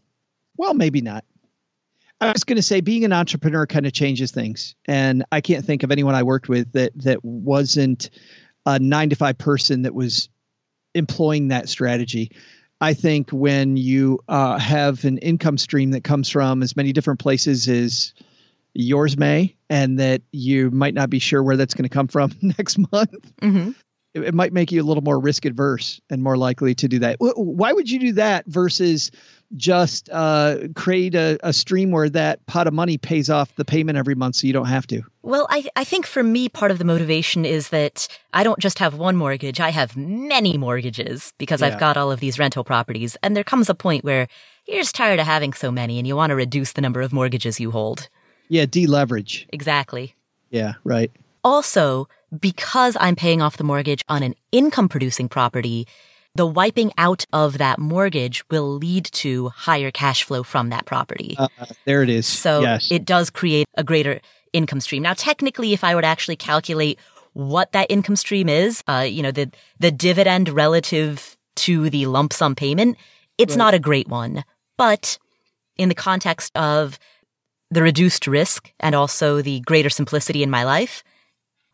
well, 0.58 0.74
maybe 0.74 1.01
not. 1.01 1.24
I 2.22 2.32
was 2.32 2.43
going 2.43 2.56
to 2.56 2.64
say 2.64 2.82
being 2.82 3.03
an 3.03 3.14
entrepreneur 3.14 3.68
kind 3.68 3.86
of 3.86 3.93
changes 3.93 4.32
things, 4.32 4.76
and 4.86 5.26
I 5.32 5.41
can't 5.41 5.66
think 5.66 5.84
of 5.84 5.91
anyone 5.91 6.16
I 6.16 6.24
worked 6.24 6.47
with 6.47 6.72
that 6.72 6.91
that 7.03 7.24
wasn't 7.26 8.10
a 8.66 8.80
nine 8.80 9.10
to 9.10 9.16
five 9.16 9.38
person 9.38 9.82
that 9.84 9.93
was 9.93 10.30
employing 10.93 11.49
that 11.49 11.68
strategy. 11.68 12.32
I 12.82 12.93
think 12.93 13.30
when 13.32 13.78
you 13.78 14.19
uh, 14.28 14.57
have 14.59 15.05
an 15.05 15.17
income 15.19 15.57
stream 15.57 15.91
that 15.91 16.03
comes 16.03 16.30
from 16.30 16.61
as 16.61 16.76
many 16.76 16.91
different 16.93 17.19
places 17.19 17.67
as 17.67 18.13
yours 18.73 19.17
may, 19.17 19.55
and 19.69 19.99
that 19.99 20.21
you 20.32 20.69
might 20.71 20.93
not 20.93 21.09
be 21.09 21.19
sure 21.19 21.41
where 21.41 21.55
that's 21.57 21.73
going 21.73 21.84
to 21.84 21.93
come 21.93 22.07
from 22.07 22.32
next 22.41 22.78
month, 22.78 23.32
Mm-hmm. 23.41 23.71
it, 24.13 24.23
it 24.23 24.34
might 24.34 24.51
make 24.53 24.71
you 24.71 24.82
a 24.82 24.84
little 24.84 25.03
more 25.03 25.19
risk 25.19 25.45
adverse 25.45 26.01
and 26.09 26.21
more 26.21 26.38
likely 26.38 26.76
to 26.76 26.88
do 26.88 26.99
that. 26.99 27.17
Wh- 27.21 27.38
Why 27.38 27.71
would 27.71 27.89
you 27.89 27.99
do 27.99 28.11
that 28.13 28.45
versus 28.47 29.11
just 29.56 30.10
uh, 30.12 30.58
create 30.76 31.16
a, 31.16 31.38
a 31.43 31.54
stream 31.54 31.91
where 31.91 32.10
that 32.10 32.46
pot 32.46 32.68
of 32.68 32.74
money 32.74 32.98
pays 32.98 33.30
off 33.30 33.56
the 33.56 33.66
payment 33.66 33.98
every 33.98 34.16
month 34.16 34.36
so 34.38 34.48
you 34.48 34.54
don't 34.54 34.66
have 34.68 34.88
to? 34.88 35.02
Well, 35.22 35.48
I, 35.50 35.66
I 35.76 35.84
think 35.84 36.06
for 36.06 36.24
me, 36.24 36.50
part 36.50 36.72
of 36.72 36.78
the 36.78 36.86
motivation 36.86 37.46
is 37.46 37.70
that 37.70 38.08
I 38.34 38.43
don't 38.43 38.60
just 38.60 38.80
have 38.80 38.96
one 38.96 39.16
mortgage. 39.16 39.60
I 39.60 39.70
have 39.70 39.96
many 39.96 40.58
mortgages 40.58 41.34
because 41.38 41.62
Yeah. 41.62 41.68
I've 41.68 41.80
got 41.80 41.98
all 41.98 42.12
of 42.12 42.20
these 42.20 42.39
rental 42.39 42.64
properties. 42.64 43.16
And 43.24 43.36
there 43.36 43.43
comes 43.43 43.70
a 43.70 43.76
point 43.76 44.04
where 44.04 44.28
you're 44.68 44.82
just 44.82 44.96
tired 44.96 45.20
of 45.20 45.26
having 45.26 45.54
so 45.54 45.72
many 45.72 46.00
and 46.00 46.08
you 46.08 46.16
want 46.16 46.32
to 46.32 46.36
reduce 46.36 46.74
the 46.74 46.82
number 46.82 47.02
of 47.02 47.14
mortgages 47.14 47.60
you 47.60 47.72
hold. 47.72 48.10
Yeah, 48.50 48.66
deleverage. 48.66 49.46
Exactly. 49.54 50.16
Yeah, 50.50 50.74
right. 50.84 51.12
Also, 51.43 52.08
because 52.39 52.98
I'm 53.00 53.16
paying 53.16 53.41
off 53.41 53.58
the 53.58 53.64
mortgage 53.64 54.04
on 54.10 54.24
an 54.24 54.36
income 54.52 54.89
producing 54.89 55.30
property, 55.30 55.88
the 56.36 56.45
wiping 56.45 56.91
out 56.97 57.25
of 57.31 57.57
that 57.57 57.79
mortgage 57.79 58.43
will 58.49 58.75
lead 58.75 59.05
to 59.05 59.49
higher 59.49 59.89
cash 59.89 60.23
flow 60.23 60.43
from 60.43 60.69
that 60.69 60.86
property. 60.86 61.36
Uh, 61.38 61.47
there 61.86 62.03
it 62.03 62.09
is. 62.09 62.27
So 62.27 62.61
yes. 62.61 62.91
it 62.91 63.05
does 63.05 63.29
create 63.29 63.67
a 63.75 63.83
greater 63.83 64.19
income 64.51 64.81
stream. 64.81 65.01
Now, 65.03 65.13
technically, 65.13 65.73
if 65.73 65.83
I 65.83 65.95
were 65.95 66.01
to 66.01 66.07
actually 66.07 66.36
calculate 66.36 66.99
what 67.33 67.71
that 67.71 67.88
income 67.89 68.15
stream 68.15 68.47
is, 68.49 68.83
uh, 68.88 69.05
you 69.07 69.23
know, 69.23 69.31
the, 69.31 69.49
the 69.79 69.91
dividend 69.91 70.49
relative 70.49 71.38
to 71.57 71.89
the 71.89 72.05
lump 72.05 72.33
sum 72.33 72.55
payment, 72.55 72.97
it's 73.38 73.53
Right. 73.53 73.57
not 73.57 73.73
a 73.73 73.79
great 73.79 74.07
one. 74.07 74.43
But 74.77 75.17
in 75.77 75.89
the 75.89 75.95
context 75.95 76.55
of 76.55 76.99
the 77.71 77.81
reduced 77.81 78.27
risk 78.27 78.71
and 78.79 78.93
also 78.93 79.41
the 79.41 79.61
greater 79.61 79.89
simplicity 79.89 80.43
in 80.43 80.49
my 80.49 80.63
life, 80.63 81.03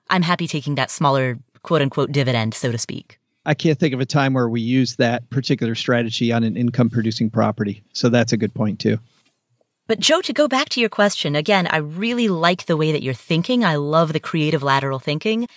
I'm 0.09 0.23
happy 0.23 0.47
taking 0.47 0.75
that 0.75 0.91
smaller 0.91 1.39
quote 1.63 1.81
unquote 1.81 2.11
dividend, 2.11 2.53
so 2.53 2.71
to 2.71 2.77
speak. 2.77 3.19
I 3.45 3.53
can't 3.53 3.79
think 3.79 3.93
of 3.93 3.99
a 3.99 4.05
time 4.05 4.33
where 4.33 4.49
we 4.49 4.61
use 4.61 4.97
that 4.97 5.29
particular 5.29 5.75
strategy 5.75 6.31
on 6.31 6.43
an 6.43 6.55
income 6.55 6.89
producing 6.89 7.29
property. 7.29 7.83
So 7.93 8.09
that's 8.09 8.33
a 8.33 8.37
good 8.37 8.53
point 8.53 8.79
too. 8.79 8.99
But 9.87 9.99
Joe, 9.99 10.21
to 10.21 10.33
go 10.33 10.47
back 10.47 10.69
to 10.69 10.79
your 10.79 10.89
question, 10.89 11.35
again, 11.35 11.67
I 11.67 11.77
really 11.77 12.27
like 12.27 12.65
the 12.65 12.77
way 12.77 12.91
that 12.91 13.03
you're 13.03 13.13
thinking. 13.13 13.65
I 13.65 13.75
love 13.75 14.13
the 14.13 14.19
creative 14.19 14.63
lateral 14.63 14.99
thinking, 14.99 15.47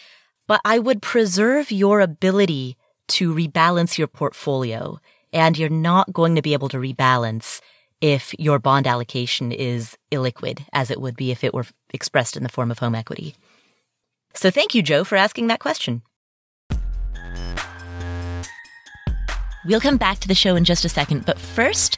but 0.46 0.60
I 0.64 0.78
would 0.78 1.02
preserve 1.02 1.70
your 1.70 2.00
ability 2.00 2.76
to 3.08 3.34
rebalance 3.34 3.98
your 3.98 4.08
portfolio. 4.08 4.98
And 5.32 5.58
you're 5.58 5.68
not 5.68 6.12
going 6.12 6.36
to 6.36 6.42
be 6.42 6.52
able 6.52 6.68
to 6.70 6.78
rebalance 6.78 7.60
if 8.00 8.34
your 8.38 8.58
bond 8.58 8.86
allocation 8.86 9.52
is 9.52 9.96
illiquid, 10.10 10.64
as 10.72 10.90
it 10.90 11.00
would 11.00 11.16
be 11.16 11.30
if 11.30 11.44
it 11.44 11.54
were 11.54 11.66
expressed 11.92 12.36
in 12.36 12.42
the 12.42 12.48
form 12.48 12.70
of 12.70 12.78
home 12.78 12.94
equity. 12.94 13.34
So 14.34 14.50
thank 14.50 14.74
you, 14.74 14.82
Joe, 14.82 15.04
for 15.04 15.16
asking 15.16 15.46
that 15.48 15.60
question. 15.60 16.02
We'll 19.66 19.80
come 19.80 19.96
back 19.96 20.18
to 20.18 20.28
the 20.28 20.34
show 20.34 20.56
in 20.56 20.64
just 20.64 20.84
a 20.84 20.90
second, 20.90 21.24
but 21.24 21.38
first, 21.38 21.96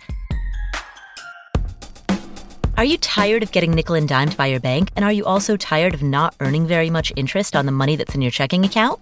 are 2.77 2.85
you 2.85 2.97
tired 2.99 3.43
of 3.43 3.51
getting 3.51 3.73
nickel 3.73 3.97
and 3.97 4.09
dimed 4.09 4.37
by 4.37 4.47
your 4.47 4.61
bank? 4.61 4.93
And 4.95 5.05
are 5.05 5.11
you 5.11 5.25
also 5.25 5.57
tired 5.57 5.93
of 5.93 6.01
not 6.01 6.37
earning 6.39 6.69
very 6.69 6.91
much 6.91 7.12
interest 7.17 7.57
on 7.57 7.67
the 7.67 7.73
money 7.73 7.97
that's 7.97 8.14
in 8.14 8.23
your 8.23 8.31
checking 8.31 8.64
account? 8.64 9.01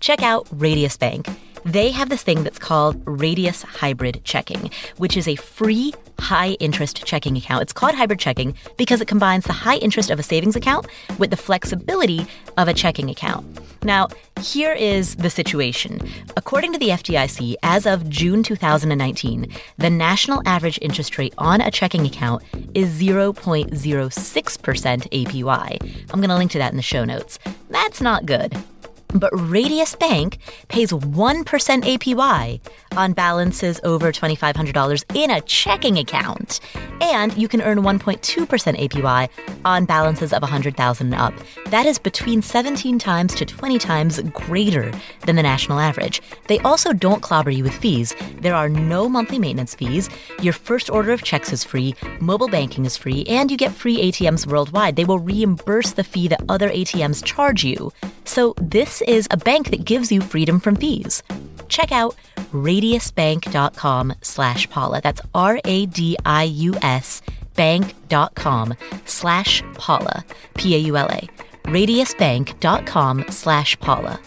Check 0.00 0.22
out 0.22 0.46
Radius 0.50 0.98
Bank. 0.98 1.26
They 1.64 1.90
have 1.92 2.10
this 2.10 2.22
thing 2.22 2.42
that's 2.42 2.58
called 2.58 3.00
Radius 3.06 3.62
Hybrid 3.62 4.22
Checking, 4.24 4.70
which 4.98 5.16
is 5.16 5.26
a 5.26 5.36
free 5.36 5.94
high 6.22 6.52
interest 6.60 7.04
checking 7.04 7.36
account. 7.36 7.62
It's 7.62 7.72
called 7.72 7.94
hybrid 7.94 8.20
checking 8.20 8.54
because 8.76 9.00
it 9.00 9.08
combines 9.08 9.44
the 9.44 9.52
high 9.52 9.76
interest 9.76 10.10
of 10.10 10.18
a 10.18 10.22
savings 10.22 10.56
account 10.56 10.86
with 11.18 11.30
the 11.30 11.36
flexibility 11.36 12.26
of 12.56 12.68
a 12.68 12.74
checking 12.74 13.10
account. 13.10 13.44
Now, 13.84 14.08
here 14.40 14.72
is 14.72 15.16
the 15.16 15.30
situation. 15.30 16.00
According 16.36 16.72
to 16.74 16.78
the 16.78 16.90
FDIC, 16.90 17.56
as 17.62 17.86
of 17.86 18.08
June 18.08 18.42
2019, 18.42 19.52
the 19.78 19.90
national 19.90 20.40
average 20.46 20.78
interest 20.80 21.18
rate 21.18 21.34
on 21.38 21.60
a 21.60 21.70
checking 21.70 22.06
account 22.06 22.44
is 22.74 23.02
0.06% 23.02 23.72
APY. 25.10 26.04
I'm 26.10 26.20
going 26.20 26.28
to 26.30 26.36
link 26.36 26.52
to 26.52 26.58
that 26.58 26.70
in 26.70 26.76
the 26.76 26.82
show 26.82 27.04
notes. 27.04 27.38
That's 27.70 28.00
not 28.00 28.24
good. 28.26 28.56
But 29.14 29.30
Radius 29.32 29.94
Bank 29.94 30.38
pays 30.68 30.90
1% 30.90 31.44
APY 31.44 32.60
on 32.96 33.12
balances 33.12 33.80
over 33.84 34.10
$2,500 34.10 35.04
in 35.14 35.30
a 35.30 35.40
checking 35.42 35.98
account. 35.98 36.60
And 37.00 37.36
you 37.36 37.48
can 37.48 37.62
earn 37.62 37.78
1.2% 37.78 38.88
APY 38.88 39.28
on 39.64 39.84
balances 39.84 40.32
of 40.32 40.42
100,000 40.42 41.12
and 41.12 41.14
up. 41.14 41.34
That 41.66 41.86
is 41.86 41.98
between 41.98 42.42
17 42.42 42.98
times 42.98 43.34
to 43.34 43.44
20 43.44 43.78
times 43.78 44.20
greater 44.32 44.92
than 45.26 45.36
the 45.36 45.42
national 45.42 45.78
average. 45.78 46.22
They 46.48 46.58
also 46.60 46.92
don't 46.92 47.22
clobber 47.22 47.50
you 47.50 47.64
with 47.64 47.74
fees. 47.74 48.14
There 48.40 48.54
are 48.54 48.68
no 48.68 49.08
monthly 49.08 49.38
maintenance 49.38 49.74
fees. 49.74 50.08
Your 50.40 50.52
first 50.52 50.90
order 50.90 51.12
of 51.12 51.22
checks 51.22 51.52
is 51.52 51.64
free, 51.64 51.94
mobile 52.20 52.48
banking 52.48 52.84
is 52.84 52.96
free, 52.96 53.24
and 53.24 53.50
you 53.50 53.56
get 53.56 53.72
free 53.72 53.98
ATMs 54.10 54.46
worldwide. 54.46 54.96
They 54.96 55.04
will 55.04 55.18
reimburse 55.18 55.92
the 55.92 56.04
fee 56.04 56.28
that 56.28 56.42
other 56.48 56.70
ATMs 56.70 57.24
charge 57.24 57.64
you. 57.64 57.92
So 58.24 58.54
this 58.58 59.01
is 59.02 59.28
a 59.30 59.36
bank 59.36 59.70
that 59.70 59.84
gives 59.84 60.10
you 60.10 60.20
freedom 60.20 60.60
from 60.60 60.76
fees. 60.76 61.22
Check 61.68 61.92
out 61.92 62.16
radiusbank.com 62.52 64.14
slash 64.22 64.68
Paula. 64.70 65.00
That's 65.00 65.20
R-A-D-I-U-S 65.34 67.22
bank.com 67.54 68.74
slash 69.04 69.62
Paula. 69.74 70.24
P-A-U-L-A. 70.54 71.28
radiusbank.com 71.64 73.24
slash 73.28 73.78
Paula. 73.80 74.20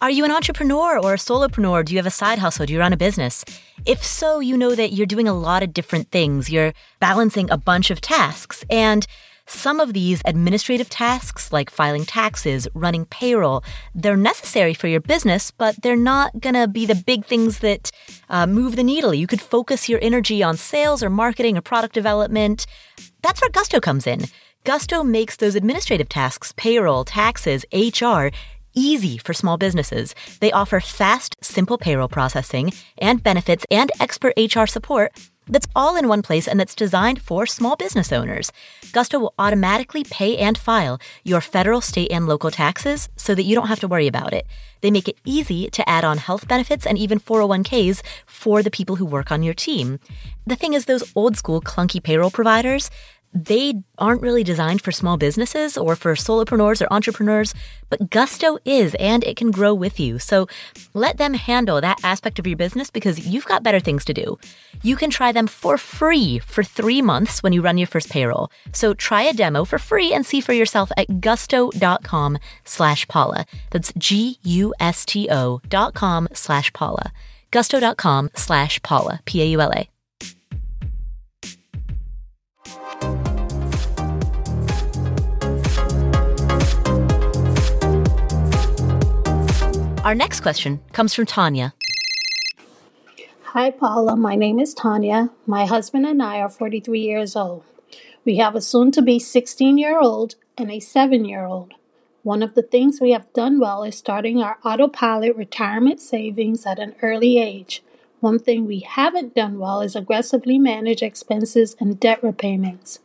Are 0.00 0.10
you 0.10 0.24
an 0.24 0.32
entrepreneur 0.32 0.98
or 0.98 1.14
a 1.14 1.16
solopreneur? 1.16 1.84
Do 1.84 1.94
you 1.94 1.98
have 1.98 2.06
a 2.06 2.10
side 2.10 2.40
hustle? 2.40 2.66
Do 2.66 2.72
you 2.72 2.80
run 2.80 2.92
a 2.92 2.96
business? 2.96 3.44
If 3.86 4.04
so, 4.04 4.40
you 4.40 4.56
know 4.56 4.74
that 4.74 4.92
you're 4.92 5.06
doing 5.06 5.28
a 5.28 5.32
lot 5.32 5.62
of 5.62 5.72
different 5.72 6.10
things. 6.10 6.50
You're 6.50 6.72
balancing 6.98 7.48
a 7.50 7.56
bunch 7.56 7.90
of 7.90 8.00
tasks. 8.00 8.64
And 8.68 9.06
some 9.52 9.80
of 9.80 9.92
these 9.92 10.22
administrative 10.24 10.88
tasks, 10.88 11.52
like 11.52 11.70
filing 11.70 12.04
taxes, 12.04 12.66
running 12.74 13.04
payroll, 13.06 13.62
they're 13.94 14.16
necessary 14.16 14.74
for 14.74 14.88
your 14.88 15.00
business, 15.00 15.50
but 15.50 15.80
they're 15.82 15.96
not 15.96 16.40
going 16.40 16.54
to 16.54 16.66
be 16.66 16.86
the 16.86 16.94
big 16.94 17.24
things 17.24 17.58
that 17.60 17.90
uh, 18.28 18.46
move 18.46 18.76
the 18.76 18.82
needle. 18.82 19.14
You 19.14 19.26
could 19.26 19.40
focus 19.40 19.88
your 19.88 20.00
energy 20.02 20.42
on 20.42 20.56
sales 20.56 21.02
or 21.02 21.10
marketing 21.10 21.56
or 21.56 21.60
product 21.60 21.94
development. 21.94 22.66
That's 23.22 23.40
where 23.40 23.50
Gusto 23.50 23.80
comes 23.80 24.06
in. 24.06 24.22
Gusto 24.64 25.02
makes 25.02 25.36
those 25.36 25.54
administrative 25.54 26.08
tasks, 26.08 26.52
payroll, 26.56 27.04
taxes, 27.04 27.64
HR, 27.72 28.28
easy 28.74 29.18
for 29.18 29.34
small 29.34 29.56
businesses. 29.56 30.14
They 30.40 30.52
offer 30.52 30.80
fast, 30.80 31.36
simple 31.40 31.78
payroll 31.78 32.08
processing 32.08 32.72
and 32.98 33.22
benefits 33.22 33.66
and 33.70 33.90
expert 34.00 34.34
HR 34.36 34.66
support 34.66 35.12
that's 35.48 35.66
all 35.74 35.96
in 35.96 36.08
one 36.08 36.22
place 36.22 36.46
and 36.46 36.58
that's 36.58 36.74
designed 36.74 37.20
for 37.20 37.46
small 37.46 37.76
business 37.76 38.12
owners. 38.12 38.52
Gusto 38.92 39.18
will 39.18 39.34
automatically 39.38 40.04
pay 40.04 40.36
and 40.36 40.56
file 40.56 41.00
your 41.24 41.40
federal, 41.40 41.80
state, 41.80 42.12
and 42.12 42.26
local 42.26 42.50
taxes 42.50 43.08
so 43.16 43.34
that 43.34 43.42
you 43.42 43.54
don't 43.54 43.68
have 43.68 43.80
to 43.80 43.88
worry 43.88 44.06
about 44.06 44.32
it. 44.32 44.46
They 44.80 44.90
make 44.90 45.08
it 45.08 45.18
easy 45.24 45.70
to 45.70 45.88
add 45.88 46.04
on 46.04 46.18
health 46.18 46.46
benefits 46.48 46.86
and 46.86 46.98
even 46.98 47.18
401ks 47.18 48.02
for 48.26 48.62
the 48.62 48.70
people 48.70 48.96
who 48.96 49.06
work 49.06 49.30
on 49.32 49.42
your 49.42 49.54
team. 49.54 49.98
The 50.46 50.56
thing 50.56 50.74
is, 50.74 50.84
those 50.84 51.12
old 51.14 51.36
school 51.36 51.60
clunky 51.60 52.02
payroll 52.02 52.30
providers, 52.30 52.90
they 53.34 53.82
aren't 53.98 54.22
really 54.22 54.44
designed 54.44 54.82
for 54.82 54.92
small 54.92 55.16
businesses 55.16 55.76
or 55.76 55.96
for 55.96 56.14
solopreneurs 56.14 56.82
or 56.82 56.92
entrepreneurs, 56.92 57.54
but 57.88 58.10
Gusto 58.10 58.58
is, 58.64 58.94
and 58.96 59.24
it 59.24 59.36
can 59.36 59.50
grow 59.50 59.72
with 59.72 59.98
you. 59.98 60.18
So 60.18 60.48
let 60.94 61.16
them 61.16 61.34
handle 61.34 61.80
that 61.80 62.04
aspect 62.04 62.38
of 62.38 62.46
your 62.46 62.56
business 62.56 62.90
because 62.90 63.26
you've 63.26 63.46
got 63.46 63.62
better 63.62 63.80
things 63.80 64.04
to 64.06 64.14
do. 64.14 64.38
You 64.82 64.96
can 64.96 65.10
try 65.10 65.32
them 65.32 65.46
for 65.46 65.78
free 65.78 66.38
for 66.38 66.62
three 66.62 67.02
months 67.02 67.42
when 67.42 67.52
you 67.52 67.62
run 67.62 67.78
your 67.78 67.86
first 67.86 68.10
payroll. 68.10 68.50
So 68.72 68.94
try 68.94 69.22
a 69.22 69.32
demo 69.32 69.64
for 69.64 69.78
free 69.78 70.12
and 70.12 70.26
see 70.26 70.40
for 70.40 70.52
yourself 70.52 70.90
at 70.96 71.20
gusto.com 71.20 72.38
slash 72.64 73.08
Paula. 73.08 73.46
That's 73.70 73.92
G-U-S-T-O 73.96 75.60
dot 75.68 75.94
com 75.94 76.28
slash 76.32 76.72
Paula 76.72 77.12
gusto.com 77.52 78.30
slash 78.34 78.82
Paula, 78.82 79.20
P-A-U-L-A. 79.24 79.91
Our 90.04 90.16
next 90.16 90.40
question 90.40 90.80
comes 90.92 91.14
from 91.14 91.26
Tanya. 91.26 91.74
Hi, 93.44 93.70
Paula. 93.70 94.16
My 94.16 94.34
name 94.34 94.58
is 94.58 94.74
Tanya. 94.74 95.30
My 95.46 95.64
husband 95.64 96.06
and 96.06 96.20
I 96.20 96.40
are 96.40 96.48
43 96.48 96.98
years 96.98 97.36
old. 97.36 97.62
We 98.24 98.38
have 98.38 98.56
a 98.56 98.60
soon 98.60 98.90
to 98.92 99.02
be 99.02 99.20
16 99.20 99.78
year 99.78 100.00
old 100.00 100.34
and 100.58 100.72
a 100.72 100.80
7 100.80 101.24
year 101.24 101.44
old. 101.44 101.74
One 102.24 102.42
of 102.42 102.54
the 102.54 102.64
things 102.64 103.00
we 103.00 103.12
have 103.12 103.32
done 103.32 103.60
well 103.60 103.84
is 103.84 103.96
starting 103.96 104.42
our 104.42 104.58
autopilot 104.64 105.36
retirement 105.36 106.00
savings 106.00 106.66
at 106.66 106.80
an 106.80 106.96
early 107.00 107.38
age. 107.38 107.84
One 108.18 108.40
thing 108.40 108.66
we 108.66 108.80
haven't 108.80 109.36
done 109.36 109.60
well 109.60 109.82
is 109.82 109.94
aggressively 109.94 110.58
manage 110.58 111.02
expenses 111.02 111.76
and 111.78 112.00
debt 112.00 112.20
repayments. 112.24 112.98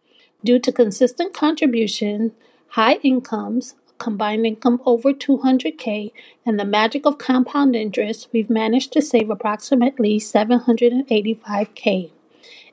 Due 0.44 0.58
to 0.60 0.72
consistent 0.72 1.36
contribution, 1.36 2.32
high 2.70 2.96
incomes, 3.04 3.76
combined 3.98 4.46
income 4.46 4.82
over 4.86 5.14
200K, 5.14 6.12
and 6.46 6.60
the 6.60 6.66
magic 6.66 7.06
of 7.06 7.18
compound 7.18 7.76
interest, 7.76 8.30
we've 8.32 8.50
managed 8.50 8.94
to 8.94 9.02
save 9.02 9.30
approximately 9.30 10.20
785K. 10.20 12.12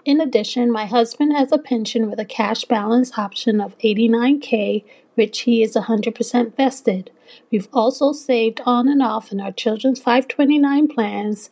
In 0.05 0.21
addition, 0.21 0.71
my 0.71 0.85
husband 0.85 1.35
has 1.35 1.51
a 1.51 1.59
pension 1.59 2.11
with 2.11 2.21
a 2.21 2.27
cash 2.27 2.65
balance 2.67 3.17
option 3.17 3.61
of 3.61 3.79
89K, 3.79 4.85
which 5.15 5.41
he 5.41 5.63
is 5.63 5.75
100% 5.75 6.57
vested. 6.57 7.11
We've 7.51 7.69
also 7.73 8.13
saved 8.13 8.61
on 8.67 8.89
and 8.89 9.03
off 9.03 9.33
in 9.33 9.41
our 9.41 9.53
children's 9.53 10.01
529 10.01 10.89
plans 10.89 11.49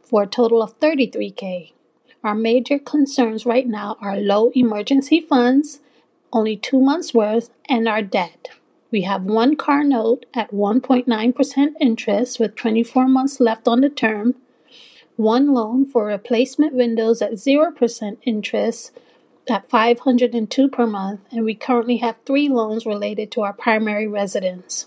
for 0.00 0.22
a 0.22 0.26
total 0.26 0.62
of 0.62 0.78
33K. 0.78 1.72
Our 2.22 2.34
major 2.34 2.78
concerns 2.78 3.46
right 3.46 3.66
now 3.66 3.96
are 4.00 4.16
low 4.16 4.50
emergency 4.54 5.20
funds, 5.20 5.80
only 6.32 6.56
two 6.56 6.80
months' 6.80 7.14
worth, 7.14 7.50
and 7.68 7.88
our 7.88 8.02
debt. 8.02 8.48
We 8.90 9.02
have 9.02 9.24
one 9.24 9.56
car 9.56 9.84
note 9.84 10.24
at 10.32 10.50
1.9% 10.50 11.74
interest 11.78 12.40
with 12.40 12.54
24 12.54 13.06
months 13.06 13.38
left 13.38 13.68
on 13.68 13.82
the 13.82 13.90
term, 13.90 14.34
one 15.16 15.52
loan 15.52 15.84
for 15.84 16.06
replacement 16.06 16.72
windows 16.72 17.20
at 17.20 17.32
0% 17.32 18.16
interest 18.22 18.92
at 19.50 19.68
502 19.68 20.68
per 20.68 20.86
month, 20.86 21.20
and 21.30 21.44
we 21.44 21.54
currently 21.54 21.98
have 21.98 22.16
three 22.24 22.48
loans 22.48 22.86
related 22.86 23.30
to 23.32 23.42
our 23.42 23.52
primary 23.52 24.06
residence. 24.06 24.86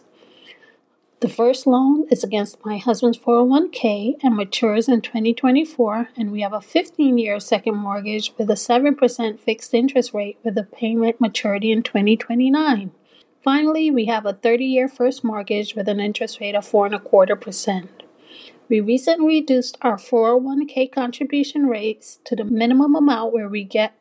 The 1.19 1.29
first 1.29 1.67
loan 1.67 2.07
is 2.09 2.23
against 2.23 2.65
my 2.65 2.77
husband's 2.77 3.19
401k 3.19 4.15
and 4.23 4.35
matures 4.35 4.89
in 4.89 5.01
2024, 5.01 6.09
and 6.17 6.31
we 6.31 6.41
have 6.41 6.53
a 6.53 6.61
15 6.61 7.19
year 7.19 7.39
second 7.39 7.75
mortgage 7.75 8.33
with 8.39 8.49
a 8.49 8.55
7% 8.55 9.39
fixed 9.39 9.73
interest 9.75 10.15
rate 10.15 10.39
with 10.43 10.57
a 10.57 10.63
payment 10.63 11.21
maturity 11.21 11.71
in 11.71 11.83
2029. 11.83 12.91
Finally, 13.43 13.89
we 13.89 14.05
have 14.05 14.25
a 14.25 14.33
30 14.33 14.65
year 14.65 14.87
first 14.87 15.23
mortgage 15.23 15.73
with 15.73 15.87
an 15.87 15.99
interest 15.99 16.39
rate 16.39 16.53
of 16.53 16.63
4.25%. 16.69 17.89
We 18.69 18.79
recently 18.79 19.39
reduced 19.39 19.77
our 19.81 19.97
401k 19.97 20.91
contribution 20.93 21.65
rates 21.65 22.19
to 22.23 22.35
the 22.35 22.45
minimum 22.45 22.95
amount 22.95 23.33
where 23.33 23.49
we 23.49 23.63
get 23.63 23.93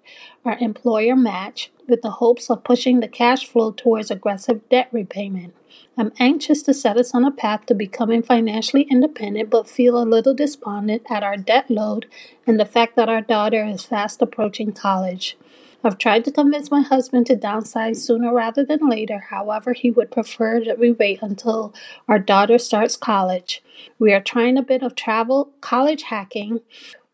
our 0.45 0.59
employer 0.59 1.17
match 1.17 1.73
with 1.89 2.03
the 2.03 2.11
hopes 2.11 2.51
of 2.51 2.63
pushing 2.63 3.01
the 3.01 3.09
cash 3.09 3.47
flow 3.47 3.73
towards 3.73 4.11
aggressive 4.11 4.69
debt 4.69 4.89
repayment. 4.93 5.55
I'm 5.97 6.13
anxious 6.21 6.63
to 6.65 6.75
set 6.75 6.99
us 6.99 7.15
on 7.15 7.25
a 7.25 7.33
path 7.33 7.67
to 7.67 7.75
becoming 7.75 8.23
financially 8.23 8.83
independent, 8.91 9.51
but 9.51 9.69
feel 9.69 10.01
a 10.01 10.05
little 10.05 10.35
despondent 10.35 11.03
at 11.11 11.25
our 11.25 11.37
debt 11.37 11.71
load 11.71 12.07
and 12.47 12.61
the 12.61 12.67
fact 12.67 12.95
that 12.97 13.09
our 13.09 13.23
daughter 13.23 13.65
is 13.65 13.85
fast 13.85 14.23
approaching 14.23 14.73
college. 14.73 15.37
I've 15.83 15.97
tried 15.97 16.27
to 16.27 16.31
convince 16.31 16.71
my 16.71 16.83
husband 16.83 17.27
to 17.27 17.37
downsize 17.37 17.97
sooner 17.97 18.35
rather 18.35 18.63
than 18.65 18.87
later. 18.87 19.19
However, 19.31 19.73
he 19.73 19.91
would 19.91 20.11
prefer 20.11 20.63
that 20.65 20.79
we 20.79 20.93
wait 20.93 21.21
until 21.23 21.73
our 22.07 22.19
daughter 22.19 22.59
starts 22.59 22.97
college. 22.97 23.63
We 23.99 24.13
are 24.13 24.21
trying 24.21 24.59
a 24.59 24.63
bit 24.63 24.83
of 24.83 24.95
travel 24.95 25.51
college 25.63 26.03
hacking 26.03 26.61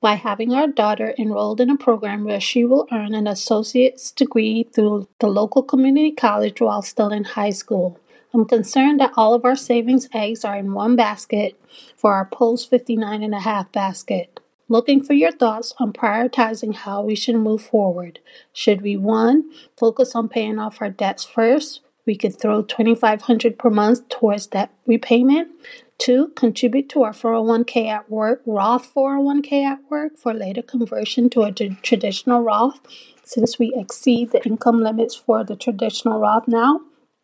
by 0.00 0.14
having 0.14 0.52
our 0.52 0.66
daughter 0.66 1.14
enrolled 1.16 1.60
in 1.60 1.70
a 1.70 1.76
program 1.76 2.24
where 2.24 2.40
she 2.40 2.64
will 2.64 2.88
earn 2.90 3.14
an 3.14 3.28
associate's 3.28 4.10
degree 4.10 4.64
through 4.72 5.06
the 5.20 5.28
local 5.28 5.62
community 5.62 6.10
college 6.10 6.60
while 6.60 6.82
still 6.82 7.12
in 7.12 7.22
high 7.22 7.50
school. 7.50 8.00
I'm 8.34 8.46
concerned 8.46 8.98
that 8.98 9.12
all 9.16 9.32
of 9.32 9.44
our 9.44 9.56
savings 9.56 10.08
eggs 10.12 10.44
are 10.44 10.56
in 10.56 10.74
one 10.74 10.96
basket 10.96 11.58
for 11.96 12.14
our 12.14 12.26
post 12.26 12.68
59 12.68 13.22
and 13.22 13.34
a 13.34 13.40
half 13.40 13.70
basket. 13.70 14.40
Looking 14.68 15.00
for 15.00 15.12
your 15.12 15.30
thoughts 15.30 15.72
on 15.78 15.92
prioritizing 15.92 16.74
how 16.74 17.02
we 17.02 17.14
should 17.14 17.36
move 17.36 17.62
forward. 17.62 18.18
Should 18.52 18.82
we 18.82 18.96
1. 18.96 19.44
Focus 19.78 20.16
on 20.16 20.28
paying 20.28 20.58
off 20.58 20.82
our 20.82 20.90
debts 20.90 21.24
first? 21.24 21.82
We 22.04 22.16
could 22.16 22.36
throw 22.36 22.62
2500 22.62 23.60
per 23.60 23.70
month 23.70 24.08
towards 24.08 24.48
debt 24.48 24.72
repayment. 24.84 25.50
2. 25.98 26.32
Contribute 26.34 26.88
to 26.88 27.04
our 27.04 27.12
401k 27.12 27.86
at 27.86 28.10
work, 28.10 28.42
Roth 28.44 28.92
401k 28.92 29.64
at 29.64 29.78
work 29.88 30.18
for 30.18 30.34
later 30.34 30.62
conversion 30.62 31.30
to 31.30 31.42
a 31.42 31.52
traditional 31.52 32.40
Roth 32.40 32.80
since 33.22 33.60
we 33.60 33.72
exceed 33.72 34.32
the 34.32 34.44
income 34.44 34.82
limits 34.82 35.14
for 35.14 35.44
the 35.44 35.54
traditional 35.54 36.18
Roth 36.18 36.48
now. 36.48 36.80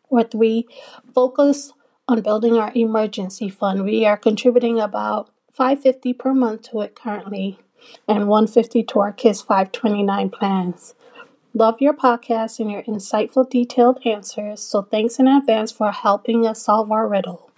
Or 0.09 0.23
3. 0.23 0.65
Focus 1.13 1.73
on 2.07 2.21
building 2.21 2.57
our 2.57 2.71
emergency 2.73 3.49
fund. 3.49 3.83
We 3.83 4.05
are 4.05 4.17
contributing 4.17 4.79
about 4.79 5.29
550 5.53 6.13
per 6.13 6.33
month 6.33 6.63
to 6.71 6.81
it 6.81 6.95
currently 6.95 7.59
and 8.07 8.27
150 8.27 8.83
to 8.83 8.99
our 8.99 9.11
kids 9.11 9.41
529 9.41 10.29
plans. 10.31 10.95
Love 11.53 11.79
your 11.79 11.93
podcast 11.93 12.59
and 12.59 12.71
your 12.71 12.81
insightful 12.83 13.47
detailed 13.47 13.99
answers. 14.05 14.61
So 14.61 14.81
thanks 14.81 15.19
in 15.19 15.27
advance 15.27 15.71
for 15.71 15.91
helping 15.91 16.47
us 16.47 16.63
solve 16.63 16.91
our 16.91 17.07
riddle. 17.07 17.51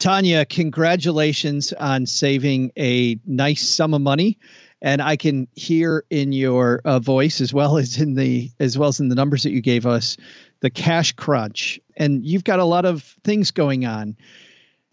Tanya, 0.00 0.44
congratulations 0.44 1.72
on 1.72 2.06
saving 2.06 2.72
a 2.76 3.18
nice 3.24 3.66
sum 3.66 3.94
of 3.94 4.00
money 4.00 4.38
and 4.82 5.00
I 5.00 5.16
can 5.16 5.48
hear 5.54 6.04
in 6.10 6.32
your 6.32 6.82
uh, 6.84 6.98
voice 6.98 7.40
as 7.40 7.54
well 7.54 7.78
as 7.78 7.98
in 7.98 8.14
the 8.14 8.50
as 8.60 8.76
well 8.76 8.88
as 8.88 9.00
in 9.00 9.08
the 9.08 9.14
numbers 9.14 9.44
that 9.44 9.52
you 9.52 9.62
gave 9.62 9.86
us 9.86 10.16
the 10.60 10.70
cash 10.70 11.12
crunch 11.12 11.80
and 11.96 12.26
you've 12.26 12.44
got 12.44 12.58
a 12.58 12.64
lot 12.64 12.84
of 12.84 13.02
things 13.24 13.52
going 13.52 13.86
on 13.86 14.16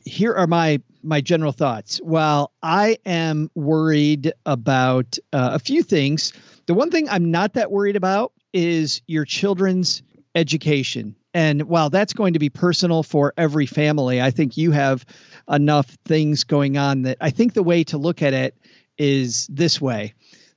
here 0.06 0.34
are 0.34 0.48
my 0.48 0.82
my 1.04 1.22
general 1.22 1.52
thoughts. 1.52 1.98
While 1.98 2.52
I 2.62 2.98
am 3.06 3.50
worried 3.56 4.34
about 4.46 5.18
uh, 5.32 5.52
a 5.54 5.60
few 5.60 5.84
things, 5.84 6.34
the 6.66 6.74
one 6.74 6.92
thing 6.92 7.10
I'm 7.10 7.32
not 7.32 7.54
that 7.54 7.72
worried 7.72 7.96
about 7.96 8.34
is 8.54 9.02
your 9.08 9.26
children's 9.26 10.04
education. 10.36 11.16
And 11.34 11.64
while 11.64 11.90
that's 11.90 12.14
going 12.14 12.34
to 12.34 12.40
be 12.40 12.50
personal 12.50 13.04
for 13.04 13.34
every 13.38 13.66
family, 13.66 14.22
I 14.22 14.32
think 14.32 14.58
you 14.58 14.72
have 14.72 15.06
enough 15.50 15.88
things 16.06 16.44
going 16.44 16.78
on 16.78 17.04
that 17.04 17.18
I 17.20 17.32
think 17.32 17.54
the 17.54 17.64
way 17.64 17.84
to 17.86 17.98
look 17.98 18.22
at 18.22 18.34
it 18.34 18.56
is 18.98 19.48
this 19.48 19.82
way 19.82 20.14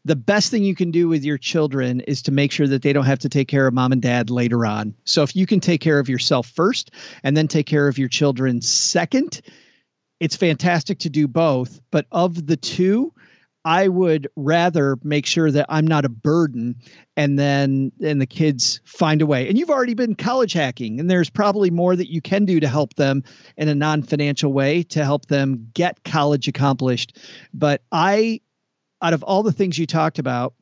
the 0.07 0.15
best 0.15 0.53
thing 0.53 0.63
you 0.63 0.77
can 0.77 0.93
do 0.93 1.09
with 1.09 1.25
your 1.25 1.37
children 1.37 1.99
is 1.99 2.23
to 2.23 2.31
make 2.31 2.53
sure 2.53 2.69
that 2.69 2.81
they 2.81 2.93
don't 2.93 3.07
have 3.07 3.19
to 3.19 3.29
take 3.29 3.49
care 3.49 3.67
of 3.67 3.75
mom 3.75 3.91
and 3.91 4.01
dad 4.01 4.31
later 4.31 4.65
on. 4.65 4.95
So 5.05 5.25
if 5.25 5.35
you 5.35 5.47
can 5.47 5.59
take 5.59 5.81
care 5.81 5.99
of 5.99 6.09
yourself 6.09 6.47
first 6.47 6.93
and 7.25 7.37
then 7.37 7.49
take 7.49 7.67
care 7.67 7.89
of 7.89 7.99
your 7.99 8.07
children 8.07 8.63
second, 8.63 9.43
it's 10.21 10.37
fantastic 10.37 11.01
to 11.01 11.11
do 11.11 11.29
both. 11.29 11.81
But 11.91 12.07
of 12.11 12.47
the 12.47 12.57
two, 12.57 13.13
I 13.67 13.89
would 13.89 14.29
rather 14.37 14.97
make 15.03 15.27
sure 15.27 15.51
that 15.51 15.67
I'm 15.69 15.89
not 15.89 16.05
a 16.05 16.09
burden 16.09 16.77
and 17.17 17.37
then 17.37 17.91
and 18.01 18.21
the 18.21 18.27
kids 18.27 18.81
find 18.85 19.21
a 19.23 19.27
way. 19.27 19.49
And 19.49 19.59
you've 19.59 19.71
already 19.71 19.95
been 19.95 20.15
college 20.15 20.53
hacking 20.53 21.01
and 21.01 21.11
there's 21.11 21.31
probably 21.31 21.71
more 21.73 21.97
that 21.97 22.09
you 22.09 22.21
can 22.21 22.45
do 22.45 22.61
to 22.61 22.69
help 22.69 22.95
them 22.95 23.25
in 23.57 23.69
a 23.69 23.75
non-financial 23.75 24.53
way 24.53 24.85
to 24.85 25.05
help 25.05 25.27
them 25.27 25.71
get 25.75 26.05
college 26.05 26.47
accomplished. 26.47 27.19
But 27.53 27.83
I 27.91 28.41
out 29.03 29.15
of 29.15 29.25
all 29.25 29.43
the 29.43 29.53
things 29.53 29.77
you 29.77 29.87
talked 29.87 30.21
about, 30.21 30.55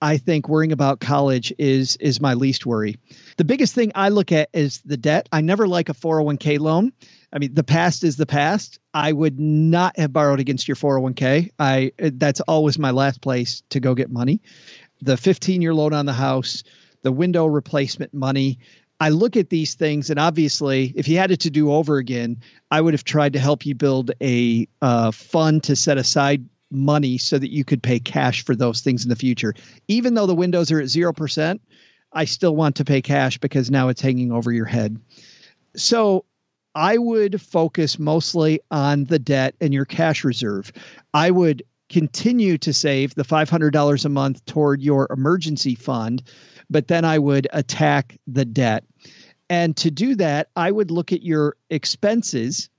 I 0.00 0.18
think 0.18 0.48
worrying 0.48 0.72
about 0.72 1.00
college 1.00 1.52
is 1.58 1.96
is 1.96 2.20
my 2.20 2.34
least 2.34 2.64
worry. 2.64 2.96
The 3.38 3.44
biggest 3.44 3.74
thing 3.74 3.90
I 3.96 4.10
look 4.10 4.30
at 4.30 4.50
is 4.52 4.80
the 4.84 4.96
debt. 4.96 5.28
I 5.32 5.40
never 5.40 5.66
like 5.66 5.88
a 5.88 5.94
401k 5.94 6.60
loan. 6.60 6.92
I 7.32 7.38
mean, 7.38 7.54
the 7.54 7.64
past 7.64 8.04
is 8.04 8.16
the 8.16 8.26
past. 8.26 8.78
I 8.92 9.12
would 9.12 9.40
not 9.40 9.98
have 9.98 10.12
borrowed 10.12 10.40
against 10.40 10.68
your 10.68 10.76
401k. 10.76 11.50
I 11.58 11.92
that's 11.98 12.40
always 12.42 12.78
my 12.78 12.90
last 12.90 13.22
place 13.22 13.62
to 13.70 13.80
go 13.80 13.94
get 13.94 14.10
money. 14.10 14.42
The 15.00 15.16
15 15.16 15.62
year 15.62 15.74
loan 15.74 15.94
on 15.94 16.06
the 16.06 16.12
house, 16.12 16.62
the 17.02 17.12
window 17.12 17.46
replacement 17.46 18.12
money. 18.12 18.58
I 19.00 19.08
look 19.08 19.36
at 19.36 19.50
these 19.50 19.74
things, 19.74 20.10
and 20.10 20.20
obviously, 20.20 20.92
if 20.94 21.08
you 21.08 21.18
had 21.18 21.32
it 21.32 21.40
to 21.40 21.50
do 21.50 21.72
over 21.72 21.96
again, 21.96 22.40
I 22.70 22.80
would 22.80 22.94
have 22.94 23.02
tried 23.02 23.32
to 23.32 23.40
help 23.40 23.66
you 23.66 23.74
build 23.74 24.12
a 24.22 24.68
uh, 24.80 25.10
fund 25.10 25.64
to 25.64 25.74
set 25.74 25.98
aside 25.98 26.44
money 26.70 27.18
so 27.18 27.38
that 27.38 27.50
you 27.50 27.64
could 27.64 27.82
pay 27.82 27.98
cash 27.98 28.44
for 28.44 28.54
those 28.54 28.80
things 28.80 29.02
in 29.02 29.08
the 29.08 29.16
future. 29.16 29.54
Even 29.88 30.14
though 30.14 30.26
the 30.26 30.34
windows 30.34 30.70
are 30.70 30.80
at 30.80 30.86
0%, 30.86 31.60
I 32.12 32.24
still 32.26 32.54
want 32.54 32.76
to 32.76 32.84
pay 32.84 33.02
cash 33.02 33.38
because 33.38 33.70
now 33.70 33.88
it's 33.88 34.00
hanging 34.00 34.30
over 34.30 34.52
your 34.52 34.66
head. 34.66 35.00
So 35.74 36.24
I 36.74 36.98
would 36.98 37.40
focus 37.40 37.98
mostly 37.98 38.60
on 38.70 39.04
the 39.04 39.18
debt 39.18 39.54
and 39.60 39.74
your 39.74 39.84
cash 39.84 40.24
reserve. 40.24 40.72
I 41.12 41.30
would 41.30 41.62
continue 41.88 42.56
to 42.58 42.72
save 42.72 43.14
the 43.14 43.24
$500 43.24 44.04
a 44.04 44.08
month 44.08 44.44
toward 44.46 44.80
your 44.80 45.06
emergency 45.10 45.74
fund, 45.74 46.22
but 46.70 46.88
then 46.88 47.04
I 47.04 47.18
would 47.18 47.46
attack 47.52 48.16
the 48.26 48.46
debt. 48.46 48.84
And 49.50 49.76
to 49.78 49.90
do 49.90 50.14
that, 50.14 50.48
I 50.56 50.70
would 50.70 50.90
look 50.90 51.12
at 51.12 51.22
your 51.22 51.56
expenses. 51.68 52.70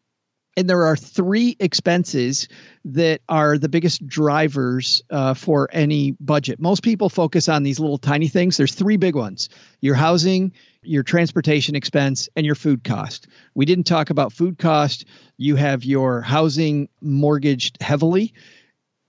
And 0.56 0.70
there 0.70 0.86
are 0.86 0.96
three 0.96 1.56
expenses 1.60 2.48
that 2.86 3.22
are 3.28 3.58
the 3.58 3.70
biggest 3.70 4.06
drivers 4.06 5.02
uh, 5.10 5.34
for 5.34 5.68
any 5.72 6.12
budget. 6.20 6.60
Most 6.60 6.84
people 6.84 7.10
focus 7.10 7.50
on 7.50 7.64
these 7.64 7.80
little 7.80 7.98
tiny 7.98 8.28
things. 8.28 8.58
There's 8.58 8.76
three 8.76 8.98
big 8.98 9.16
ones 9.16 9.50
your 9.82 9.96
housing, 9.96 10.54
your 10.84 11.02
transportation 11.02 11.76
expense, 11.76 12.30
and 12.36 12.46
your 12.46 12.56
food 12.56 12.84
cost. 12.84 13.28
We 13.56 13.66
didn't 13.66 13.86
talk 13.86 14.12
about 14.12 14.32
food 14.32 14.60
cost. 14.60 15.06
You 15.38 15.56
have 15.56 15.84
your 15.84 16.22
housing 16.22 16.88
mortgaged 17.02 17.82
heavily. 17.82 18.34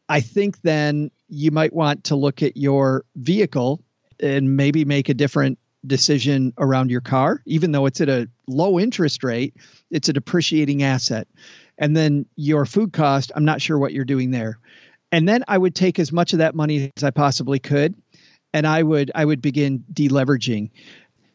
I 0.09 0.20
think 0.20 0.62
then 0.62 1.11
you 1.28 1.51
might 1.51 1.72
want 1.72 2.05
to 2.05 2.16
look 2.16 2.42
at 2.42 2.57
your 2.57 3.05
vehicle 3.16 3.82
and 4.20 4.57
maybe 4.57 4.84
make 4.84 5.09
a 5.09 5.14
different 5.14 5.59
decision 5.87 6.53
around 6.59 6.91
your 6.91 7.01
car, 7.01 7.43
even 7.47 7.72
though 7.72 7.87
it's 7.87 8.01
at 8.01 8.09
a 8.09 8.28
low 8.47 8.78
interest 8.78 9.24
rate, 9.24 9.55
it's 9.91 10.09
a 10.09 10.12
depreciating 10.12 10.82
asset. 10.82 11.28
And 11.78 11.97
then 11.97 12.26
your 12.37 12.66
food 12.66 12.93
cost, 12.93 13.32
I'm 13.35 13.45
not 13.45 13.61
sure 13.61 13.78
what 13.78 13.93
you're 13.93 14.05
doing 14.05 14.30
there. 14.30 14.59
And 15.12 15.28
then 15.28 15.45
I 15.47 15.59
would 15.59 15.74
take 15.74 15.99
as 15.99 16.12
much 16.12 16.32
of 16.32 16.41
that 16.41 16.55
money 16.55 16.93
as 16.97 17.05
I 17.05 17.11
possibly 17.11 17.59
could 17.59 17.95
and 18.53 18.66
I 18.66 18.82
would 18.82 19.11
I 19.14 19.24
would 19.24 19.43
begin 19.43 19.85
deleveraging. 19.93 20.70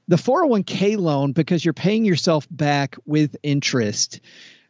The 0.08 0.16
401k 0.16 0.98
loan 0.98 1.34
because 1.34 1.64
you're 1.64 1.74
paying 1.74 2.04
yourself 2.04 2.48
back 2.50 2.96
with 3.06 3.36
interest 3.44 4.22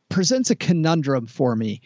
presents 0.09 0.49
a 0.49 0.55
conundrum 0.55 1.27
for 1.27 1.55
me 1.55 1.81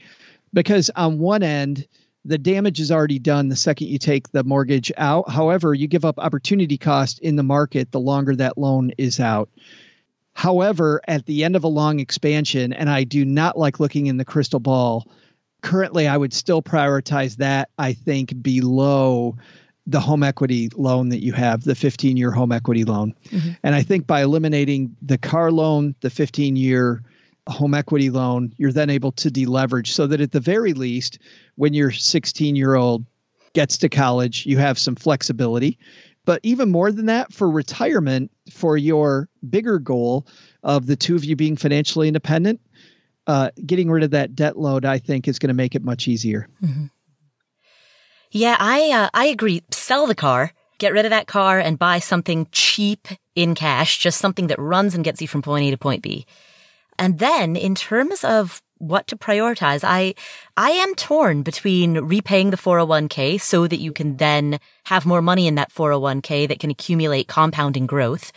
because 0.54 0.90
on 0.96 1.20
one 1.20 1.44
end 1.44 1.88
the 2.26 2.38
damage 2.38 2.80
is 2.80 2.92
already 2.92 3.20
done 3.20 3.50
the 3.50 3.56
second 3.56 3.88
you 3.88 3.98
take 3.98 4.32
the 4.32 4.44
mortgage 4.44 4.92
out. 4.98 5.30
However, 5.30 5.74
you 5.74 5.88
give 5.88 6.06
up 6.06 6.20
opportunity 6.20 6.78
cost 6.78 7.20
in 7.20 7.36
the 7.36 7.44
market 7.44 7.92
the 7.92 8.00
longer 8.00 8.36
that 8.36 8.58
loan 8.58 8.92
is 8.98 9.20
out. 9.20 9.50
However, 10.34 11.02
at 11.08 11.26
the 11.26 11.44
end 11.44 11.56
of 11.56 11.64
a 11.64 11.68
long 11.68 12.00
expansion, 12.00 12.74
and 12.74 12.90
I 12.90 13.04
do 13.04 13.24
not 13.24 13.58
like 13.58 13.80
looking 13.80 14.08
in 14.08 14.18
the 14.18 14.26
crystal 14.26 14.60
ball, 14.60 15.08
currently 15.62 16.08
I 16.08 16.18
would 16.18 16.34
still 16.34 16.62
prioritize 16.62 17.38
that, 17.38 17.70
I 17.78 17.94
think, 17.94 18.42
below 18.42 19.36
the 19.86 20.00
home 20.00 20.24
equity 20.24 20.70
loan 20.76 21.10
that 21.10 21.22
you 21.22 21.34
have, 21.34 21.64
the 21.64 21.76
15 21.76 22.18
year 22.18 22.32
home 22.32 22.52
equity 22.52 22.86
loan. 22.86 23.14
Mm-hmm. 23.26 23.52
And 23.64 23.76
I 23.76 23.84
think 23.84 24.08
by 24.08 24.24
eliminating 24.24 24.96
the 25.02 25.18
car 25.18 25.52
loan, 25.52 25.94
the 26.02 26.10
15 26.10 26.56
year 26.56 27.04
home 27.48 27.74
equity 27.74 28.10
loan, 28.10 28.54
you're 28.58 28.72
then 28.72 28.90
able 28.90 29.12
to 29.12 29.30
deleverage 29.30 29.88
so 29.88 30.08
that 30.08 30.22
at 30.22 30.32
the 30.32 30.40
very 30.40 30.74
least, 30.74 31.20
when 31.56 31.74
your 31.74 31.92
16 31.92 32.56
year 32.56 32.76
old 32.76 33.06
gets 33.54 33.78
to 33.80 33.90
college, 33.90 34.46
you 34.46 34.58
have 34.58 34.78
some 34.80 34.96
flexibility. 34.96 35.78
But 36.26 36.40
even 36.44 36.72
more 36.72 36.92
than 36.92 37.08
that, 37.08 37.34
for 37.34 37.50
retirement, 37.50 38.32
for 38.52 38.78
your 38.78 39.30
bigger 39.48 39.78
goal 39.78 40.26
of 40.64 40.86
the 40.86 40.96
two 40.96 41.16
of 41.16 41.26
you 41.26 41.36
being 41.36 41.58
financially 41.58 42.08
independent, 42.08 42.62
uh, 43.28 43.50
getting 43.66 43.92
rid 43.92 44.04
of 44.04 44.12
that 44.12 44.36
debt 44.36 44.58
load, 44.58 44.86
I 44.86 45.00
think, 45.00 45.28
is 45.28 45.40
going 45.40 45.50
to 45.50 45.54
make 45.54 45.76
it 45.76 45.84
much 45.84 46.08
easier. 46.08 46.48
Mm-hmm. 46.64 46.86
Yeah, 48.32 48.58
I 48.60 48.92
uh, 48.92 49.10
I 49.14 49.26
agree. 49.26 49.62
Sell 49.70 50.08
the 50.08 50.16
car, 50.16 50.54
get 50.80 50.92
rid 50.92 51.06
of 51.06 51.12
that 51.12 51.28
car, 51.28 51.60
and 51.60 51.78
buy 51.78 52.00
something 52.00 52.48
cheap 52.52 53.08
in 53.36 53.54
cash, 53.54 54.00
just 54.00 54.20
something 54.20 54.48
that 54.48 54.60
runs 54.60 54.96
and 54.96 55.04
gets 55.04 55.22
you 55.22 55.28
from 55.28 55.42
point 55.42 55.66
A 55.66 55.72
to 55.72 55.78
point 55.78 56.02
B. 56.02 56.26
And 56.98 57.20
then 57.20 57.56
in 57.56 57.76
terms 57.76 58.24
of 58.24 58.62
what 58.78 59.08
to 59.08 59.16
prioritize, 59.16 59.84
I, 59.84 60.14
I 60.58 60.72
am 60.72 60.94
torn 60.96 61.42
between 61.42 62.00
repaying 62.00 62.50
the 62.50 62.58
401k 62.58 63.40
so 63.40 63.68
that 63.68 63.80
you 63.80 63.92
can 63.92 64.18
then 64.18 64.60
have 64.86 65.06
more 65.06 65.22
money 65.22 65.48
in 65.48 65.56
that 65.56 65.74
401k 65.74 66.48
that 66.48 66.60
can 66.60 66.70
accumulate 66.70 67.28
compounding 67.28 67.86
growth. 67.86 68.32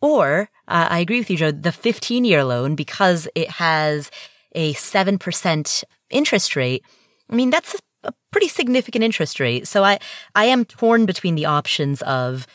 Or, 0.00 0.50
uh, 0.68 0.88
I 0.90 0.98
agree 0.98 1.18
with 1.18 1.30
you, 1.30 1.36
Joe, 1.36 1.52
the 1.52 1.72
15 1.72 2.24
year 2.24 2.44
loan 2.44 2.74
because 2.74 3.28
it 3.34 3.50
has 3.50 4.10
a 4.54 4.74
7% 4.74 5.84
interest 6.10 6.56
rate. 6.56 6.82
I 7.30 7.34
mean, 7.34 7.50
that's 7.50 7.76
a 8.02 8.12
pretty 8.30 8.48
significant 8.48 9.04
interest 9.04 9.40
rate. 9.40 9.66
So 9.68 9.84
I, 9.84 9.98
I 10.34 10.46
am 10.46 10.64
torn 10.64 11.06
between 11.06 11.34
the 11.34 11.46
options 11.46 12.02
of 12.02 12.46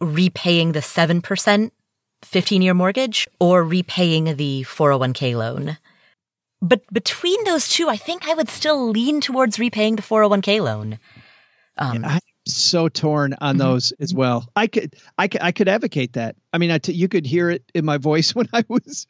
repaying 0.00 0.72
the 0.72 0.80
7% 0.80 1.70
15 2.22 2.62
year 2.62 2.74
mortgage 2.74 3.28
or 3.40 3.64
repaying 3.64 4.36
the 4.36 4.64
401k 4.64 5.36
loan. 5.36 5.78
But 6.60 6.82
between 6.92 7.42
those 7.44 7.68
two, 7.68 7.88
I 7.88 7.96
think 7.96 8.28
I 8.28 8.34
would 8.34 8.48
still 8.48 8.90
lean 8.90 9.20
towards 9.20 9.58
repaying 9.58 9.96
the 9.96 10.02
401k 10.02 10.62
loan. 10.62 10.98
Um, 11.76 12.02
yeah, 12.02 12.14
I'm 12.14 12.20
so 12.46 12.88
torn 12.88 13.34
on 13.40 13.54
mm-hmm. 13.54 13.58
those 13.58 13.92
as 14.00 14.12
well. 14.12 14.50
I 14.56 14.66
could, 14.66 14.96
I 15.16 15.28
could, 15.28 15.42
I 15.42 15.52
could 15.52 15.68
advocate 15.68 16.14
that. 16.14 16.34
I 16.52 16.58
mean, 16.58 16.72
I 16.72 16.78
t- 16.78 16.92
you 16.92 17.06
could 17.06 17.26
hear 17.26 17.50
it 17.50 17.62
in 17.74 17.84
my 17.84 17.98
voice 17.98 18.34
when 18.34 18.48
I 18.52 18.64
was 18.68 19.06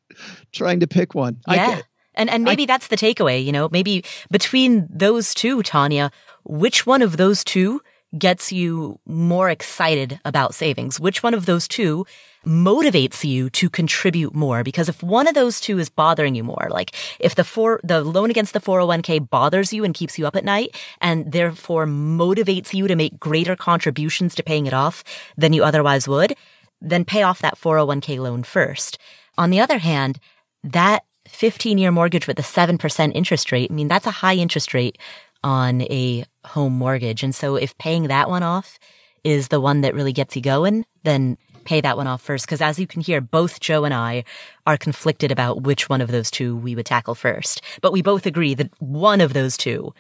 trying 0.53 0.81
to 0.81 0.87
pick 0.87 1.15
one. 1.15 1.41
Yeah. 1.49 1.77
Could, 1.77 1.85
and, 2.15 2.29
and 2.29 2.45
maybe 2.45 2.65
I, 2.65 2.67
that's 2.67 2.89
the 2.89 2.97
takeaway, 2.97 3.43
you 3.43 3.53
know, 3.53 3.69
maybe 3.71 4.05
between 4.31 4.89
those 4.91 5.33
two, 5.33 5.63
Tanya, 5.63 6.11
which 6.45 6.85
one 6.85 7.01
of 7.01 7.17
those 7.17 7.45
two 7.45 7.81
gets 8.17 8.53
you 8.53 8.99
more 9.07 9.51
excited 9.51 10.21
about 10.25 10.55
savings? 10.55 10.99
Which 10.99 11.23
one 11.23 11.35
of 11.35 11.47
those 11.47 11.69
two 11.69 12.07
motivates 12.47 13.25
you 13.25 13.51
to 13.51 13.69
contribute 13.69 14.35
more? 14.35 14.65
Because 14.65 14.89
if 14.89 15.03
one 15.03 15.27
of 15.27 15.35
those 15.35 15.61
two 15.61 15.79
is 15.79 15.91
bothering 15.91 16.35
you 16.35 16.45
more, 16.45 16.69
like 16.71 16.95
if 17.21 17.35
the 17.35 17.45
four, 17.45 17.81
the 17.85 18.03
loan 18.03 18.31
against 18.31 18.55
the 18.55 18.61
401k 18.61 19.29
bothers 19.29 19.73
you 19.73 19.85
and 19.85 19.95
keeps 19.95 20.19
you 20.19 20.27
up 20.27 20.37
at 20.37 20.45
night 20.45 20.77
and 21.01 21.33
therefore 21.33 21.87
motivates 21.87 22.73
you 22.73 22.89
to 22.89 22.97
make 22.97 23.21
greater 23.21 23.57
contributions 23.57 24.35
to 24.37 24.43
paying 24.43 24.67
it 24.67 24.75
off 24.75 25.05
than 25.37 25.53
you 25.53 25.63
otherwise 25.63 26.09
would, 26.09 26.35
then 26.81 27.05
pay 27.05 27.23
off 27.23 27.41
that 27.41 27.59
401k 27.59 28.19
loan 28.19 28.43
first. 28.43 28.99
On 29.37 29.51
the 29.51 29.61
other 29.61 29.79
hand, 29.79 30.19
that 30.65 31.05
15 31.29 31.77
year 31.79 31.91
mortgage 31.91 32.27
with 32.27 32.39
a 32.39 32.43
7% 32.43 33.13
interest 33.15 33.53
rate, 33.53 33.71
I 33.71 33.75
mean, 33.75 33.89
that's 33.89 34.07
a 34.07 34.11
high 34.11 34.35
interest 34.35 34.73
rate 34.73 34.97
on 35.45 35.83
a 35.83 36.25
home 36.49 36.73
mortgage. 36.73 37.23
And 37.23 37.35
so 37.35 37.57
if 37.57 37.77
paying 37.79 38.05
that 38.05 38.29
one 38.29 38.43
off 38.43 38.79
is 39.25 39.49
the 39.49 39.61
one 39.61 39.81
that 39.83 39.95
really 39.95 40.13
gets 40.13 40.37
you 40.37 40.43
going, 40.43 40.85
then 41.05 41.37
pay 41.65 41.81
that 41.81 41.97
one 41.97 42.07
off 42.07 42.23
first. 42.23 42.49
Cause 42.49 42.61
as 42.61 42.79
you 42.79 42.87
can 42.87 43.01
hear, 43.01 43.21
both 43.21 43.61
Joe 43.61 43.85
and 43.85 43.93
I 43.93 44.25
are 44.67 44.77
conflicted 44.77 45.31
about 45.31 45.63
which 45.63 45.89
one 45.89 46.01
of 46.01 46.11
those 46.11 46.31
two 46.31 46.57
we 46.57 46.75
would 46.75 46.87
tackle 46.87 47.15
first. 47.15 47.63
But 47.83 47.93
we 47.93 48.03
both 48.03 48.27
agree 48.27 48.55
that 48.55 48.71
one 48.81 49.21
of 49.21 49.33
those 49.33 49.57
two 49.57 49.93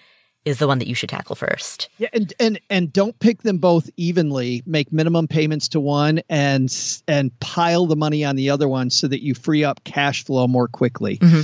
is 0.44 0.58
the 0.58 0.66
one 0.66 0.78
that 0.78 0.88
you 0.88 0.94
should 0.94 1.10
tackle 1.10 1.36
first. 1.36 1.88
Yeah, 1.98 2.08
and 2.12 2.32
and 2.40 2.60
and 2.70 2.92
don't 2.92 3.18
pick 3.18 3.42
them 3.42 3.58
both 3.58 3.90
evenly. 3.96 4.62
Make 4.64 4.90
minimum 4.92 5.28
payments 5.28 5.68
to 5.68 5.80
one 5.80 6.22
and 6.30 6.74
and 7.06 7.38
pile 7.40 7.86
the 7.86 7.96
money 7.96 8.24
on 8.24 8.36
the 8.36 8.48
other 8.48 8.68
one 8.68 8.88
so 8.88 9.08
that 9.08 9.22
you 9.22 9.34
free 9.34 9.62
up 9.62 9.84
cash 9.84 10.24
flow 10.24 10.46
more 10.46 10.68
quickly. 10.68 11.18
Mm-hmm 11.18 11.42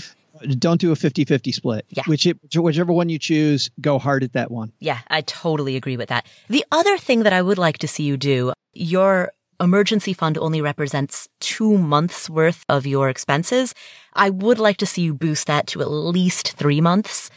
don't 0.58 0.80
do 0.80 0.92
a 0.92 0.94
50-50 0.94 1.54
split. 1.54 1.86
Yeah. 1.90 2.04
Which 2.06 2.26
it, 2.26 2.38
whichever 2.54 2.92
one 2.92 3.08
you 3.08 3.18
choose, 3.18 3.70
go 3.80 3.98
hard 3.98 4.24
at 4.24 4.32
that 4.32 4.50
one. 4.50 4.72
Yeah, 4.80 5.00
I 5.08 5.22
totally 5.22 5.76
agree 5.76 5.96
with 5.96 6.08
that. 6.08 6.26
The 6.48 6.64
other 6.70 6.98
thing 6.98 7.22
that 7.24 7.32
I 7.32 7.42
would 7.42 7.58
like 7.58 7.78
to 7.78 7.88
see 7.88 8.04
you 8.04 8.16
do, 8.16 8.52
your 8.72 9.32
emergency 9.60 10.12
fund 10.12 10.36
only 10.38 10.60
represents 10.60 11.28
two 11.40 11.78
months 11.78 12.28
worth 12.28 12.64
of 12.68 12.86
your 12.86 13.08
expenses. 13.08 13.74
I 14.14 14.30
would 14.30 14.58
like 14.58 14.76
to 14.78 14.86
see 14.86 15.02
you 15.02 15.14
boost 15.14 15.46
that 15.46 15.66
to 15.68 15.80
at 15.80 15.90
least 15.90 16.52
three 16.52 16.80
months. 16.80 17.30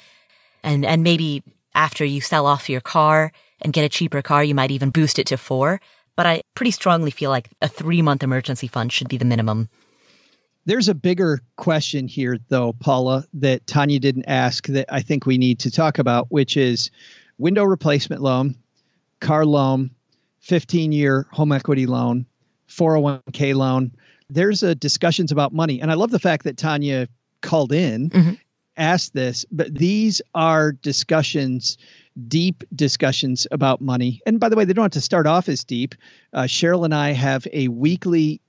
And, 0.63 0.85
and 0.85 1.03
maybe 1.03 1.43
after 1.75 2.03
you 2.03 2.21
sell 2.21 2.45
off 2.45 2.69
your 2.69 2.81
car 2.81 3.31
and 3.61 3.73
get 3.73 3.85
a 3.85 3.89
cheaper 3.89 4.21
car, 4.21 4.43
you 4.43 4.55
might 4.55 4.71
even 4.71 4.89
boost 4.89 5.19
it 5.19 5.27
to 5.27 5.37
four. 5.37 5.79
But 6.15 6.25
I 6.25 6.41
pretty 6.55 6.71
strongly 6.71 7.11
feel 7.11 7.29
like 7.29 7.49
a 7.61 7.67
three 7.67 8.01
month 8.01 8.23
emergency 8.23 8.67
fund 8.67 8.91
should 8.91 9.07
be 9.07 9.17
the 9.17 9.25
minimum. 9.25 9.69
There's 10.67 10.89
a 10.89 10.93
bigger 10.93 11.39
question 11.55 12.09
here, 12.09 12.37
though, 12.49 12.73
Paula, 12.73 13.23
that 13.35 13.65
Tanya 13.67 14.01
didn't 14.01 14.25
ask 14.25 14.67
that 14.67 14.91
I 14.91 14.99
think 14.99 15.25
we 15.25 15.37
need 15.37 15.59
to 15.59 15.71
talk 15.71 15.97
about, 15.97 16.29
which 16.29 16.57
is 16.57 16.91
window 17.37 17.63
replacement 17.63 18.21
loan, 18.21 18.53
car 19.21 19.45
loan, 19.45 19.91
15 20.41 20.91
year 20.91 21.25
home 21.31 21.53
equity 21.53 21.85
loan, 21.85 22.25
401k 22.67 23.55
loan. 23.55 23.93
There's 24.29 24.61
a 24.61 24.75
discussions 24.75 25.31
about 25.31 25.53
money. 25.53 25.79
And 25.79 25.89
I 25.89 25.93
love 25.93 26.11
the 26.11 26.19
fact 26.19 26.43
that 26.43 26.57
Tanya 26.57 27.07
called 27.41 27.71
in, 27.71 28.09
mm-hmm. 28.09 28.33
asked 28.75 29.13
this, 29.13 29.45
but 29.49 29.73
these 29.73 30.21
are 30.35 30.73
discussions 30.73 31.77
deep 32.27 32.65
discussions 32.75 33.47
about 33.51 33.79
money. 33.79 34.21
And 34.25 34.37
by 34.37 34.49
the 34.49 34.57
way, 34.57 34.65
they 34.65 34.73
don't 34.73 34.83
have 34.83 34.91
to 34.91 35.01
start 35.01 35.27
off 35.27 35.47
as 35.47 35.63
deep. 35.63 35.95
Uh, 36.33 36.41
Cheryl 36.41 36.83
and 36.83 36.93
I 36.93 37.11
have 37.11 37.47
a 37.53 37.69
weekly 37.69 38.41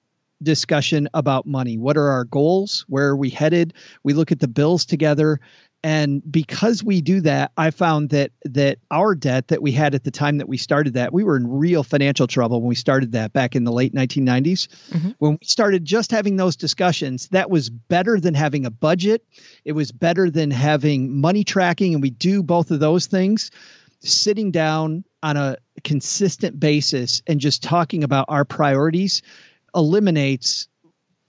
discussion 0.43 1.09
about 1.15 1.47
money. 1.47 1.79
What 1.79 1.97
are 1.97 2.09
our 2.09 2.25
goals? 2.25 2.85
Where 2.89 3.09
are 3.09 3.17
we 3.17 3.31
headed? 3.31 3.75
We 4.03 4.15
look 4.15 4.33
at 4.33 4.41
the 4.41 4.49
bills 4.49 4.85
together 4.85 5.41
And 5.85 6.23
because 6.31 6.83
we 6.83 7.01
do 7.01 7.21
that, 7.21 7.53
I 7.57 7.71
found 7.71 8.11
that 8.11 8.33
that 8.45 8.79
our 8.91 9.15
debt 9.15 9.49
that 9.49 9.63
we 9.63 9.71
had 9.71 9.95
at 9.95 10.03
the 10.03 10.11
time 10.11 10.39
that 10.39 10.49
we 10.49 10.57
started 10.57 10.95
that, 10.95 11.13
we 11.13 11.23
were 11.23 11.37
in 11.37 11.47
real 11.49 11.85
financial 11.85 12.27
trouble 12.27 12.61
when 12.61 12.69
we 12.69 12.75
started 12.75 13.13
that 13.13 13.33
back 13.33 13.55
in 13.55 13.63
the 13.63 13.71
late 13.71 13.95
1990s. 13.95 14.67
Mm-hmm. 14.91 15.11
When 15.19 15.33
we 15.33 15.47
started 15.47 15.85
just 15.85 16.11
having 16.11 16.37
those 16.37 16.57
discussions, 16.57 17.29
that 17.29 17.49
was 17.49 17.71
better 17.71 18.19
than 18.19 18.35
having 18.35 18.67
a 18.67 18.71
budget. 18.71 19.25
It 19.65 19.73
was 19.73 19.93
better 19.93 20.31
than 20.31 20.51
having 20.51 21.21
money 21.21 21.45
tracking 21.45 21.95
and 21.95 22.03
we 22.03 22.11
do 22.11 22.43
both 22.43 22.73
of 22.73 22.81
those 22.81 23.07
things. 23.07 23.53
Sitting 24.01 24.51
down 24.53 25.05
on 25.23 25.37
a 25.37 25.57
consistent 25.83 26.59
basis 26.59 27.23
and 27.27 27.41
just 27.41 27.63
talking 27.63 28.05
about 28.05 28.27
our 28.29 28.45
priorities 28.45 29.23
eliminates 29.79 30.69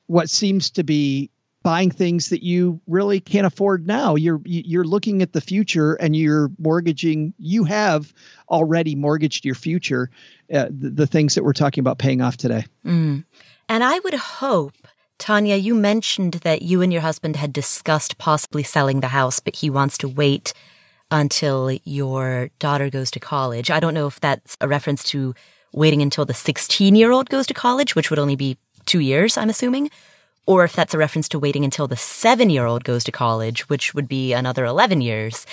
what 0.08 0.30
seems 0.30 0.72
to 0.72 0.84
be 0.84 1.30
buying 1.62 1.92
things 1.92 2.30
that 2.30 2.44
you 2.44 2.82
really 2.88 3.20
can't 3.20 3.46
afford 3.46 3.86
now. 3.86 4.16
You're 4.16 4.42
you're 4.46 4.84
looking 4.84 5.22
at 5.22 5.34
the 5.34 5.42
future 5.42 5.94
and 5.96 6.16
you're 6.16 6.50
mortgaging 6.58 7.34
you 7.38 7.64
have 7.66 8.14
already 8.50 8.96
mortgaged 8.96 9.46
your 9.46 9.56
future 9.56 10.10
uh, 10.54 10.68
the, 10.70 10.90
the, 10.90 11.08
things 11.08 11.36
that 11.36 11.44
we're 11.44 11.54
talking 11.54 11.82
about 11.82 12.00
paying 12.00 12.22
off 12.22 12.38
today. 12.38 12.66
Mm. 12.86 13.24
and 13.68 13.84
i 13.84 14.00
would 14.00 14.16
hope 14.16 14.88
tanya 15.20 15.56
you 15.56 15.76
mentioned 15.76 16.34
that 16.44 16.64
you 16.64 16.82
and 16.82 16.92
your 16.92 17.04
husband 17.04 17.36
had 17.36 17.54
discussed 17.54 18.18
possibly 18.18 18.64
selling 18.64 19.02
the 19.02 19.10
house 19.10 19.40
but 19.40 19.58
he 19.58 19.70
wants 19.70 19.98
to 20.00 20.08
wait 20.08 20.54
until 21.12 21.72
your 21.84 22.50
daughter 22.60 22.90
goes 22.90 23.12
to 23.12 23.20
college. 23.20 23.72
I 23.72 23.80
don't 23.80 23.94
know 23.94 24.08
if 24.08 24.20
that's 24.20 24.58
a 24.62 24.68
reference 24.68 25.04
to 25.06 25.34
waiting 25.72 26.02
until 26.02 26.26
the 26.26 26.34
16 26.34 26.96
year 26.96 27.12
old 27.12 27.30
goes 27.30 27.48
to 27.48 27.54
college 27.54 27.96
which 27.96 28.10
would 28.10 28.20
only 28.20 28.36
be 28.36 28.58
two 28.86 29.00
years 29.00 29.38
i'm 29.38 29.50
assuming 29.50 29.90
or 30.50 30.64
if 30.64 30.74
that's 30.74 30.96
a 30.96 30.98
reference 30.98 31.30
to 31.30 31.38
waiting 31.38 31.64
until 31.64 31.88
the 31.88 31.96
seven 31.96 32.50
year 32.50 32.66
old 32.66 32.84
goes 32.84 33.04
to 33.04 33.12
college, 33.12 33.70
which 33.70 33.94
would 33.94 34.08
be 34.08 34.34
another 34.34 34.66
11 34.66 35.00
years. 35.00 35.46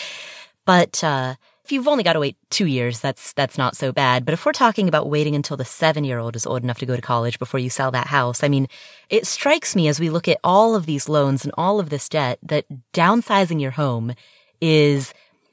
But, 0.65 1.05
uh, 1.05 1.35
if 1.63 1.71
you've 1.71 1.87
only 1.87 2.03
got 2.03 2.15
to 2.15 2.21
wait 2.21 2.39
two 2.49 2.65
years, 2.65 3.01
that's, 3.01 3.35
that's 3.35 3.59
not 3.59 3.77
so 3.77 3.93
bad. 3.93 4.25
But 4.25 4.33
if 4.33 4.47
we're 4.47 4.53
talking 4.53 4.89
about 4.89 5.11
waiting 5.11 5.35
until 5.35 5.59
the 5.59 5.67
seven 5.67 6.03
year 6.03 6.19
old 6.19 6.35
is 6.35 6.47
old 6.47 6.63
enough 6.63 6.79
to 6.79 6.87
go 6.87 6.97
to 6.97 7.03
college 7.03 7.39
before 7.39 7.61
you 7.61 7.69
sell 7.69 7.91
that 7.91 8.07
house, 8.07 8.43
I 8.43 8.49
mean, 8.49 8.69
it 9.11 9.27
strikes 9.27 9.77
me 9.77 9.87
as 9.87 10.01
we 10.01 10.09
look 10.09 10.29
at 10.29 10.39
all 10.43 10.75
of 10.75 10.87
these 10.87 11.11
loans 11.11 11.45
and 11.45 11.53
all 11.59 11.79
of 11.79 11.91
this 11.91 12.09
debt 12.09 12.39
that 12.43 12.65
downsizing 12.95 13.61
your 13.61 13.73
home 13.73 14.15
is 14.63 15.13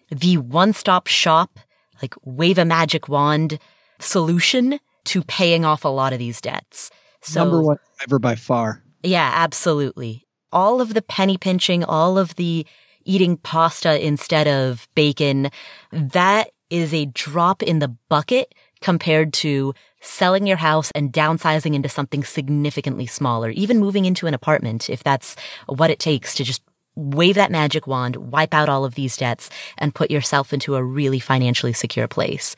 the 0.10 0.38
one 0.38 0.72
stop 0.72 1.08
shop, 1.08 1.60
like 2.02 2.16
wave 2.24 2.58
a 2.58 2.64
magic 2.64 3.10
wand 3.10 3.60
solution 4.04 4.80
to 5.06 5.24
paying 5.24 5.66
off 5.66 5.86
a 5.86 5.90
lot 5.90 6.14
of 6.14 6.20
these 6.20 6.42
debts. 6.42 6.92
So, 7.22 7.42
Number 7.42 7.62
one 7.62 7.78
ever 8.02 8.20
by 8.20 8.36
far. 8.36 8.84
Yeah, 9.02 9.32
absolutely. 9.34 10.26
All 10.52 10.82
of 10.82 10.94
the 10.94 11.02
penny 11.02 11.38
pinching, 11.38 11.84
all 11.84 12.18
of 12.18 12.36
the 12.36 12.66
eating 13.06 13.38
pasta 13.38 14.06
instead 14.06 14.48
of 14.48 14.88
bacon, 14.96 15.50
that 15.92 16.52
is 16.70 16.94
a 16.94 17.06
drop 17.06 17.62
in 17.64 17.80
the 17.80 17.96
bucket 18.10 18.54
compared 18.82 19.34
to 19.34 19.74
selling 20.02 20.46
your 20.46 20.58
house 20.58 20.92
and 20.94 21.14
downsizing 21.14 21.74
into 21.74 21.88
something 21.88 22.24
significantly 22.24 23.06
smaller, 23.06 23.50
even 23.52 23.80
moving 23.80 24.06
into 24.06 24.28
an 24.28 24.34
apartment, 24.34 24.90
if 24.90 25.04
that's 25.04 25.36
what 25.68 25.90
it 25.90 26.00
takes 26.00 26.36
to 26.36 26.44
just 26.44 26.62
wave 26.96 27.36
that 27.36 27.52
magic 27.52 27.88
wand, 27.88 28.16
wipe 28.18 28.54
out 28.54 28.70
all 28.70 28.86
of 28.86 28.96
these 28.96 29.18
debts, 29.18 29.50
and 29.78 29.96
put 29.96 30.12
yourself 30.12 30.54
into 30.54 30.76
a 30.76 30.84
really 30.84 31.20
financially 31.20 31.74
secure 31.74 32.08
place. 32.08 32.56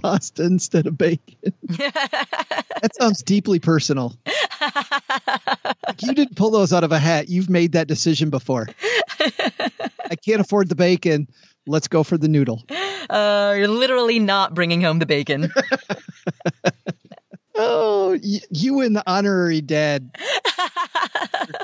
Pasta 0.00 0.44
instead 0.44 0.86
of 0.86 0.96
bacon. 0.96 1.52
that 1.68 2.90
sounds 2.98 3.22
deeply 3.22 3.58
personal. 3.58 4.16
like 5.86 6.02
you 6.02 6.14
didn't 6.14 6.36
pull 6.36 6.50
those 6.50 6.72
out 6.72 6.84
of 6.84 6.92
a 6.92 6.98
hat. 6.98 7.28
You've 7.28 7.50
made 7.50 7.72
that 7.72 7.88
decision 7.88 8.30
before. 8.30 8.68
I 9.20 10.16
can't 10.24 10.40
afford 10.40 10.68
the 10.68 10.74
bacon. 10.74 11.28
Let's 11.66 11.88
go 11.88 12.02
for 12.02 12.16
the 12.16 12.28
noodle. 12.28 12.62
Uh, 13.10 13.54
you're 13.58 13.68
literally 13.68 14.18
not 14.18 14.54
bringing 14.54 14.80
home 14.80 14.98
the 14.98 15.06
bacon. 15.06 15.52
oh, 17.54 18.18
y- 18.22 18.40
you 18.50 18.80
and 18.80 18.96
the 18.96 19.02
honorary 19.06 19.60
dad 19.60 20.10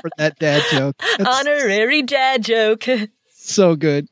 for 0.01 0.09
that 0.17 0.37
dad 0.39 0.63
joke. 0.71 0.95
That's 1.17 1.39
honorary 1.39 2.01
dad 2.03 2.43
joke. 2.43 2.85
So 3.29 3.75
good. 3.75 4.07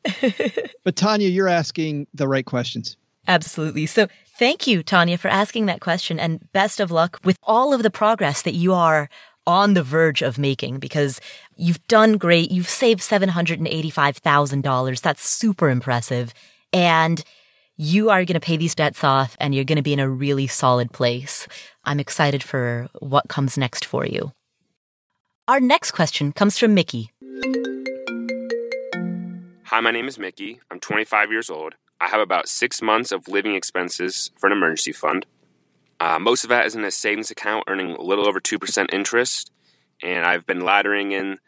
but 0.83 0.95
Tanya, 0.95 1.27
you're 1.27 1.47
asking 1.47 2.07
the 2.13 2.27
right 2.27 2.45
questions. 2.45 2.97
Absolutely. 3.27 3.85
So 3.85 4.07
thank 4.37 4.67
you, 4.67 4.83
Tanya, 4.83 5.17
for 5.17 5.29
asking 5.29 5.67
that 5.67 5.81
question 5.81 6.19
and 6.19 6.51
best 6.51 6.79
of 6.79 6.91
luck 6.91 7.19
with 7.23 7.37
all 7.43 7.73
of 7.73 7.83
the 7.83 7.91
progress 7.91 8.41
that 8.41 8.53
you 8.53 8.73
are 8.73 9.09
on 9.45 9.73
the 9.73 9.83
verge 9.83 10.21
of 10.21 10.37
making 10.37 10.79
because 10.79 11.19
you've 11.55 11.85
done 11.87 12.17
great. 12.17 12.51
You've 12.51 12.69
saved 12.69 13.01
$785,000. 13.01 15.01
That's 15.01 15.27
super 15.27 15.69
impressive. 15.69 16.33
And 16.71 17.23
you 17.75 18.09
are 18.09 18.23
going 18.23 18.35
to 18.35 18.39
pay 18.39 18.57
these 18.57 18.75
debts 18.75 19.03
off 19.03 19.35
and 19.39 19.53
you're 19.53 19.65
going 19.65 19.77
to 19.77 19.81
be 19.81 19.93
in 19.93 19.99
a 19.99 20.09
really 20.09 20.47
solid 20.47 20.91
place. 20.91 21.47
I'm 21.83 21.99
excited 21.99 22.43
for 22.43 22.87
what 22.99 23.29
comes 23.29 23.57
next 23.57 23.85
for 23.85 24.05
you. 24.05 24.31
Our 25.47 25.59
next 25.59 25.91
question 25.91 26.31
comes 26.31 26.57
from 26.57 26.73
Mickey. 26.73 27.11
Hi, 29.65 29.81
my 29.81 29.91
name 29.91 30.07
is 30.07 30.19
Mickey. 30.19 30.61
I'm 30.71 30.79
25 30.79 31.31
years 31.31 31.49
old. 31.49 31.73
I 32.03 32.09
have 32.09 32.19
about 32.19 32.49
six 32.49 32.81
months 32.81 33.13
of 33.13 33.29
living 33.29 33.55
expenses 33.55 34.29
for 34.37 34.47
an 34.47 34.51
emergency 34.53 34.91
fund. 34.91 35.25
Uh, 36.01 36.19
most 36.19 36.43
of 36.43 36.49
that 36.49 36.65
is 36.65 36.75
in 36.75 36.83
a 36.83 36.91
savings 36.91 37.31
account 37.31 37.63
earning 37.67 37.91
a 37.91 38.01
little 38.01 38.27
over 38.27 38.41
2% 38.41 38.93
interest. 38.93 39.51
And 40.01 40.25
I've 40.25 40.45
been 40.45 40.59
laddering 40.59 41.13
in 41.13 41.39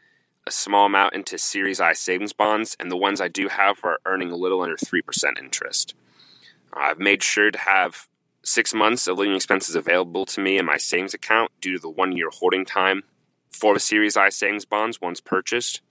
a 0.48 0.52
small 0.52 0.86
amount 0.86 1.14
into 1.14 1.38
Series 1.38 1.82
I 1.82 1.92
savings 1.92 2.32
bonds, 2.32 2.78
and 2.80 2.90
the 2.90 2.96
ones 2.96 3.20
I 3.20 3.28
do 3.28 3.50
have 3.50 3.84
are 3.84 4.00
earning 4.06 4.32
a 4.32 4.38
little 4.38 4.62
under 4.62 4.78
3% 4.78 5.02
interest. 5.38 5.94
I've 6.72 7.00
made 7.00 7.22
sure 7.22 7.52
to 7.52 7.60
have 7.60 8.08
six 8.42 8.74
months 8.74 9.08
of 9.08 9.18
living 9.18 9.36
expenses 9.36 9.76
available 9.76 10.26
to 10.28 10.40
me 10.40 10.58
in 10.58 10.66
my 10.66 10.78
savings 10.78 11.14
account 11.14 11.52
due 11.60 11.74
to 11.74 11.80
the 11.80 11.90
one 11.90 12.14
year 12.16 12.30
holding 12.32 12.64
time 12.64 13.04
for 13.50 13.74
the 13.74 13.80
Series 13.82 14.16
I 14.16 14.30
savings 14.30 14.64
bonds 14.64 15.02
once 15.02 15.20
purchased. 15.20 15.82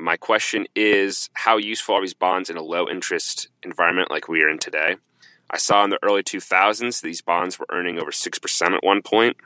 My 0.00 0.16
question 0.16 0.66
is 0.74 1.28
how 1.34 1.58
useful 1.58 1.96
are 1.96 2.00
these 2.00 2.14
bonds 2.14 2.48
in 2.48 2.56
a 2.56 2.62
low 2.62 2.88
interest 2.88 3.48
environment 3.62 4.10
like 4.10 4.28
we 4.28 4.42
are 4.42 4.48
in 4.48 4.58
today? 4.58 4.96
I 5.50 5.58
saw 5.58 5.84
in 5.84 5.90
the 5.90 5.98
early 6.02 6.22
2000s 6.22 7.02
these 7.02 7.20
bonds 7.20 7.58
were 7.58 7.66
earning 7.70 7.98
over 7.98 8.10
6% 8.10 8.74
at 8.74 8.82
one 8.82 9.02
point. 9.02 9.36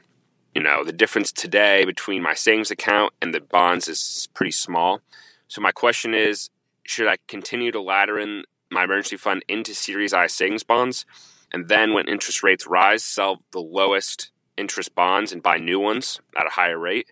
You 0.54 0.62
know, 0.62 0.84
the 0.84 0.92
difference 0.92 1.32
today 1.32 1.84
between 1.84 2.22
my 2.22 2.34
savings 2.34 2.70
account 2.70 3.12
and 3.20 3.34
the 3.34 3.40
bonds 3.40 3.88
is 3.88 4.28
pretty 4.32 4.52
small. 4.52 5.00
So 5.48 5.60
my 5.60 5.72
question 5.72 6.14
is 6.14 6.50
should 6.84 7.08
I 7.08 7.16
continue 7.26 7.72
to 7.72 7.80
ladder 7.80 8.16
in 8.20 8.44
my 8.70 8.84
emergency 8.84 9.16
fund 9.16 9.44
into 9.48 9.74
Series 9.74 10.12
I 10.12 10.28
savings 10.28 10.62
bonds 10.62 11.04
and 11.52 11.68
then 11.68 11.94
when 11.94 12.06
interest 12.06 12.44
rates 12.44 12.66
rise 12.66 13.02
sell 13.02 13.42
the 13.50 13.60
lowest 13.60 14.30
interest 14.56 14.94
bonds 14.94 15.32
and 15.32 15.42
buy 15.42 15.56
new 15.56 15.80
ones 15.80 16.20
at 16.36 16.46
a 16.46 16.50
higher 16.50 16.78
rate? 16.78 17.10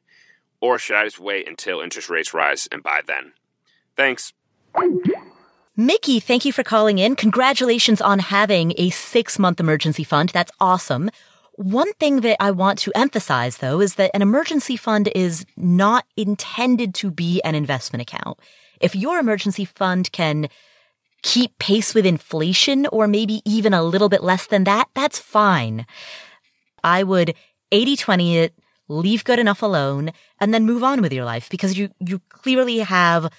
Or 0.62 0.78
should 0.78 0.96
I 0.96 1.04
just 1.04 1.18
wait 1.18 1.48
until 1.48 1.80
interest 1.80 2.08
rates 2.08 2.32
rise 2.32 2.68
and 2.70 2.82
buy 2.82 3.00
then? 3.04 3.32
Thanks. 3.96 4.32
Mickey, 5.76 6.20
thank 6.20 6.44
you 6.44 6.52
for 6.52 6.62
calling 6.62 6.98
in. 6.98 7.16
Congratulations 7.16 8.00
on 8.00 8.20
having 8.20 8.72
a 8.78 8.90
six 8.90 9.38
month 9.38 9.58
emergency 9.58 10.04
fund. 10.04 10.28
That's 10.28 10.52
awesome. 10.60 11.10
One 11.56 11.92
thing 11.94 12.20
that 12.20 12.36
I 12.40 12.52
want 12.52 12.78
to 12.80 12.92
emphasize 12.94 13.58
though 13.58 13.80
is 13.80 13.96
that 13.96 14.12
an 14.14 14.22
emergency 14.22 14.76
fund 14.76 15.10
is 15.14 15.44
not 15.56 16.06
intended 16.16 16.94
to 16.96 17.10
be 17.10 17.42
an 17.42 17.54
investment 17.54 18.02
account. 18.02 18.38
If 18.80 18.94
your 18.94 19.18
emergency 19.18 19.64
fund 19.64 20.12
can 20.12 20.48
keep 21.22 21.58
pace 21.58 21.94
with 21.94 22.06
inflation 22.06 22.86
or 22.86 23.06
maybe 23.08 23.42
even 23.44 23.74
a 23.74 23.82
little 23.82 24.08
bit 24.08 24.22
less 24.22 24.46
than 24.46 24.64
that, 24.64 24.88
that's 24.94 25.18
fine. 25.18 25.86
I 26.84 27.02
would 27.02 27.34
80-20 27.72 28.34
it, 28.36 28.54
leave 28.92 29.24
good 29.24 29.38
enough 29.38 29.62
alone, 29.62 30.10
and 30.38 30.52
then 30.52 30.66
move 30.66 30.84
on 30.84 31.00
with 31.00 31.12
your 31.12 31.24
life 31.24 31.48
because 31.50 31.78
you, 31.78 31.90
you 31.98 32.20
clearly 32.28 32.78
have 32.78 33.32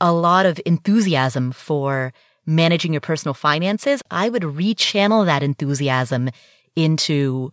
a 0.00 0.12
lot 0.12 0.46
of 0.46 0.60
enthusiasm 0.66 1.52
for 1.52 2.12
managing 2.46 2.92
your 2.92 3.00
personal 3.00 3.34
finances. 3.34 4.02
I 4.10 4.28
would 4.28 4.42
rechannel 4.42 5.24
that 5.26 5.42
enthusiasm 5.42 6.30
into 6.76 7.52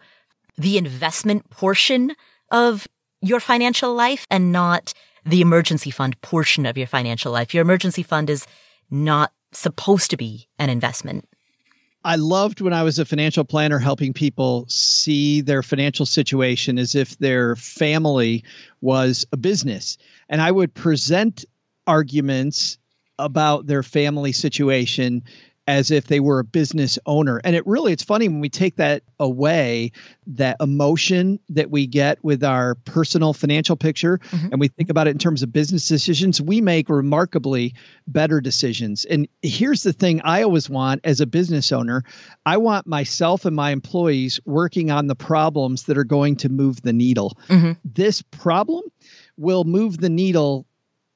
the 0.58 0.78
investment 0.78 1.49
portion 1.49 2.16
of 2.52 2.88
your 3.22 3.39
financial 3.39 3.93
life 3.93 4.26
and 4.30 4.52
not 4.52 4.93
the 5.26 5.41
emergency 5.41 5.91
fund 5.91 6.20
portion 6.22 6.66
of 6.66 6.78
your 6.78 6.88
financial 6.88 7.32
life. 7.32 7.54
Your 7.54 7.62
emergency 7.62 8.04
fund 8.04 8.30
is 8.30 8.45
not 8.89 9.32
supposed 9.54 10.10
to 10.12 10.18
be 10.18 10.47
an 10.58 10.70
investment. 10.70 11.28
I 12.04 12.16
loved 12.16 12.62
when 12.62 12.74
I 12.74 12.84
was 12.84 12.97
a 12.97 13.06
financial 13.06 13.43
planner 13.43 13.78
helping 13.78 14.14
people 14.14 14.66
see 14.68 15.41
their 15.41 15.62
financial 15.62 16.06
situation 16.06 16.80
as 16.80 16.95
if 16.95 17.18
their 17.20 17.56
family 17.56 18.43
was 18.82 19.26
a 19.32 19.38
business. 19.38 19.97
And 20.28 20.41
I 20.41 20.52
would 20.52 20.74
present 20.74 21.45
arguments 21.86 22.80
about 23.20 23.68
their 23.68 23.84
family 23.84 24.32
situation 24.32 25.24
as 25.68 25.91
if 25.91 26.07
they 26.07 26.20
were 26.20 26.39
a 26.39 26.43
business 26.43 26.97
owner. 27.05 27.39
And 27.43 27.55
it 27.55 27.66
really, 27.68 27.93
it's 27.93 28.03
funny 28.03 28.28
when 28.28 28.39
we 28.39 28.49
take 28.49 28.78
that 28.78 29.03
away, 29.20 29.91
that 30.28 30.57
emotion 30.59 31.39
that 31.49 31.70
we 31.70 31.86
get 31.86 32.24
with 32.24 32.43
our 32.43 32.76
personal 32.76 33.34
financial 33.34 33.76
picture, 33.76 34.18
mm-hmm. 34.18 34.47
and 34.51 34.59
we 34.59 34.70
think 34.70 34.89
about 34.89 35.07
it 35.07 35.12
in 35.12 35.18
terms 35.20 35.43
of 35.43 35.53
business 35.53 35.88
decisions, 35.88 36.41
we 36.41 36.62
make 36.62 36.89
remarkably 36.89 37.76
better 38.07 38.41
decisions. 38.41 39.05
And 39.05 39.28
here's 39.43 39.84
the 39.84 39.93
thing 39.93 40.22
I 40.24 40.41
always 40.41 40.70
want 40.70 41.01
as 41.03 41.22
a 41.22 41.28
business 41.28 41.72
owner 41.72 42.03
I 42.45 42.57
want 42.57 42.88
myself 42.88 43.45
and 43.45 43.55
my 43.55 43.72
employees 43.72 44.39
working 44.45 44.89
on 44.89 45.07
the 45.07 45.16
problems 45.16 45.84
that 45.84 45.97
are 45.97 46.03
going 46.03 46.38
to 46.38 46.49
move 46.49 46.82
the 46.82 46.93
needle. 46.93 47.38
Mm-hmm. 47.49 47.74
This 47.86 48.22
problem 48.24 48.84
will 49.38 49.64
move 49.64 49.97
the 49.97 50.09
needle 50.09 50.66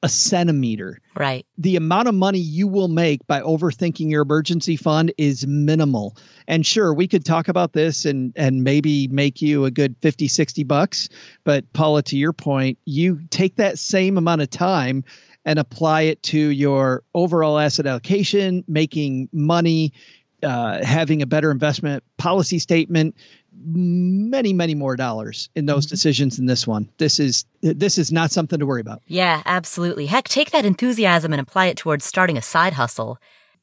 a 0.02 0.08
centimeter. 0.08 1.00
Right. 1.16 1.46
The 1.58 1.76
amount 1.76 2.08
of 2.08 2.14
money 2.14 2.38
you 2.38 2.68
will 2.68 2.88
make 2.88 3.26
by 3.26 3.40
overthinking 3.40 4.10
your 4.10 4.22
emergency 4.22 4.76
fund 4.76 5.12
is 5.16 5.46
minimal. 5.46 6.16
And 6.46 6.66
sure, 6.66 6.92
we 6.92 7.08
could 7.08 7.24
talk 7.24 7.48
about 7.48 7.72
this 7.72 8.04
and 8.04 8.32
and 8.36 8.62
maybe 8.62 9.08
make 9.08 9.40
you 9.40 9.64
a 9.64 9.70
good 9.70 9.96
50 10.02 10.28
60 10.28 10.64
bucks, 10.64 11.08
but 11.44 11.72
Paula 11.72 12.02
to 12.04 12.16
your 12.16 12.32
point, 12.32 12.78
you 12.84 13.20
take 13.30 13.56
that 13.56 13.78
same 13.78 14.18
amount 14.18 14.42
of 14.42 14.50
time 14.50 15.04
and 15.44 15.58
apply 15.58 16.02
it 16.02 16.22
to 16.24 16.38
your 16.38 17.02
overall 17.14 17.58
asset 17.58 17.86
allocation, 17.86 18.64
making 18.66 19.28
money, 19.32 19.92
uh, 20.42 20.84
having 20.84 21.22
a 21.22 21.26
better 21.26 21.50
investment 21.50 22.02
policy 22.18 22.58
statement, 22.58 23.16
many 23.64 24.52
many 24.52 24.74
more 24.74 24.96
dollars 24.96 25.48
in 25.54 25.66
those 25.66 25.86
mm-hmm. 25.86 25.92
decisions 25.92 26.36
than 26.36 26.46
this 26.46 26.66
one. 26.66 26.88
This 26.98 27.20
is 27.20 27.44
this 27.62 27.98
is 27.98 28.12
not 28.12 28.30
something 28.30 28.58
to 28.58 28.66
worry 28.66 28.80
about. 28.80 29.02
Yeah 29.06 29.42
absolutely. 29.46 30.06
Heck 30.06 30.28
take 30.28 30.50
that 30.50 30.64
enthusiasm 30.64 31.32
and 31.32 31.40
apply 31.40 31.66
it 31.66 31.76
towards 31.76 32.04
starting 32.04 32.36
a 32.36 32.42
side 32.42 32.74
hustle. 32.74 33.18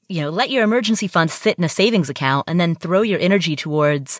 You 0.10 0.22
know 0.22 0.30
let 0.30 0.50
your 0.50 0.64
emergency 0.64 1.08
fund 1.08 1.32
sit 1.32 1.58
in 1.58 1.64
a 1.64 1.70
savings 1.70 2.10
account 2.10 2.46
and 2.48 2.60
then 2.60 2.76
throw 2.76 3.02
your 3.02 3.20
energy 3.20 3.56
towards 3.56 4.20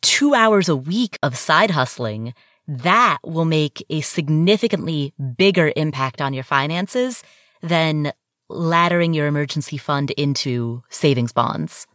two 0.00 0.34
hours 0.34 0.68
a 0.68 0.76
week 0.76 1.18
of 1.22 1.36
side 1.36 1.70
hustling. 1.70 2.34
That 2.66 3.18
will 3.24 3.46
make 3.46 3.84
a 3.88 4.02
significantly 4.02 5.14
bigger 5.36 5.72
impact 5.74 6.20
on 6.20 6.34
your 6.34 6.44
finances 6.44 7.22
than 7.62 8.12
laddering 8.50 9.14
your 9.14 9.26
emergency 9.26 9.76
fund 9.76 10.10
into 10.12 10.82
savings 10.90 11.32
bonds 11.32 11.86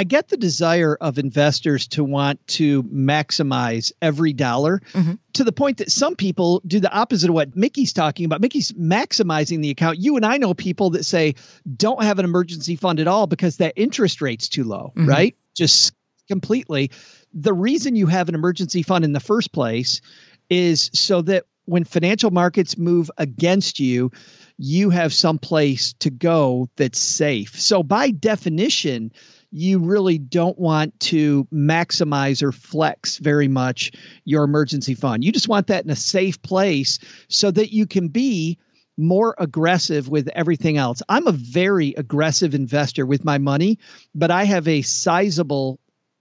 I 0.00 0.04
get 0.04 0.28
the 0.28 0.38
desire 0.38 0.96
of 0.98 1.18
investors 1.18 1.88
to 1.88 2.02
want 2.02 2.46
to 2.46 2.82
maximize 2.84 3.92
every 4.00 4.32
dollar 4.32 4.80
mm-hmm. 4.94 5.16
to 5.34 5.44
the 5.44 5.52
point 5.52 5.76
that 5.76 5.90
some 5.90 6.16
people 6.16 6.62
do 6.66 6.80
the 6.80 6.90
opposite 6.90 7.28
of 7.28 7.34
what 7.34 7.54
Mickey's 7.54 7.92
talking 7.92 8.24
about. 8.24 8.40
Mickey's 8.40 8.72
maximizing 8.72 9.60
the 9.60 9.68
account. 9.68 9.98
You 9.98 10.16
and 10.16 10.24
I 10.24 10.38
know 10.38 10.54
people 10.54 10.88
that 10.90 11.04
say 11.04 11.34
don't 11.70 12.02
have 12.02 12.18
an 12.18 12.24
emergency 12.24 12.76
fund 12.76 12.98
at 12.98 13.08
all 13.08 13.26
because 13.26 13.58
that 13.58 13.74
interest 13.76 14.22
rate's 14.22 14.48
too 14.48 14.64
low, 14.64 14.94
mm-hmm. 14.96 15.06
right? 15.06 15.36
Just 15.54 15.92
completely. 16.28 16.92
The 17.34 17.52
reason 17.52 17.94
you 17.94 18.06
have 18.06 18.30
an 18.30 18.34
emergency 18.34 18.82
fund 18.82 19.04
in 19.04 19.12
the 19.12 19.20
first 19.20 19.52
place 19.52 20.00
is 20.48 20.90
so 20.94 21.20
that 21.20 21.44
when 21.66 21.84
financial 21.84 22.30
markets 22.30 22.78
move 22.78 23.10
against 23.18 23.80
you, 23.80 24.12
you 24.56 24.88
have 24.88 25.12
some 25.12 25.38
place 25.38 25.92
to 25.98 26.08
go 26.08 26.70
that's 26.76 26.98
safe. 26.98 27.60
So 27.60 27.82
by 27.82 28.12
definition, 28.12 29.12
you 29.50 29.80
really 29.80 30.18
don't 30.18 30.58
want 30.58 30.98
to 31.00 31.44
maximize 31.52 32.42
or 32.42 32.52
flex 32.52 33.18
very 33.18 33.48
much 33.48 33.92
your 34.24 34.44
emergency 34.44 34.94
fund. 34.94 35.24
You 35.24 35.32
just 35.32 35.48
want 35.48 35.68
that 35.68 35.84
in 35.84 35.90
a 35.90 35.96
safe 35.96 36.40
place 36.42 36.98
so 37.28 37.50
that 37.50 37.72
you 37.72 37.86
can 37.86 38.08
be 38.08 38.58
more 38.96 39.34
aggressive 39.38 40.08
with 40.08 40.28
everything 40.28 40.76
else. 40.76 41.02
I'm 41.08 41.26
a 41.26 41.32
very 41.32 41.94
aggressive 41.96 42.54
investor 42.54 43.06
with 43.06 43.24
my 43.24 43.38
money, 43.38 43.78
but 44.14 44.30
I 44.30 44.44
have 44.44 44.68
a 44.68 44.82
sizable 44.82 45.80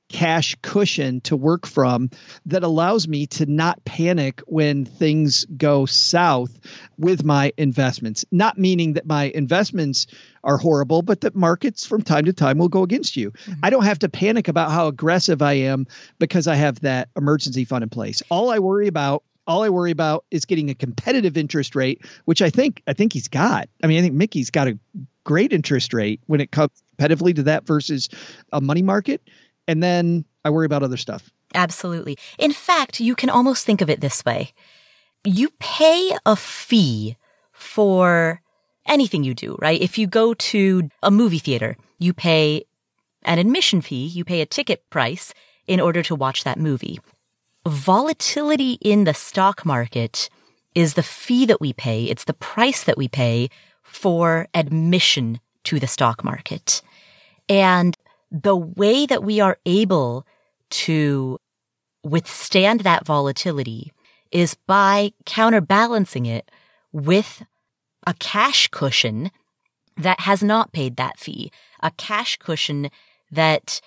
cash 0.09 0.55
cushion 0.61 1.21
to 1.21 1.37
work 1.37 1.65
from 1.65 2.09
that 2.47 2.63
allows 2.63 3.07
me 3.07 3.27
to 3.27 3.45
not 3.45 3.83
panic 3.85 4.41
when 4.47 4.83
things 4.83 5.45
go 5.45 5.85
south 5.85 6.59
with 6.97 7.23
my 7.23 7.53
investments. 7.57 8.25
Not 8.31 8.57
meaning 8.57 8.93
that 8.93 9.05
my 9.05 9.25
investments 9.35 10.07
are 10.43 10.57
horrible, 10.57 11.01
but 11.01 11.21
that 11.21 11.35
markets 11.35 11.85
from 11.85 12.01
time 12.01 12.25
to 12.25 12.33
time 12.33 12.57
will 12.57 12.69
go 12.69 12.83
against 12.83 13.15
you. 13.15 13.31
Mm-hmm. 13.31 13.53
I 13.63 13.69
don't 13.69 13.83
have 13.85 13.99
to 13.99 14.09
panic 14.09 14.47
about 14.47 14.71
how 14.71 14.87
aggressive 14.87 15.41
I 15.41 15.53
am 15.53 15.87
because 16.17 16.47
I 16.47 16.55
have 16.55 16.79
that 16.81 17.09
emergency 17.15 17.65
fund 17.65 17.83
in 17.83 17.89
place. 17.89 18.21
All 18.29 18.49
I 18.49 18.59
worry 18.59 18.87
about 18.87 19.23
all 19.47 19.63
I 19.63 19.69
worry 19.69 19.89
about 19.89 20.25
is 20.29 20.45
getting 20.45 20.69
a 20.69 20.75
competitive 20.75 21.35
interest 21.35 21.75
rate, 21.75 22.05
which 22.25 22.41
I 22.41 22.51
think 22.51 22.83
I 22.85 22.93
think 22.93 23.13
he's 23.13 23.27
got. 23.27 23.67
I 23.83 23.87
mean, 23.87 23.97
I 23.97 24.01
think 24.01 24.13
Mickey's 24.13 24.51
got 24.51 24.67
a 24.67 24.77
great 25.23 25.53
interest 25.53 25.91
rate 25.93 26.21
when 26.27 26.39
it 26.39 26.51
comes 26.51 26.71
competitively 26.97 27.35
to 27.35 27.43
that 27.43 27.65
versus 27.65 28.09
a 28.53 28.61
money 28.61 28.83
market 28.83 29.21
and 29.69 29.83
then 29.83 30.25
I 30.43 30.49
worry 30.49 30.65
about 30.65 30.81
other 30.81 30.97
stuff. 30.97 31.29
Absolutely. 31.53 32.17
In 32.39 32.51
fact, 32.51 32.99
you 32.99 33.13
can 33.15 33.29
almost 33.29 33.65
think 33.65 33.81
of 33.81 33.89
it 33.89 34.01
this 34.01 34.25
way. 34.25 34.51
You 35.23 35.51
pay 35.59 36.11
a 36.25 36.35
fee 36.35 37.17
for 37.53 38.41
anything 38.87 39.23
you 39.23 39.35
do, 39.35 39.55
right? 39.61 39.79
If 39.79 39.99
you 39.99 40.07
go 40.07 40.33
to 40.33 40.89
a 41.03 41.11
movie 41.11 41.37
theater, 41.37 41.77
you 41.99 42.13
pay 42.13 42.63
an 43.21 43.37
admission 43.37 43.81
fee, 43.81 44.07
you 44.07 44.25
pay 44.25 44.41
a 44.41 44.47
ticket 44.47 44.89
price 44.89 45.35
in 45.67 45.79
order 45.79 46.01
to 46.01 46.15
watch 46.15 46.43
that 46.43 46.57
movie. 46.57 46.99
Volatility 47.67 48.73
in 48.81 49.03
the 49.03 49.13
stock 49.13 49.65
market 49.65 50.29
is 50.73 50.95
the 50.95 51.03
fee 51.03 51.45
that 51.45 51.61
we 51.61 51.73
pay. 51.73 52.05
It's 52.05 52.23
the 52.23 52.33
price 52.33 52.83
that 52.85 52.97
we 52.97 53.07
pay 53.07 53.49
for 53.83 54.47
admission 54.55 55.39
to 55.65 55.79
the 55.79 55.87
stock 55.87 56.23
market. 56.23 56.81
And 57.47 57.95
the 58.31 58.55
way 58.55 59.05
that 59.05 59.23
we 59.23 59.39
are 59.39 59.57
able 59.65 60.25
to 60.69 61.39
withstand 62.03 62.81
that 62.81 63.05
volatility 63.05 63.91
is 64.31 64.55
by 64.67 65.11
counterbalancing 65.25 66.25
it 66.25 66.49
with 66.91 67.43
a 68.05 68.13
cash 68.15 68.67
cushion 68.67 69.31
that 69.97 70.21
has 70.21 70.41
not 70.41 70.71
paid 70.71 70.95
that 70.95 71.19
fee, 71.19 71.51
a 71.81 71.91
cash 71.91 72.37
cushion 72.37 72.89
that 73.31 73.81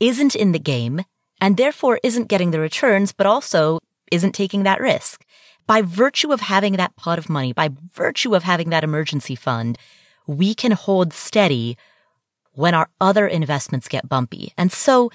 isn't 0.00 0.34
in 0.34 0.52
the 0.52 0.58
game 0.58 1.04
and 1.40 1.56
therefore 1.56 2.00
isn't 2.02 2.28
getting 2.28 2.50
the 2.50 2.60
returns, 2.60 3.12
but 3.12 3.26
also 3.26 3.78
isn't 4.10 4.32
taking 4.32 4.62
that 4.62 4.80
risk. 4.80 5.24
By 5.66 5.82
virtue 5.82 6.32
of 6.32 6.40
having 6.40 6.74
that 6.74 6.96
pot 6.96 7.18
of 7.18 7.28
money, 7.28 7.52
by 7.52 7.70
virtue 7.92 8.34
of 8.34 8.42
having 8.42 8.70
that 8.70 8.84
emergency 8.84 9.34
fund, 9.34 9.78
we 10.26 10.54
can 10.54 10.72
hold 10.72 11.12
steady 11.12 11.76
when 12.54 12.74
our 12.74 12.88
other 13.00 13.26
investments 13.26 13.88
get 13.88 14.08
bumpy. 14.08 14.52
And 14.56 14.72
so 14.72 15.10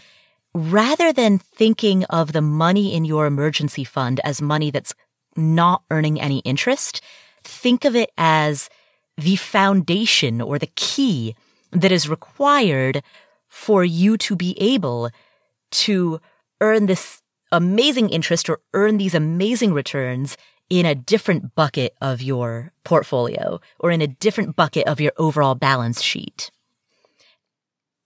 rather 0.53 1.13
than 1.13 1.37
thinking 1.37 2.03
of 2.05 2.33
the 2.33 2.41
money 2.41 2.93
in 2.93 3.05
your 3.05 3.25
emergency 3.25 3.83
fund 3.83 4.19
as 4.23 4.41
money 4.41 4.71
that's 4.71 4.93
not 5.35 5.83
earning 5.91 6.19
any 6.19 6.39
interest, 6.39 7.01
think 7.43 7.85
of 7.85 7.95
it 7.95 8.11
as 8.17 8.69
the 9.17 9.35
foundation 9.35 10.41
or 10.41 10.57
the 10.57 10.71
key 10.75 11.35
that 11.71 11.91
is 11.91 12.09
required 12.09 13.03
for 13.47 13.83
you 13.83 14.17
to 14.17 14.35
be 14.35 14.59
able 14.59 15.09
to 15.71 16.19
earn 16.61 16.85
this 16.85 17.21
amazing 17.51 18.09
interest 18.09 18.49
or 18.49 18.59
earn 18.73 18.97
these 18.97 19.15
amazing 19.15 19.73
returns 19.73 20.37
in 20.69 20.85
a 20.85 20.95
different 20.95 21.55
bucket 21.55 21.95
of 21.99 22.21
your 22.21 22.71
portfolio 22.83 23.59
or 23.79 23.91
in 23.91 24.01
a 24.01 24.07
different 24.07 24.55
bucket 24.55 24.87
of 24.87 25.01
your 25.01 25.11
overall 25.17 25.55
balance 25.55 26.01
sheet. 26.01 26.51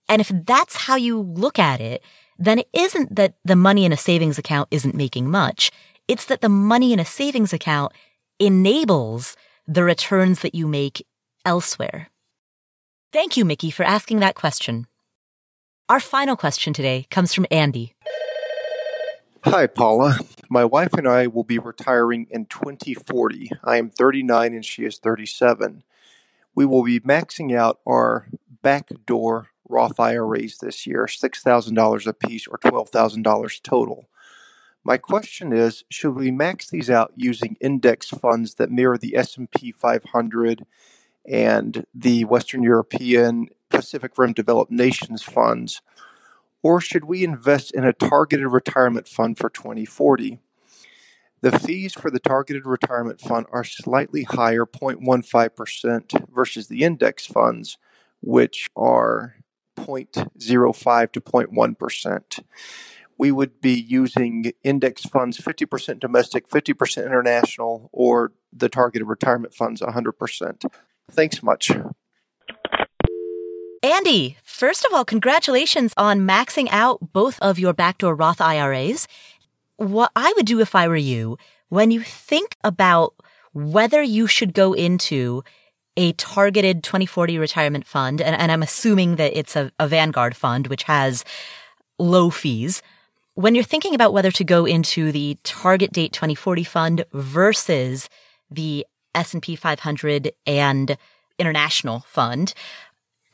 And 0.08 0.20
if 0.20 0.30
that's 0.32 0.76
how 0.76 0.96
you 0.96 1.20
look 1.20 1.58
at 1.58 1.80
it, 1.80 2.02
then 2.38 2.58
it 2.60 2.68
isn't 2.72 3.14
that 3.16 3.34
the 3.44 3.56
money 3.56 3.84
in 3.84 3.92
a 3.92 3.96
savings 3.96 4.38
account 4.38 4.68
isn't 4.70 4.94
making 4.94 5.30
much. 5.30 5.70
It's 6.08 6.26
that 6.26 6.40
the 6.40 6.48
money 6.48 6.92
in 6.92 6.98
a 6.98 7.04
savings 7.04 7.52
account 7.52 7.92
enables 8.38 9.36
the 9.66 9.84
returns 9.84 10.40
that 10.40 10.54
you 10.54 10.66
make 10.66 11.06
elsewhere. 11.44 12.10
Thank 13.12 13.36
you, 13.36 13.44
Mickey, 13.44 13.70
for 13.70 13.84
asking 13.84 14.20
that 14.20 14.34
question. 14.34 14.86
Our 15.88 16.00
final 16.00 16.36
question 16.36 16.72
today 16.72 17.06
comes 17.10 17.32
from 17.32 17.46
Andy. 17.50 17.94
Hi, 19.44 19.66
Paula. 19.66 20.18
My 20.48 20.64
wife 20.64 20.94
and 20.94 21.06
I 21.06 21.26
will 21.26 21.44
be 21.44 21.58
retiring 21.58 22.26
in 22.30 22.46
2040. 22.46 23.50
I 23.62 23.76
am 23.76 23.90
39 23.90 24.54
and 24.54 24.64
she 24.64 24.84
is 24.84 24.98
37. 24.98 25.84
We 26.54 26.64
will 26.64 26.82
be 26.82 27.00
maxing 27.00 27.56
out 27.56 27.80
our 27.86 28.26
backdoor 28.62 29.50
Roth 29.68 29.98
IRAs 29.98 30.58
this 30.58 30.86
year, 30.86 31.06
$6,000 31.06 32.06
apiece 32.06 32.46
or 32.46 32.58
$12,000 32.58 33.62
total. 33.62 34.08
My 34.84 34.98
question 34.98 35.52
is, 35.52 35.84
should 35.90 36.14
we 36.14 36.30
max 36.30 36.68
these 36.68 36.90
out 36.90 37.12
using 37.16 37.56
index 37.60 38.08
funds 38.08 38.54
that 38.56 38.70
mirror 38.70 38.98
the 38.98 39.16
S&P 39.16 39.72
500 39.72 40.66
and 41.26 41.86
the 41.94 42.24
Western 42.24 42.62
European 42.62 43.48
Pacific 43.70 44.12
Rim 44.18 44.34
developed 44.34 44.70
nations 44.70 45.22
funds, 45.22 45.80
or 46.62 46.80
should 46.80 47.04
we 47.04 47.24
invest 47.24 47.72
in 47.72 47.84
a 47.84 47.92
targeted 47.92 48.46
retirement 48.46 49.08
fund 49.08 49.38
for 49.38 49.48
2040? 49.48 50.38
The 51.40 51.58
fees 51.58 51.92
for 51.92 52.10
the 52.10 52.20
targeted 52.20 52.64
retirement 52.64 53.20
fund 53.20 53.46
are 53.52 53.64
slightly 53.64 54.22
higher, 54.22 54.64
0.15% 54.64 56.28
versus 56.34 56.68
the 56.68 56.82
index 56.82 57.26
funds, 57.26 57.76
which 58.22 58.70
are 58.76 59.36
0.05 59.76 61.12
to 61.12 61.20
0.1%. 61.20 62.40
We 63.16 63.30
would 63.30 63.60
be 63.60 63.74
using 63.74 64.52
index 64.64 65.02
funds 65.02 65.38
50% 65.38 66.00
domestic, 66.00 66.48
50% 66.48 67.06
international, 67.06 67.88
or 67.92 68.32
the 68.52 68.68
targeted 68.68 69.06
retirement 69.06 69.54
funds 69.54 69.80
100%. 69.80 70.64
Thanks 71.10 71.42
much. 71.42 71.70
Andy, 73.82 74.38
first 74.42 74.84
of 74.86 74.94
all, 74.94 75.04
congratulations 75.04 75.92
on 75.96 76.20
maxing 76.20 76.68
out 76.70 77.12
both 77.12 77.38
of 77.40 77.58
your 77.58 77.74
backdoor 77.74 78.14
Roth 78.14 78.40
IRAs. 78.40 79.06
What 79.76 80.10
I 80.16 80.32
would 80.36 80.46
do 80.46 80.60
if 80.60 80.74
I 80.74 80.88
were 80.88 80.96
you, 80.96 81.36
when 81.68 81.90
you 81.90 82.00
think 82.00 82.56
about 82.64 83.14
whether 83.52 84.02
you 84.02 84.26
should 84.26 84.54
go 84.54 84.72
into 84.72 85.44
a 85.96 86.12
targeted 86.14 86.82
2040 86.82 87.38
retirement 87.38 87.86
fund, 87.86 88.20
and, 88.20 88.34
and 88.34 88.50
I'm 88.50 88.62
assuming 88.62 89.16
that 89.16 89.36
it's 89.38 89.56
a, 89.56 89.70
a 89.78 89.86
Vanguard 89.86 90.36
fund, 90.36 90.66
which 90.66 90.84
has 90.84 91.24
low 91.98 92.30
fees. 92.30 92.82
When 93.34 93.54
you're 93.54 93.64
thinking 93.64 93.94
about 93.94 94.12
whether 94.12 94.30
to 94.32 94.44
go 94.44 94.64
into 94.64 95.12
the 95.12 95.38
target 95.42 95.92
date 95.92 96.12
2040 96.12 96.64
fund 96.64 97.04
versus 97.12 98.08
the 98.50 98.86
S&P 99.14 99.56
500 99.56 100.32
and 100.46 100.96
international 101.38 102.00
fund, 102.00 102.54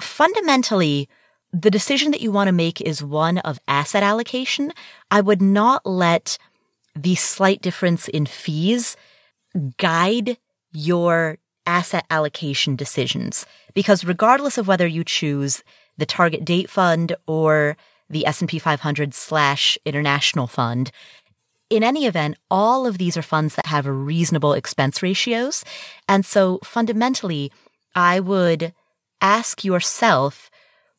fundamentally, 0.00 1.08
the 1.52 1.70
decision 1.70 2.12
that 2.12 2.20
you 2.20 2.30
want 2.30 2.48
to 2.48 2.52
make 2.52 2.80
is 2.80 3.02
one 3.02 3.38
of 3.38 3.58
asset 3.66 4.02
allocation. 4.02 4.72
I 5.10 5.20
would 5.20 5.42
not 5.42 5.84
let 5.84 6.38
the 6.94 7.14
slight 7.14 7.60
difference 7.60 8.08
in 8.08 8.26
fees 8.26 8.96
guide 9.76 10.38
your 10.72 11.38
asset 11.70 12.04
allocation 12.10 12.74
decisions 12.74 13.46
because 13.74 14.04
regardless 14.04 14.58
of 14.58 14.66
whether 14.66 14.88
you 14.88 15.04
choose 15.04 15.62
the 15.96 16.04
target 16.04 16.44
date 16.44 16.68
fund 16.68 17.14
or 17.28 17.76
the 18.08 18.26
S&P 18.26 18.58
500 18.58 19.14
slash 19.14 19.78
international 19.84 20.48
fund, 20.48 20.90
in 21.70 21.84
any 21.84 22.06
event, 22.06 22.36
all 22.50 22.86
of 22.88 22.98
these 22.98 23.16
are 23.16 23.22
funds 23.22 23.54
that 23.54 23.66
have 23.66 23.86
reasonable 23.86 24.52
expense 24.54 25.00
ratios. 25.00 25.64
And 26.08 26.26
so 26.26 26.58
fundamentally, 26.64 27.52
I 27.94 28.18
would 28.18 28.74
ask 29.20 29.64
yourself 29.64 30.50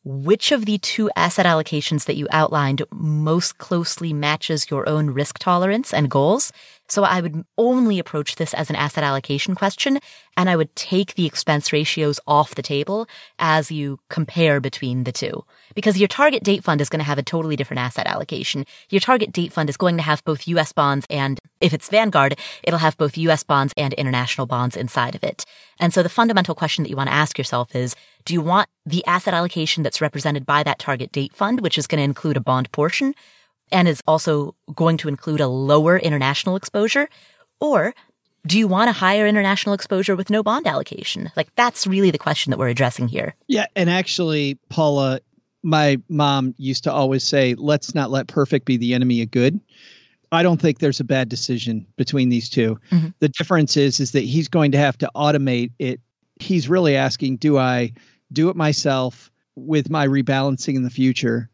which 0.05 0.53
of 0.53 0.65
the 0.65 0.77
two 0.77 1.11
asset 1.17 1.45
allocations 1.45 2.05
that 2.05 2.15
you 2.15 2.27
outlined 2.31 2.81
most 2.91 3.57
closely 3.57 4.13
matches 4.13 4.71
your 4.71 4.87
own 4.87 5.09
risk 5.09 5.37
tolerance 5.37 5.93
and 5.93 6.09
goals. 6.09 6.53
So 6.91 7.05
I 7.05 7.21
would 7.21 7.45
only 7.57 7.99
approach 7.99 8.35
this 8.35 8.53
as 8.53 8.69
an 8.69 8.75
asset 8.75 9.05
allocation 9.05 9.55
question, 9.55 9.97
and 10.35 10.49
I 10.49 10.57
would 10.57 10.75
take 10.75 11.15
the 11.15 11.25
expense 11.25 11.71
ratios 11.71 12.19
off 12.27 12.55
the 12.55 12.61
table 12.61 13.07
as 13.39 13.71
you 13.71 14.01
compare 14.09 14.59
between 14.59 15.05
the 15.05 15.13
two. 15.13 15.45
Because 15.73 15.97
your 15.97 16.09
target 16.09 16.43
date 16.43 16.65
fund 16.65 16.81
is 16.81 16.89
going 16.89 16.99
to 16.99 17.05
have 17.05 17.17
a 17.17 17.23
totally 17.23 17.55
different 17.55 17.79
asset 17.79 18.07
allocation. 18.07 18.65
Your 18.89 18.99
target 18.99 19.31
date 19.31 19.53
fund 19.53 19.69
is 19.69 19.77
going 19.77 19.95
to 19.95 20.03
have 20.03 20.21
both 20.25 20.49
US 20.49 20.73
bonds 20.73 21.07
and, 21.09 21.39
if 21.61 21.73
it's 21.73 21.87
Vanguard, 21.87 22.37
it'll 22.61 22.79
have 22.79 22.97
both 22.97 23.17
US 23.17 23.41
bonds 23.41 23.73
and 23.77 23.93
international 23.93 24.45
bonds 24.45 24.75
inside 24.75 25.15
of 25.15 25.23
it. 25.23 25.45
And 25.79 25.93
so 25.93 26.03
the 26.03 26.09
fundamental 26.09 26.55
question 26.55 26.83
that 26.83 26.89
you 26.89 26.97
want 26.97 27.07
to 27.07 27.15
ask 27.15 27.37
yourself 27.37 27.73
is, 27.73 27.95
do 28.25 28.33
you 28.33 28.41
want 28.41 28.67
the 28.85 29.05
asset 29.05 29.33
allocation 29.33 29.81
that's 29.81 30.01
represented 30.01 30.45
by 30.45 30.61
that 30.63 30.79
target 30.79 31.13
date 31.13 31.33
fund, 31.33 31.61
which 31.61 31.77
is 31.77 31.87
going 31.87 31.99
to 31.99 32.03
include 32.03 32.35
a 32.35 32.41
bond 32.41 32.69
portion 32.73 33.15
and 33.71 33.87
is 33.87 34.01
also 34.07 34.55
going 34.75 34.97
to 34.97 35.07
include 35.07 35.41
a 35.41 35.47
lower 35.47 35.97
international 35.97 36.55
exposure? 36.55 37.09
Or 37.59 37.93
do 38.45 38.57
you 38.57 38.67
want 38.67 38.89
a 38.89 38.93
higher 38.93 39.27
international 39.27 39.75
exposure 39.75 40.15
with 40.15 40.29
no 40.29 40.43
bond 40.43 40.67
allocation? 40.67 41.31
Like 41.35 41.53
that's 41.55 41.85
really 41.85 42.11
the 42.11 42.17
question 42.17 42.51
that 42.51 42.57
we're 42.57 42.69
addressing 42.69 43.07
here. 43.07 43.35
Yeah. 43.47 43.67
And 43.75 43.89
actually, 43.89 44.59
Paula, 44.69 45.19
my 45.63 45.97
mom 46.09 46.55
used 46.57 46.85
to 46.85 46.91
always 46.91 47.23
say, 47.23 47.55
let's 47.55 47.93
not 47.93 48.09
let 48.09 48.27
perfect 48.27 48.65
be 48.65 48.77
the 48.77 48.93
enemy 48.93 49.21
of 49.21 49.29
good. 49.29 49.59
I 50.31 50.43
don't 50.43 50.59
think 50.61 50.79
there's 50.79 51.01
a 51.01 51.03
bad 51.05 51.29
decision 51.29 51.85
between 51.97 52.29
these 52.29 52.49
2 52.49 52.79
mm-hmm. 52.89 53.07
The 53.19 53.29
difference 53.29 53.77
is 53.77 53.99
is 53.99 54.13
that 54.13 54.21
he's 54.21 54.47
going 54.47 54.71
to 54.71 54.77
have 54.77 54.97
to 54.99 55.11
automate 55.15 55.71
it. 55.77 55.99
He's 56.39 56.69
really 56.69 56.95
asking, 56.95 57.37
do 57.37 57.57
I 57.57 57.93
do 58.31 58.49
it 58.49 58.55
myself 58.55 59.29
with 59.55 59.89
my 59.89 60.07
rebalancing 60.07 60.75
in 60.75 60.83
the 60.83 60.89
future 60.89 61.50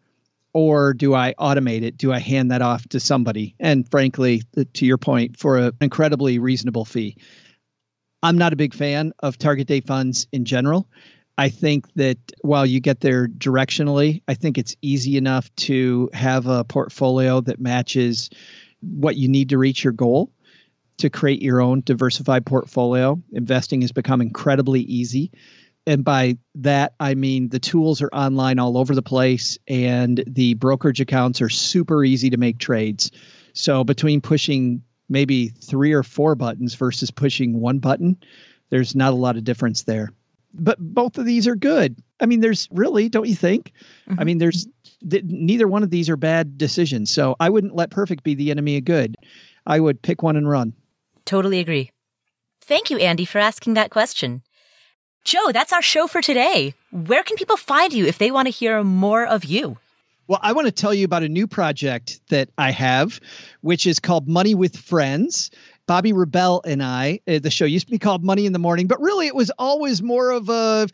or 0.57 0.95
do 0.95 1.13
I 1.13 1.35
automate 1.37 1.83
it? 1.83 1.97
Do 1.97 2.11
I 2.11 2.17
hand 2.17 2.49
that 2.49 2.63
off 2.63 2.89
to 2.89 2.99
somebody? 2.99 3.53
And 3.59 3.87
frankly, 3.91 4.41
to 4.73 4.85
your 4.87 4.97
point, 4.97 5.37
for 5.37 5.57
an 5.57 5.77
incredibly 5.81 6.39
reasonable 6.39 6.83
fee. 6.83 7.17
I'm 8.23 8.39
not 8.39 8.53
a 8.53 8.55
big 8.55 8.73
fan 8.73 9.13
of 9.19 9.37
target 9.37 9.67
date 9.67 9.85
funds 9.85 10.25
in 10.31 10.45
general. 10.45 10.89
I 11.37 11.49
think 11.49 11.93
that 11.93 12.17
while 12.41 12.65
you 12.65 12.79
get 12.79 13.01
there 13.01 13.27
directionally, 13.27 14.23
I 14.27 14.33
think 14.33 14.57
it's 14.57 14.75
easy 14.81 15.15
enough 15.15 15.55
to 15.57 16.09
have 16.11 16.47
a 16.47 16.63
portfolio 16.63 17.39
that 17.41 17.59
matches 17.59 18.31
what 18.81 19.15
you 19.15 19.27
need 19.27 19.49
to 19.49 19.59
reach 19.59 19.83
your 19.83 19.93
goal 19.93 20.31
to 20.97 21.11
create 21.11 21.43
your 21.43 21.61
own 21.61 21.83
diversified 21.85 22.47
portfolio. 22.47 23.21
Investing 23.31 23.81
has 23.81 23.91
become 23.91 24.21
incredibly 24.21 24.81
easy. 24.81 25.31
And 25.87 26.05
by 26.05 26.37
that, 26.55 26.93
I 26.99 27.15
mean 27.15 27.49
the 27.49 27.59
tools 27.59 28.01
are 28.03 28.09
online 28.13 28.59
all 28.59 28.77
over 28.77 28.93
the 28.93 29.01
place, 29.01 29.57
and 29.67 30.23
the 30.27 30.53
brokerage 30.53 31.01
accounts 31.01 31.41
are 31.41 31.49
super 31.49 32.03
easy 32.03 32.29
to 32.29 32.37
make 32.37 32.59
trades. 32.59 33.11
So, 33.53 33.83
between 33.83 34.21
pushing 34.21 34.83
maybe 35.09 35.47
three 35.47 35.93
or 35.93 36.03
four 36.03 36.35
buttons 36.35 36.75
versus 36.75 37.09
pushing 37.09 37.59
one 37.59 37.79
button, 37.79 38.17
there's 38.69 38.95
not 38.95 39.13
a 39.13 39.15
lot 39.15 39.37
of 39.37 39.43
difference 39.43 39.83
there 39.83 40.11
but 40.53 40.77
both 40.79 41.17
of 41.17 41.25
these 41.25 41.47
are 41.47 41.55
good. 41.55 42.01
I 42.19 42.25
mean, 42.25 42.39
there's 42.39 42.67
really, 42.71 43.09
don't 43.09 43.27
you 43.27 43.35
think? 43.35 43.71
Mm-hmm. 44.09 44.19
I 44.19 44.23
mean, 44.23 44.37
there's 44.37 44.67
th- 45.07 45.23
neither 45.25 45.67
one 45.67 45.83
of 45.83 45.89
these 45.89 46.09
are 46.09 46.17
bad 46.17 46.57
decisions. 46.57 47.11
So 47.11 47.35
I 47.39 47.49
wouldn't 47.49 47.75
let 47.75 47.91
perfect 47.91 48.23
be 48.23 48.35
the 48.35 48.51
enemy 48.51 48.77
of 48.77 48.85
good. 48.85 49.15
I 49.65 49.79
would 49.79 50.01
pick 50.01 50.23
one 50.23 50.35
and 50.35 50.49
run. 50.49 50.73
Totally 51.25 51.59
agree. 51.59 51.91
Thank 52.61 52.89
you, 52.89 52.97
Andy, 52.97 53.25
for 53.25 53.39
asking 53.39 53.75
that 53.75 53.91
question. 53.91 54.41
Joe, 55.27 55.51
that's 55.51 55.73
our 55.73 55.81
show 55.81 56.07
for 56.07 56.21
today. 56.21 56.73
Where 56.89 57.21
can 57.21 57.35
people 57.35 57.57
find 57.57 57.91
you 57.91 58.05
if 58.05 58.17
they 58.17 58.31
want 58.31 58.45
to 58.45 58.49
hear 58.49 58.81
more 58.81 59.25
of 59.25 59.43
you? 59.43 59.77
Well, 60.25 60.39
I 60.41 60.53
want 60.53 60.67
to 60.67 60.71
tell 60.71 60.93
you 60.93 61.03
about 61.03 61.23
a 61.23 61.27
new 61.27 61.47
project 61.47 62.21
that 62.29 62.47
I 62.57 62.71
have, 62.71 63.19
which 63.59 63.85
is 63.85 63.99
called 63.99 64.29
Money 64.29 64.55
with 64.55 64.77
Friends. 64.77 65.51
Bobbi 65.85 66.13
Rebell 66.15 66.61
and 66.63 66.81
I, 66.81 67.19
uh, 67.27 67.39
the 67.39 67.51
show 67.51 67.65
used 67.65 67.87
to 67.87 67.91
be 67.91 67.99
called 67.99 68.23
Money 68.23 68.45
in 68.45 68.53
the 68.53 68.59
Morning, 68.59 68.87
but 68.87 69.01
really 69.01 69.27
it 69.27 69.35
was 69.35 69.51
always 69.59 70.01
more 70.01 70.31
of 70.31 70.47
a 70.47 70.87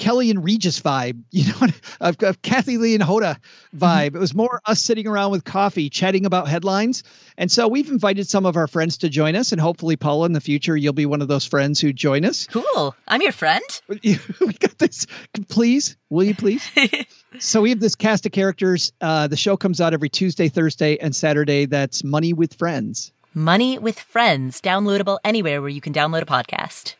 Kelly 0.00 0.30
and 0.30 0.42
Regis 0.42 0.80
vibe, 0.80 1.22
you 1.30 1.52
know, 1.52 1.68
of, 2.00 2.16
of 2.22 2.42
Kathie 2.42 2.78
Lee 2.78 2.94
and 2.94 3.02
Hoda 3.04 3.36
vibe. 3.76 4.08
Mm-hmm. 4.08 4.16
It 4.16 4.18
was 4.18 4.34
more 4.34 4.60
us 4.66 4.80
sitting 4.80 5.06
around 5.06 5.30
with 5.30 5.44
coffee, 5.44 5.90
chatting 5.90 6.24
about 6.24 6.48
headlines. 6.48 7.04
And 7.36 7.52
so 7.52 7.68
we've 7.68 7.88
invited 7.88 8.26
some 8.26 8.46
of 8.46 8.56
our 8.56 8.66
friends 8.66 8.98
to 8.98 9.08
join 9.08 9.36
us, 9.36 9.52
and 9.52 9.60
hopefully, 9.60 9.96
Paula, 9.96 10.26
in 10.26 10.32
the 10.32 10.40
future, 10.40 10.76
you'll 10.76 10.94
be 10.94 11.06
one 11.06 11.22
of 11.22 11.28
those 11.28 11.44
friends 11.44 11.80
who 11.80 11.92
join 11.92 12.24
us. 12.24 12.46
Cool. 12.46 12.96
I'm 13.06 13.20
your 13.20 13.32
friend. 13.32 13.62
we 13.88 14.16
got 14.58 14.78
this. 14.78 15.06
Please, 15.48 15.96
will 16.08 16.24
you 16.24 16.34
please? 16.34 16.66
so 17.38 17.60
we 17.60 17.70
have 17.70 17.80
this 17.80 17.94
cast 17.94 18.24
of 18.24 18.32
characters. 18.32 18.92
Uh, 19.00 19.26
the 19.28 19.36
show 19.36 19.56
comes 19.56 19.80
out 19.80 19.92
every 19.92 20.08
Tuesday, 20.08 20.48
Thursday, 20.48 20.96
and 20.96 21.14
Saturday. 21.14 21.66
That's 21.66 22.02
Money 22.02 22.32
with 22.32 22.54
Friends. 22.54 23.12
Money 23.34 23.78
with 23.78 24.00
Friends, 24.00 24.62
downloadable 24.62 25.18
anywhere 25.24 25.60
where 25.60 25.70
you 25.70 25.82
can 25.82 25.92
download 25.92 26.22
a 26.22 26.26
podcast. 26.26 26.94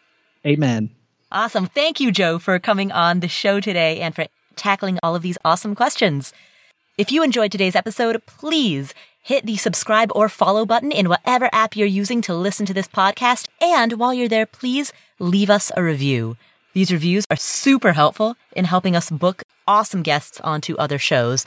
Amen. 0.46 0.90
Awesome. 1.32 1.66
Thank 1.66 2.00
you, 2.00 2.10
Joe, 2.10 2.40
for 2.40 2.58
coming 2.58 2.90
on 2.90 3.20
the 3.20 3.28
show 3.28 3.60
today 3.60 4.00
and 4.00 4.16
for 4.16 4.26
tackling 4.56 4.98
all 5.00 5.14
of 5.14 5.22
these 5.22 5.38
awesome 5.44 5.76
questions. 5.76 6.32
If 6.98 7.12
you 7.12 7.22
enjoyed 7.22 7.52
today's 7.52 7.76
episode, 7.76 8.20
please 8.26 8.94
hit 9.22 9.46
the 9.46 9.56
subscribe 9.56 10.10
or 10.12 10.28
follow 10.28 10.66
button 10.66 10.90
in 10.90 11.08
whatever 11.08 11.48
app 11.52 11.76
you're 11.76 11.86
using 11.86 12.20
to 12.22 12.34
listen 12.34 12.66
to 12.66 12.74
this 12.74 12.88
podcast. 12.88 13.46
And 13.60 13.92
while 13.92 14.12
you're 14.12 14.28
there, 14.28 14.44
please 14.44 14.92
leave 15.20 15.50
us 15.50 15.70
a 15.76 15.84
review. 15.84 16.36
These 16.72 16.90
reviews 16.90 17.26
are 17.30 17.36
super 17.36 17.92
helpful 17.92 18.34
in 18.56 18.64
helping 18.64 18.96
us 18.96 19.08
book 19.08 19.44
awesome 19.68 20.02
guests 20.02 20.40
onto 20.40 20.74
other 20.78 20.98
shows. 20.98 21.46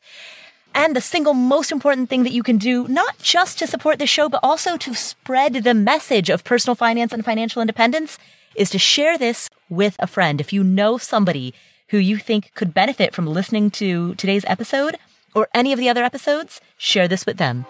And 0.73 0.95
the 0.95 1.01
single 1.01 1.33
most 1.33 1.73
important 1.73 2.09
thing 2.09 2.23
that 2.23 2.31
you 2.31 2.41
can 2.41 2.57
do, 2.57 2.87
not 2.87 3.19
just 3.19 3.59
to 3.59 3.67
support 3.67 3.99
the 3.99 4.07
show, 4.07 4.29
but 4.29 4.39
also 4.41 4.77
to 4.77 4.95
spread 4.95 5.55
the 5.55 5.73
message 5.73 6.29
of 6.29 6.45
personal 6.45 6.75
finance 6.75 7.11
and 7.11 7.25
financial 7.25 7.61
independence, 7.61 8.17
is 8.55 8.69
to 8.69 8.79
share 8.79 9.17
this 9.17 9.49
with 9.75 9.95
a 9.99 10.07
friend. 10.07 10.39
If 10.39 10.53
you 10.53 10.63
know 10.63 10.97
somebody 10.97 11.53
who 11.89 11.97
you 11.97 12.17
think 12.17 12.53
could 12.55 12.73
benefit 12.73 13.13
from 13.13 13.27
listening 13.27 13.71
to 13.71 14.15
today's 14.15 14.45
episode 14.45 14.97
or 15.35 15.47
any 15.53 15.73
of 15.73 15.79
the 15.79 15.89
other 15.89 16.03
episodes, 16.03 16.61
share 16.77 17.07
this 17.07 17.25
with 17.25 17.37
them. 17.37 17.65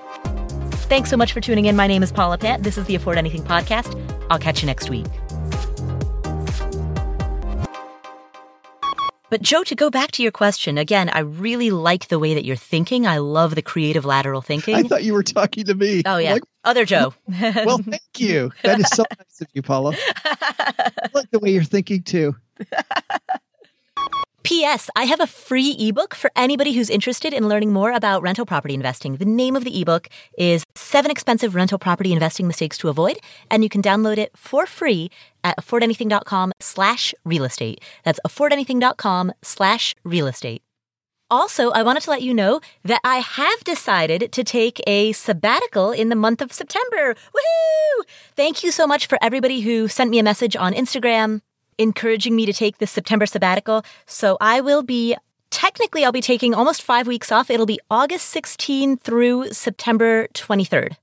Thanks 0.89 1.09
so 1.09 1.17
much 1.17 1.33
for 1.33 1.41
tuning 1.41 1.65
in. 1.65 1.75
My 1.75 1.87
name 1.87 2.03
is 2.03 2.11
Paula 2.11 2.37
Pant. 2.37 2.63
This 2.63 2.77
is 2.77 2.85
the 2.85 2.95
Afford 2.95 3.17
Anything 3.17 3.43
podcast. 3.43 3.99
I'll 4.29 4.39
catch 4.39 4.61
you 4.61 4.67
next 4.67 4.89
week. 4.89 5.07
But 9.33 9.41
Joe, 9.41 9.63
to 9.63 9.73
go 9.73 9.89
back 9.89 10.11
to 10.11 10.21
your 10.21 10.31
question, 10.31 10.77
again, 10.77 11.09
I 11.09 11.21
really 11.21 11.71
like 11.71 12.07
the 12.07 12.19
way 12.19 12.35
that 12.35 12.45
you're 12.45 12.55
thinking. 12.55 13.07
I 13.07 13.17
love 13.17 13.55
the 13.55 13.63
creative 13.63 14.05
lateral 14.05 14.43
thinking. 14.43 14.75
I 14.75 14.83
thought 14.83 15.03
you 15.03 15.13
were 15.13 15.23
talking 15.23 15.65
to 15.65 15.73
me. 15.73 16.03
Oh, 16.05 16.17
yeah. 16.17 16.33
Like, 16.33 16.43
Other 16.63 16.85
Joe. 16.85 17.15
well, 17.41 17.79
thank 17.79 18.03
you. 18.19 18.51
That 18.61 18.79
is 18.79 18.87
so 18.89 19.03
nice 19.17 19.41
of 19.41 19.47
you, 19.53 19.63
Paula. 19.63 19.95
I 20.25 21.09
like 21.15 21.31
the 21.31 21.39
way 21.39 21.49
you're 21.49 21.63
thinking 21.63 22.03
too. 22.03 22.35
P.S. 24.43 24.89
I 24.95 25.05
have 25.05 25.21
a 25.21 25.27
free 25.27 25.71
ebook 25.79 26.13
for 26.13 26.29
anybody 26.35 26.73
who's 26.73 26.89
interested 26.89 27.33
in 27.33 27.47
learning 27.47 27.71
more 27.71 27.93
about 27.93 28.21
rental 28.21 28.45
property 28.45 28.73
investing. 28.73 29.15
The 29.15 29.25
name 29.25 29.55
of 29.55 29.63
the 29.63 29.81
ebook 29.81 30.09
is 30.37 30.65
Seven 30.75 31.09
Expensive 31.09 31.55
Rental 31.55 31.79
Property 31.79 32.11
Investing 32.11 32.45
Mistakes 32.45 32.77
to 32.79 32.89
Avoid, 32.89 33.19
and 33.49 33.63
you 33.63 33.69
can 33.69 33.81
download 33.81 34.17
it 34.17 34.31
for 34.35 34.65
free 34.65 35.09
at 35.45 35.57
affordanything.com 35.57 36.51
slash 36.59 37.15
real 37.23 37.45
estate. 37.45 37.81
That's 38.03 38.19
affordanything.com 38.27 39.31
slash 39.41 39.95
real 40.03 40.27
estate. 40.27 40.61
Also, 41.31 41.71
I 41.71 41.81
wanted 41.81 42.03
to 42.03 42.09
let 42.09 42.21
you 42.21 42.33
know 42.33 42.59
that 42.83 42.99
I 43.03 43.17
have 43.17 43.63
decided 43.63 44.31
to 44.33 44.43
take 44.43 44.81
a 44.85 45.13
sabbatical 45.13 45.91
in 45.91 46.09
the 46.09 46.15
month 46.15 46.41
of 46.41 46.51
September. 46.51 47.15
Woohoo! 47.15 48.03
Thank 48.35 48.61
you 48.63 48.71
so 48.71 48.85
much 48.85 49.07
for 49.07 49.17
everybody 49.21 49.61
who 49.61 49.87
sent 49.87 50.11
me 50.11 50.19
a 50.19 50.23
message 50.23 50.55
on 50.55 50.73
Instagram, 50.73 51.41
encouraging 51.77 52.35
me 52.35 52.45
to 52.45 52.53
take 52.53 52.77
this 52.77 52.91
September 52.91 53.25
sabbatical. 53.25 53.83
So 54.05 54.37
I 54.39 54.61
will 54.61 54.83
be 54.83 55.15
technically 55.49 56.03
I'll 56.03 56.11
be 56.11 56.21
taking 56.21 56.53
almost 56.53 56.81
5 56.81 57.07
weeks 57.07 57.31
off. 57.31 57.49
It'll 57.49 57.65
be 57.65 57.79
August 57.89 58.29
16 58.29 58.97
through 58.97 59.53
September 59.53 60.27
23rd. 60.33 60.95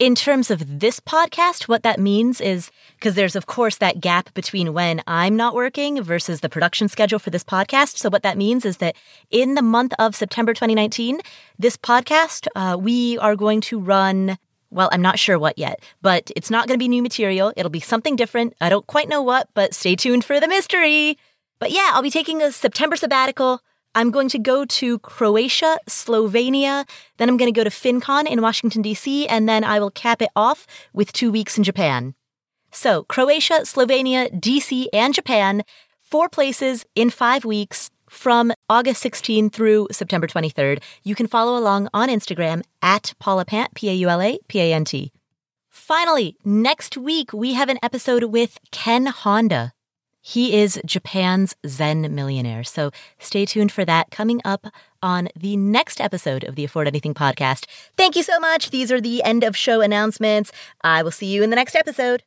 In 0.00 0.14
terms 0.14 0.50
of 0.50 0.80
this 0.80 0.98
podcast, 0.98 1.68
what 1.68 1.82
that 1.82 2.00
means 2.00 2.40
is 2.40 2.70
because 2.94 3.16
there's, 3.16 3.36
of 3.36 3.44
course, 3.44 3.76
that 3.76 4.00
gap 4.00 4.32
between 4.32 4.72
when 4.72 5.02
I'm 5.06 5.36
not 5.36 5.54
working 5.54 6.02
versus 6.02 6.40
the 6.40 6.48
production 6.48 6.88
schedule 6.88 7.18
for 7.18 7.28
this 7.28 7.44
podcast. 7.44 7.98
So, 7.98 8.08
what 8.08 8.22
that 8.22 8.38
means 8.38 8.64
is 8.64 8.78
that 8.78 8.96
in 9.30 9.56
the 9.56 9.62
month 9.62 9.92
of 9.98 10.16
September 10.16 10.54
2019, 10.54 11.20
this 11.58 11.76
podcast, 11.76 12.46
uh, 12.56 12.78
we 12.78 13.18
are 13.18 13.36
going 13.36 13.60
to 13.60 13.78
run 13.78 14.38
well, 14.70 14.88
I'm 14.92 15.02
not 15.02 15.18
sure 15.18 15.38
what 15.38 15.58
yet, 15.58 15.82
but 16.00 16.30
it's 16.36 16.50
not 16.50 16.66
going 16.66 16.78
to 16.78 16.82
be 16.82 16.88
new 16.88 17.02
material. 17.02 17.52
It'll 17.56 17.70
be 17.70 17.80
something 17.80 18.16
different. 18.16 18.54
I 18.60 18.68
don't 18.68 18.86
quite 18.86 19.08
know 19.08 19.22
what, 19.22 19.48
but 19.54 19.74
stay 19.74 19.96
tuned 19.96 20.24
for 20.24 20.40
the 20.40 20.48
mystery. 20.48 21.18
But 21.58 21.72
yeah, 21.72 21.90
I'll 21.92 22.02
be 22.02 22.10
taking 22.10 22.40
a 22.42 22.52
September 22.52 22.96
sabbatical. 22.96 23.60
I'm 23.94 24.10
going 24.12 24.28
to 24.28 24.38
go 24.38 24.64
to 24.64 25.00
Croatia, 25.00 25.78
Slovenia, 25.88 26.88
then 27.16 27.28
I'm 27.28 27.36
going 27.36 27.52
to 27.52 27.58
go 27.58 27.64
to 27.64 27.70
FinCon 27.70 28.26
in 28.26 28.40
Washington, 28.40 28.82
D.C., 28.82 29.26
and 29.26 29.48
then 29.48 29.64
I 29.64 29.80
will 29.80 29.90
cap 29.90 30.22
it 30.22 30.30
off 30.36 30.66
with 30.92 31.12
two 31.12 31.32
weeks 31.32 31.58
in 31.58 31.64
Japan. 31.64 32.14
So, 32.70 33.02
Croatia, 33.04 33.62
Slovenia, 33.62 34.30
DC, 34.32 34.86
and 34.92 35.12
Japan, 35.12 35.64
four 35.98 36.28
places 36.28 36.86
in 36.94 37.10
five 37.10 37.44
weeks 37.44 37.90
from 38.10 38.52
August 38.68 39.00
16 39.00 39.48
through 39.50 39.88
September 39.92 40.26
23rd. 40.26 40.82
You 41.02 41.14
can 41.14 41.26
follow 41.26 41.56
along 41.56 41.88
on 41.94 42.08
Instagram 42.08 42.62
at 42.82 43.14
Paula 43.18 43.44
Pant, 43.44 43.72
P 43.74 43.88
A 43.88 43.94
U 43.94 44.08
L 44.08 44.20
A 44.20 44.38
P 44.48 44.60
A 44.60 44.74
N 44.74 44.84
T. 44.84 45.12
Finally, 45.68 46.36
next 46.44 46.96
week 46.96 47.32
we 47.32 47.54
have 47.54 47.68
an 47.68 47.78
episode 47.82 48.24
with 48.24 48.58
Ken 48.72 49.06
Honda. 49.06 49.72
He 50.20 50.60
is 50.60 50.78
Japan's 50.84 51.54
Zen 51.66 52.14
millionaire. 52.14 52.64
So 52.64 52.90
stay 53.18 53.46
tuned 53.46 53.72
for 53.72 53.84
that 53.86 54.10
coming 54.10 54.40
up 54.44 54.66
on 55.02 55.28
the 55.34 55.56
next 55.56 56.00
episode 56.00 56.44
of 56.44 56.56
the 56.56 56.64
Afford 56.64 56.88
Anything 56.88 57.14
podcast. 57.14 57.66
Thank 57.96 58.16
you 58.16 58.22
so 58.22 58.38
much. 58.38 58.70
These 58.70 58.92
are 58.92 59.00
the 59.00 59.22
end 59.22 59.44
of 59.44 59.56
show 59.56 59.80
announcements. 59.80 60.52
I 60.82 61.02
will 61.02 61.10
see 61.10 61.26
you 61.26 61.42
in 61.42 61.50
the 61.50 61.56
next 61.56 61.74
episode. 61.74 62.22